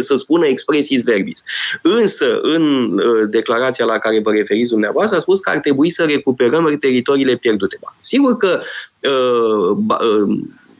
să 0.01 0.17
spună 0.17 0.47
expresis 0.47 1.03
verbis. 1.03 1.45
Însă, 1.83 2.39
în 2.43 2.95
declarația 3.31 3.85
la 3.85 3.99
care 3.99 4.21
vă 4.21 4.31
referiți 4.31 4.71
dumneavoastră, 4.71 5.17
a 5.17 5.21
spus 5.21 5.41
că 5.41 5.51
ar 5.51 5.59
trebui 5.59 5.91
să 5.91 6.05
recuperăm 6.05 6.77
teritoriile 6.81 7.37
pierdute. 7.37 7.79
Sigur 8.01 8.37
că 8.37 8.61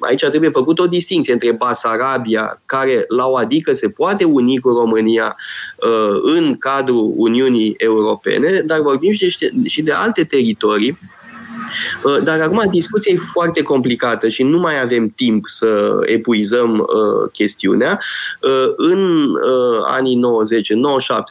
aici 0.05 0.25
trebuie 0.25 0.51
făcut 0.51 0.79
o 0.79 0.87
distinție 0.87 1.33
între 1.33 1.53
Basarabia, 1.53 2.63
care 2.67 3.05
la 3.09 3.27
o 3.27 3.37
adică 3.37 3.75
se 3.75 3.89
poate 3.89 4.25
uni 4.25 4.59
cu 4.59 4.69
România 4.69 5.37
uh, 5.77 6.21
în 6.23 6.57
cadrul 6.57 7.13
Uniunii 7.17 7.75
Europene, 7.77 8.63
dar 8.67 8.81
vorbim 8.81 9.13
și 9.65 9.83
de 9.83 9.93
alte 9.93 10.25
teritorii 10.25 10.99
uh, 12.03 12.23
dar 12.23 12.41
acum 12.41 12.69
discuția 12.71 13.13
e 13.13 13.19
foarte 13.33 13.63
complicată 13.63 14.29
și 14.29 14.43
nu 14.43 14.59
mai 14.59 14.81
avem 14.81 15.09
timp 15.09 15.47
să 15.47 15.99
epuizăm 16.01 16.79
uh, 16.79 17.31
chestiunea. 17.33 18.01
Uh, 18.41 18.73
în 18.77 19.25
uh, 19.25 19.85
anii 19.85 20.21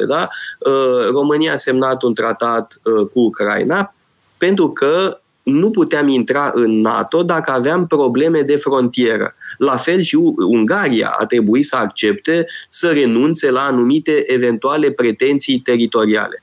90-97, 0.04 0.08
da, 0.08 0.28
uh, 0.60 1.10
România 1.12 1.54
a 1.54 1.56
semnat 1.56 2.04
un 2.04 2.14
tratat 2.14 2.80
uh, 2.84 3.08
cu 3.14 3.20
Ucraina 3.20 3.94
pentru 4.38 4.70
că 4.70 5.18
nu 5.44 5.70
puteam 5.70 6.08
intra 6.08 6.52
în 6.54 6.80
NATO 6.80 7.24
dacă 7.24 7.52
aveam 7.52 7.88
probleme 7.88 8.42
de 8.42 8.56
frontieră. 8.56 9.36
La 9.58 9.78
fel 9.78 10.02
și 10.02 10.16
Ungaria 10.48 11.16
a 11.18 11.26
trebuit 11.26 11.66
să 11.66 11.76
accepte 11.76 12.46
să 12.68 12.92
renunțe 12.92 13.50
la 13.50 13.62
anumite 13.62 14.24
eventuale 14.34 14.92
pretenții 14.92 15.60
teritoriale. 15.60 16.42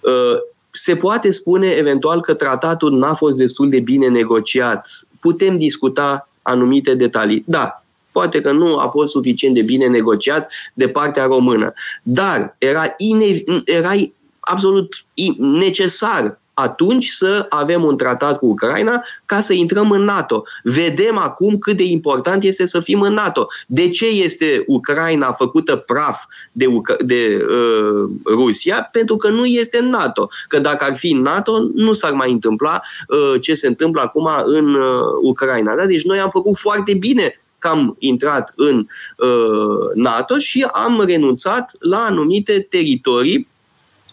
Uh, 0.00 0.38
se 0.70 0.96
poate 0.96 1.30
spune 1.30 1.70
eventual 1.70 2.20
că 2.20 2.34
tratatul 2.34 2.98
n-a 2.98 3.14
fost 3.14 3.38
destul 3.38 3.70
de 3.70 3.80
bine 3.80 4.08
negociat. 4.08 4.88
Putem 5.20 5.56
discuta 5.56 6.28
anumite 6.42 6.94
detalii. 6.94 7.42
Da, 7.46 7.84
poate 8.12 8.40
că 8.40 8.52
nu 8.52 8.76
a 8.76 8.86
fost 8.86 9.10
suficient 9.10 9.54
de 9.54 9.62
bine 9.62 9.86
negociat 9.86 10.52
de 10.74 10.88
partea 10.88 11.24
română, 11.24 11.72
dar 12.02 12.56
era, 12.58 12.94
ine- 12.96 13.42
era 13.64 13.92
absolut 14.40 15.04
necesar 15.38 16.38
atunci 16.58 17.08
să 17.08 17.46
avem 17.48 17.84
un 17.84 17.96
tratat 17.96 18.38
cu 18.38 18.46
Ucraina 18.46 19.02
ca 19.24 19.40
să 19.40 19.52
intrăm 19.52 19.90
în 19.90 20.02
NATO. 20.02 20.44
Vedem 20.62 21.18
acum 21.18 21.58
cât 21.58 21.76
de 21.76 21.82
important 21.82 22.42
este 22.44 22.66
să 22.66 22.80
fim 22.80 23.00
în 23.00 23.12
NATO. 23.12 23.46
De 23.66 23.88
ce 23.88 24.06
este 24.06 24.64
Ucraina 24.66 25.32
făcută 25.32 25.76
praf 25.76 26.24
de, 26.52 26.66
Uc- 26.66 27.04
de 27.04 27.46
uh, 27.50 28.10
Rusia? 28.24 28.88
Pentru 28.92 29.16
că 29.16 29.28
nu 29.28 29.44
este 29.44 29.78
în 29.78 29.88
NATO. 29.88 30.28
Că 30.48 30.58
dacă 30.58 30.84
ar 30.84 30.96
fi 30.96 31.10
în 31.10 31.22
NATO, 31.22 31.68
nu 31.74 31.92
s-ar 31.92 32.12
mai 32.12 32.32
întâmpla 32.32 32.80
uh, 33.08 33.40
ce 33.40 33.54
se 33.54 33.66
întâmplă 33.66 34.00
acum 34.00 34.28
în 34.44 34.74
uh, 34.74 35.00
Ucraina. 35.22 35.74
Da? 35.74 35.86
Deci 35.86 36.04
noi 36.04 36.18
am 36.18 36.30
făcut 36.30 36.56
foarte 36.58 36.94
bine 36.94 37.36
că 37.58 37.68
am 37.68 37.96
intrat 37.98 38.52
în 38.56 38.86
uh, 39.16 39.94
NATO 39.94 40.38
și 40.38 40.66
am 40.72 41.04
renunțat 41.06 41.70
la 41.78 41.98
anumite 41.98 42.66
teritorii 42.70 43.48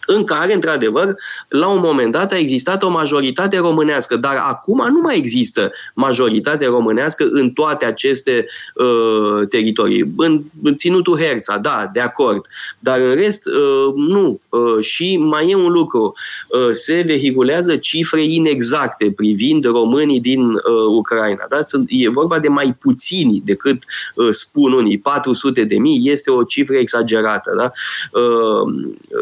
în 0.06 0.24
care, 0.24 0.54
într-adevăr, 0.54 1.14
la 1.48 1.68
un 1.68 1.80
moment 1.80 2.12
dat 2.12 2.32
a 2.32 2.38
existat 2.38 2.82
o 2.82 2.88
majoritate 2.88 3.58
românească, 3.58 4.16
dar 4.16 4.36
acum 4.36 4.86
nu 4.92 5.00
mai 5.00 5.16
există 5.16 5.70
majoritate 5.94 6.66
românească 6.66 7.28
în 7.30 7.50
toate 7.50 7.84
aceste 7.84 8.46
uh, 8.74 9.48
teritorii. 9.48 10.12
În, 10.16 10.42
în 10.62 10.76
ținutul 10.76 11.18
Herța, 11.18 11.58
da, 11.58 11.90
de 11.92 12.00
acord, 12.00 12.46
dar 12.78 13.00
în 13.00 13.14
rest, 13.14 13.46
uh, 13.46 13.92
nu. 13.96 14.40
Uh, 14.48 14.84
și 14.84 15.16
mai 15.16 15.50
e 15.50 15.54
un 15.54 15.72
lucru, 15.72 16.14
uh, 16.48 16.70
se 16.72 17.02
vehiculează 17.06 17.76
cifre 17.76 18.22
inexacte 18.22 19.12
privind 19.16 19.64
românii 19.64 20.20
din 20.20 20.50
uh, 20.50 20.60
Ucraina. 20.88 21.46
Da? 21.48 21.62
Sunt, 21.62 21.88
e 21.90 22.08
vorba 22.08 22.38
de 22.38 22.48
mai 22.48 22.76
puțini 22.80 23.42
decât 23.44 23.82
uh, 24.14 24.28
spun 24.30 24.72
unii, 24.72 24.98
400 24.98 25.64
de 25.64 25.78
mii, 25.78 26.10
este 26.10 26.30
o 26.30 26.42
cifră 26.42 26.76
exagerată. 26.76 27.54
Da? 27.56 27.72
Uh, 28.20 28.72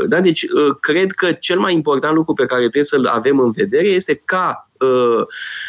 da? 0.08 0.20
Deci, 0.20 0.42
uh, 0.42 0.71
cred 0.80 1.10
că 1.10 1.32
cel 1.32 1.58
mai 1.58 1.72
important 1.72 2.14
lucru 2.14 2.32
pe 2.34 2.46
care 2.46 2.60
trebuie 2.60 2.84
să-l 2.84 3.06
avem 3.06 3.38
în 3.38 3.50
vedere 3.50 3.86
este 3.86 4.22
ca 4.24 4.70
uh, 4.78 5.26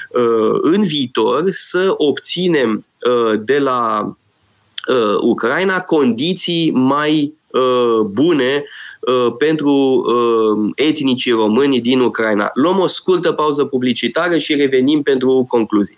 uh, 0.10 0.60
în 0.62 0.82
viitor 0.82 1.44
să 1.50 1.94
obținem 1.98 2.86
uh, 3.10 3.40
de 3.44 3.60
la 3.60 4.14
Ucraina 5.22 5.82
condiții 5.82 6.72
mai 6.72 7.34
bune 8.06 8.64
pentru 9.38 10.04
etnicii 10.76 11.32
români 11.32 11.82
din 11.82 12.00
Ucraina. 12.00 12.52
Luăm 12.54 12.80
o 12.80 12.88
scurtă 12.88 13.32
pauză 13.32 13.66
publicitară 13.66 14.38
și 14.38 14.56
revenim 14.56 15.02
pentru 15.02 15.46
concluzii. 15.48 15.96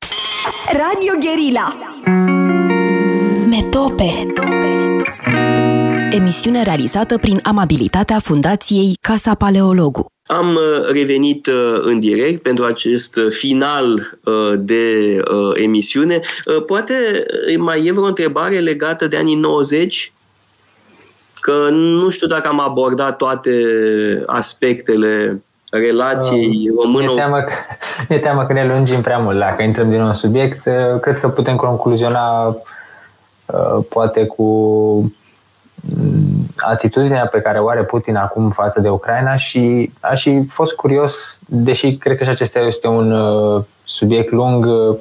Radio 0.72 1.14
Guerilla 1.20 1.74
Metope 3.50 4.34
emisiune 6.16 6.64
realizată 6.64 7.18
prin 7.18 7.40
amabilitatea 7.44 8.20
Fundației 8.20 8.98
Casa 9.02 9.34
Paleologu. 9.34 10.06
Am 10.28 10.56
uh, 10.56 10.92
revenit 10.92 11.48
uh, 11.48 11.80
în 11.82 12.00
direct 12.00 12.42
pentru 12.42 12.66
acest 12.66 13.16
uh, 13.16 13.28
final 13.30 14.18
de 14.58 15.18
emisiune. 15.54 16.20
Poate 16.66 16.96
mai 17.58 17.86
e 17.86 17.92
vreo 17.92 18.06
întrebare 18.06 18.60
legată 18.60 19.08
de 19.08 19.18
anii 19.18 19.36
90? 19.36 20.14
Că 21.40 21.70
nu 21.72 22.10
știu 22.10 22.28
dacă 22.28 22.48
am 22.48 22.60
abordat 22.60 23.18
toate 23.18 23.52
aspectele 24.26 25.44
relației 25.72 26.70
uh, 26.70 26.84
română. 26.84 27.06
Mi-e 27.06 27.16
teamă, 27.16 27.38
că, 27.38 27.52
mi-e 28.10 28.20
teamă 28.20 28.46
că 28.46 28.54
ne 28.54 28.68
lungim 28.68 29.02
prea 29.02 29.18
mult 29.18 29.40
dacă 29.40 29.64
intrăm 29.64 29.90
din 29.90 30.02
un 30.02 30.14
subiect. 30.14 30.62
Cred 31.02 31.20
că 31.20 31.28
putem 31.28 31.56
concluziona 31.56 32.56
poate 33.90 34.26
cu 34.26 35.14
atitudinea 36.56 37.26
pe 37.26 37.42
care 37.42 37.60
o 37.60 37.70
are 37.70 37.84
Putin 37.84 38.16
acum 38.16 38.50
față 38.50 38.80
de 38.80 38.90
Ucraina 38.90 39.36
și 39.36 39.92
aș 40.00 40.22
fi 40.22 40.46
fost 40.50 40.74
curios, 40.74 41.40
deși 41.46 41.96
cred 41.96 42.18
că 42.18 42.24
și 42.24 42.30
acesta 42.30 42.60
este 42.60 42.88
un 42.88 43.12
uh, 43.12 43.64
subiect 43.84 44.32
lung, 44.32 44.66
uh, 44.66 44.98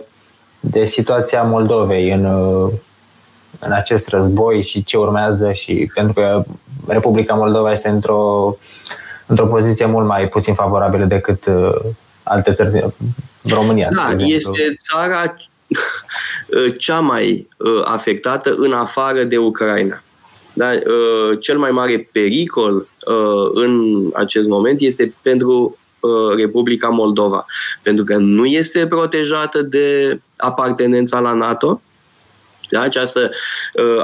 de 0.60 0.84
situația 0.84 1.42
Moldovei 1.42 2.10
în, 2.10 2.24
uh, 2.24 2.72
în 3.58 3.72
acest 3.72 4.08
război 4.08 4.62
și 4.62 4.84
ce 4.84 4.96
urmează 4.96 5.52
și 5.52 5.90
pentru 5.94 6.12
că 6.12 6.44
Republica 6.86 7.34
Moldova 7.34 7.70
este 7.70 7.88
într-o, 7.88 8.56
într-o 9.26 9.46
poziție 9.46 9.86
mult 9.86 10.06
mai 10.06 10.28
puțin 10.28 10.54
favorabilă 10.54 11.04
decât 11.04 11.44
alte 12.22 12.52
țări, 12.52 12.84
România. 13.50 13.88
Da, 13.92 14.14
este 14.18 14.74
țara 14.76 15.34
cea 16.78 17.00
mai 17.00 17.48
afectată 17.84 18.54
în 18.58 18.72
afară 18.72 19.22
de 19.22 19.36
Ucraina. 19.36 20.02
Da? 20.54 20.70
Uh, 20.70 21.38
cel 21.40 21.58
mai 21.58 21.70
mare 21.70 22.08
pericol 22.12 22.74
uh, 23.06 23.50
în 23.54 24.04
acest 24.14 24.48
moment 24.48 24.80
este 24.80 25.14
pentru 25.22 25.78
uh, 26.00 26.36
Republica 26.36 26.88
Moldova, 26.88 27.46
pentru 27.82 28.04
că 28.04 28.16
nu 28.16 28.44
este 28.44 28.86
protejată 28.86 29.62
de 29.62 30.18
apartenența 30.36 31.20
la 31.20 31.32
NATO, 31.32 31.80
da? 32.70 32.80
Această, 32.80 33.30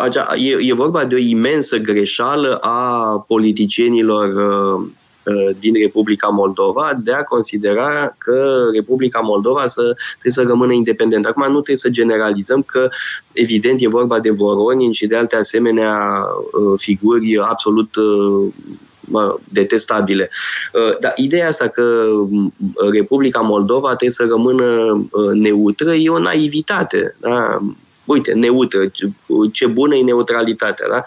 acea, 0.00 0.34
e, 0.36 0.56
e 0.60 0.74
vorba 0.74 1.04
de 1.04 1.14
o 1.14 1.18
imensă 1.18 1.76
greșeală 1.76 2.56
a 2.60 3.24
politicienilor 3.28 4.28
Uh, 4.28 4.90
din 5.58 5.74
Republica 5.74 6.28
Moldova 6.28 6.98
de 7.02 7.12
a 7.12 7.22
considera 7.22 8.14
că 8.18 8.68
Republica 8.72 9.20
Moldova 9.20 9.66
să, 9.66 9.82
trebuie 10.10 10.32
să 10.32 10.42
rămână 10.42 10.72
independentă. 10.72 11.28
Acum 11.28 11.42
nu 11.42 11.52
trebuie 11.52 11.76
să 11.76 11.88
generalizăm 11.88 12.62
că, 12.62 12.88
evident, 13.32 13.80
e 13.80 13.88
vorba 13.88 14.18
de 14.18 14.30
Voronin 14.30 14.92
și 14.92 15.06
de 15.06 15.16
alte 15.16 15.36
asemenea 15.36 16.24
uh, 16.26 16.74
figuri 16.76 17.38
absolut 17.38 17.96
uh, 17.96 18.52
mă, 19.00 19.36
detestabile. 19.48 20.30
Dar 21.00 21.12
ideea 21.16 21.48
asta 21.48 21.68
că 21.68 22.06
Republica 22.92 23.40
Moldova 23.40 23.88
trebuie 23.88 24.10
să 24.10 24.26
rămână 24.28 25.00
neutră 25.32 25.92
e 25.92 26.08
o 26.08 26.18
naivitate. 26.18 27.16
Da? 27.20 27.60
Uite, 28.10 28.32
neutră, 28.32 28.90
ce 29.52 29.66
bună 29.66 29.94
e 29.94 30.02
neutralitatea, 30.02 30.86
da? 30.88 31.04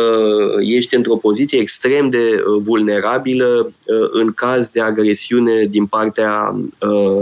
Uh, 0.00 0.56
ești 0.60 0.94
într-o 0.94 1.16
poziție 1.16 1.58
extrem 1.58 2.10
de 2.10 2.18
uh, 2.18 2.62
vulnerabilă 2.64 3.72
uh, 3.84 4.08
în 4.10 4.32
caz 4.32 4.68
de 4.68 4.80
agresiune 4.80 5.66
din 5.70 5.86
partea 5.86 6.54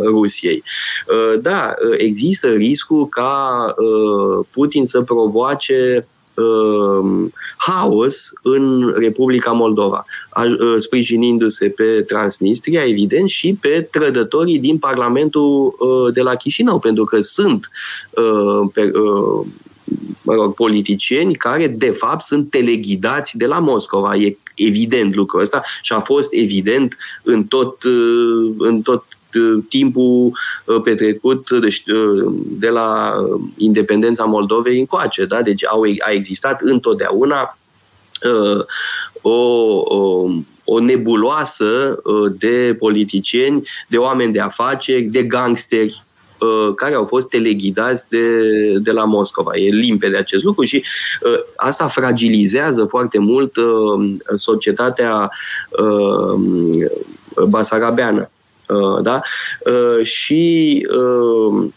Rusiei. 0.05 0.63
Da, 1.41 1.75
există 1.97 2.49
riscul 2.49 3.09
ca 3.09 3.75
Putin 4.51 4.85
să 4.85 5.01
provoace 5.01 6.07
uh, 6.43 7.31
haos 7.57 8.33
în 8.43 8.93
Republica 8.97 9.51
Moldova, 9.51 10.05
uh, 10.37 10.77
sprijinindu-se 10.79 11.69
pe 11.69 12.05
Transnistria, 12.07 12.85
evident, 12.85 13.29
și 13.29 13.59
pe 13.61 13.89
trădătorii 13.91 14.59
din 14.59 14.79
Parlamentul 14.79 15.77
uh, 15.79 16.13
de 16.13 16.21
la 16.21 16.35
Chișinău, 16.35 16.79
pentru 16.79 17.05
că 17.05 17.21
sunt 17.21 17.71
uh, 18.11 18.71
pe, 18.73 18.83
uh, 18.83 19.47
mă 20.23 20.35
rog, 20.35 20.55
politicieni 20.55 21.35
care, 21.35 21.67
de 21.67 21.91
fapt, 21.91 22.25
sunt 22.25 22.51
teleghidați 22.51 23.37
de 23.37 23.47
la 23.47 23.59
Moscova. 23.59 24.15
E 24.15 24.37
evident 24.55 25.15
lucrul 25.15 25.41
ăsta 25.41 25.63
și 25.83 25.93
a 25.93 26.01
fost 26.01 26.29
evident 26.33 26.97
în 27.23 27.45
tot, 27.45 27.83
uh, 27.83 28.55
în 28.59 28.83
tot 28.83 29.03
Uh, 29.03 29.08
timpul 29.69 30.33
uh, 30.65 30.81
petrecut 30.83 31.51
deci, 31.51 31.83
uh, 31.87 32.33
de 32.47 32.69
la 32.69 33.15
independența 33.57 34.25
Moldovei 34.25 34.79
încoace. 34.79 35.25
Da? 35.25 35.43
Deci 35.43 35.67
au, 35.67 35.83
a 35.83 36.11
existat 36.11 36.61
întotdeauna 36.61 37.59
o, 39.23 39.31
o, 39.31 40.27
o 40.65 40.81
nebuloasă 40.81 42.03
de 42.39 42.77
politicieni, 42.79 43.69
de 43.89 43.97
oameni 43.97 44.33
de 44.33 44.41
afaceri, 44.41 45.03
de 45.03 45.23
gangsteri, 45.23 46.03
care 46.77 46.95
au 46.95 47.05
fost 47.05 47.29
teleghidați 47.29 48.05
de, 48.09 48.29
de 48.79 48.91
la 48.91 49.05
Moscova. 49.05 49.57
E 49.57 49.71
limpede 49.71 50.17
acest 50.17 50.45
lucru 50.45 50.65
și 50.65 50.85
uh, 51.23 51.41
asta 51.57 51.87
fragilizează 51.87 52.85
foarte 52.85 53.19
mult 53.19 53.57
uh, 53.57 54.17
societatea 54.35 55.31
uh, 55.79 56.41
basarabeană. 57.49 58.31
Uh, 58.69 59.03
da? 59.03 59.21
Uh, 59.65 60.05
și 60.05 60.87
uh, 60.91 61.71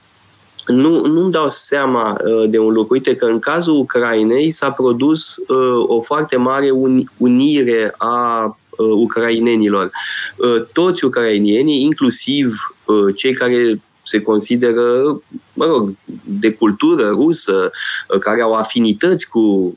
nu, 0.68 1.06
nu-mi 1.06 1.32
dau 1.32 1.50
seama 1.50 2.18
de 2.48 2.58
un 2.58 2.74
lucru. 2.74 2.94
Uite 2.94 3.16
că 3.16 3.26
în 3.26 3.40
cazul 3.40 3.76
Ucrainei 3.76 4.52
s-a 4.52 4.72
produs 4.72 5.36
o 5.88 6.02
foarte 6.02 6.38
mare 6.38 6.70
unire 7.18 7.94
a 7.98 8.58
ucrainenilor. 8.78 9.92
Toți 10.74 11.06
ucrainienii, 11.06 11.84
inclusiv 11.84 12.76
cei 13.16 13.34
care 13.34 13.82
se 14.04 14.22
consideră, 14.22 15.22
mă 15.54 15.66
rog, 15.66 15.96
de 16.24 16.52
cultură 16.52 17.08
rusă, 17.10 17.72
care 18.20 18.42
au 18.42 18.54
afinități 18.54 19.28
cu 19.28 19.74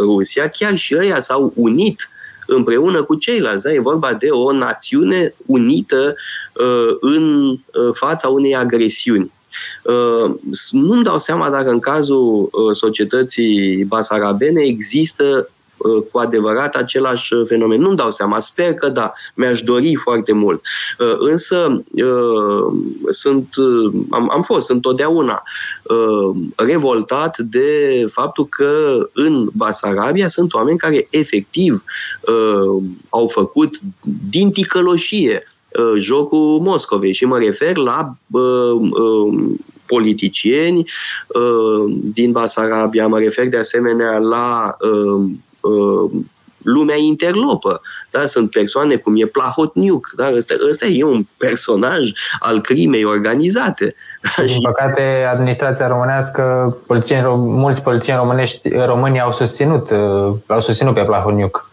Rusia, 0.00 0.48
chiar 0.48 0.76
și 0.76 0.96
ăia 0.98 1.20
s-au 1.20 1.52
unit 1.56 2.09
împreună 2.56 3.02
cu 3.02 3.14
ceilalți. 3.14 3.64
Da? 3.64 3.72
E 3.72 3.80
vorba 3.80 4.14
de 4.14 4.28
o 4.28 4.52
națiune 4.52 5.34
unită 5.46 6.14
uh, 6.54 6.96
în 7.00 7.48
uh, 7.50 7.58
fața 7.92 8.28
unei 8.28 8.54
agresiuni. 8.54 9.32
Uh, 9.82 10.34
nu-mi 10.70 11.04
dau 11.04 11.18
seama 11.18 11.50
dacă 11.50 11.70
în 11.70 11.78
cazul 11.78 12.48
uh, 12.52 12.76
societății 12.76 13.84
basarabene 13.84 14.62
există 14.62 15.24
Uh, 15.34 15.59
cu 16.12 16.18
adevărat 16.18 16.74
același 16.74 17.34
uh, 17.34 17.46
fenomen. 17.46 17.80
Nu-mi 17.80 17.96
dau 17.96 18.10
seama, 18.10 18.40
sper 18.40 18.74
că 18.74 18.88
da, 18.88 19.12
mi-aș 19.34 19.62
dori 19.62 19.94
foarte 19.94 20.32
mult. 20.32 20.60
Uh, 20.98 21.16
însă 21.18 21.82
sunt, 23.10 23.54
am, 24.10 24.30
am 24.32 24.42
fost 24.42 24.70
întotdeauna 24.70 25.42
revoltat 26.56 27.38
de 27.38 28.04
faptul 28.10 28.46
că 28.46 28.98
în 29.12 29.48
Basarabia 29.52 30.28
sunt 30.28 30.54
oameni 30.54 30.78
care 30.78 31.06
efectiv 31.10 31.84
au 33.08 33.28
făcut 33.28 33.78
din 34.30 34.50
ticăloșie 34.50 35.46
jocul 35.98 36.58
Moscovei 36.60 37.12
și 37.12 37.24
mă 37.24 37.38
refer 37.38 37.76
la 37.76 38.14
politicieni 39.86 40.90
din 41.90 42.32
Basarabia, 42.32 43.06
mă 43.06 43.18
refer 43.18 43.48
de 43.48 43.56
asemenea 43.56 44.18
la 44.18 44.76
Uh, 45.60 46.10
lumea 46.62 46.96
interlopă. 46.96 47.80
Da? 48.10 48.26
Sunt 48.26 48.50
persoane 48.50 48.96
cum 48.96 49.16
e 49.16 49.24
Plahotniuc. 49.24 50.12
Da? 50.16 50.30
Ăsta, 50.36 50.54
ăsta 50.68 50.86
e 50.86 51.04
un 51.04 51.26
personaj 51.36 52.10
al 52.38 52.60
crimei 52.60 53.04
organizate. 53.04 53.94
Da? 54.36 54.42
Din 54.42 54.60
păcate, 54.62 55.28
administrația 55.32 55.88
românească, 55.88 56.76
politicieni, 56.86 57.26
mulți 57.36 57.82
politicieni 57.82 58.18
românești, 58.18 58.68
români 58.68 59.20
au 59.20 59.32
susținut, 59.32 59.90
uh, 59.90 60.34
au 60.46 60.60
susținut 60.60 60.94
pe 60.94 61.04
Plahotniuc. 61.04 61.68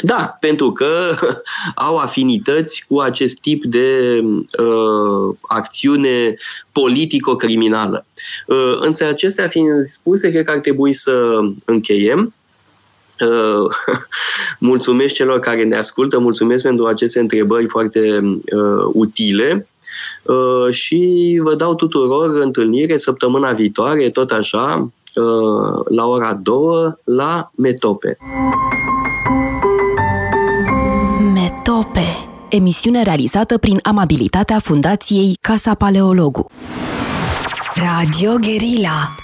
Da, 0.00 0.36
pentru 0.40 0.72
că 0.72 1.14
au 1.74 1.96
afinități 1.96 2.84
cu 2.88 3.00
acest 3.00 3.40
tip 3.40 3.64
de 3.64 4.20
uh, 4.58 5.36
acțiune 5.40 6.34
politico-criminală. 6.72 8.06
Uh, 8.46 8.76
între 8.80 9.04
acestea 9.04 9.48
fiind 9.48 9.82
spuse, 9.84 10.30
cred 10.30 10.44
că 10.44 10.50
ar 10.50 10.58
trebui 10.58 10.92
să 10.92 11.38
încheiem. 11.66 12.34
Uh, 13.22 13.70
mulțumesc 14.58 15.14
celor 15.14 15.38
care 15.38 15.64
ne 15.64 15.76
ascultă, 15.76 16.18
mulțumesc 16.18 16.62
pentru 16.62 16.86
aceste 16.86 17.20
întrebări 17.20 17.68
foarte 17.68 18.20
uh, 18.20 18.90
utile 18.92 19.68
uh, 20.22 20.74
și 20.74 21.40
vă 21.42 21.54
dau 21.54 21.74
tuturor 21.74 22.40
întâlnire 22.40 22.96
săptămâna 22.96 23.52
viitoare, 23.52 24.10
tot 24.10 24.30
așa, 24.30 24.88
uh, 25.14 25.84
la 25.88 26.06
ora 26.06 26.38
2 26.42 26.56
la 27.04 27.50
Metope. 27.54 28.16
Metope 31.34 32.28
emisiune 32.48 33.02
realizată 33.02 33.58
prin 33.58 33.78
amabilitatea 33.82 34.58
Fundației 34.58 35.36
Casa 35.40 35.74
Paleologu. 35.74 36.46
Radio 37.74 38.30
Guerilla 38.40 39.14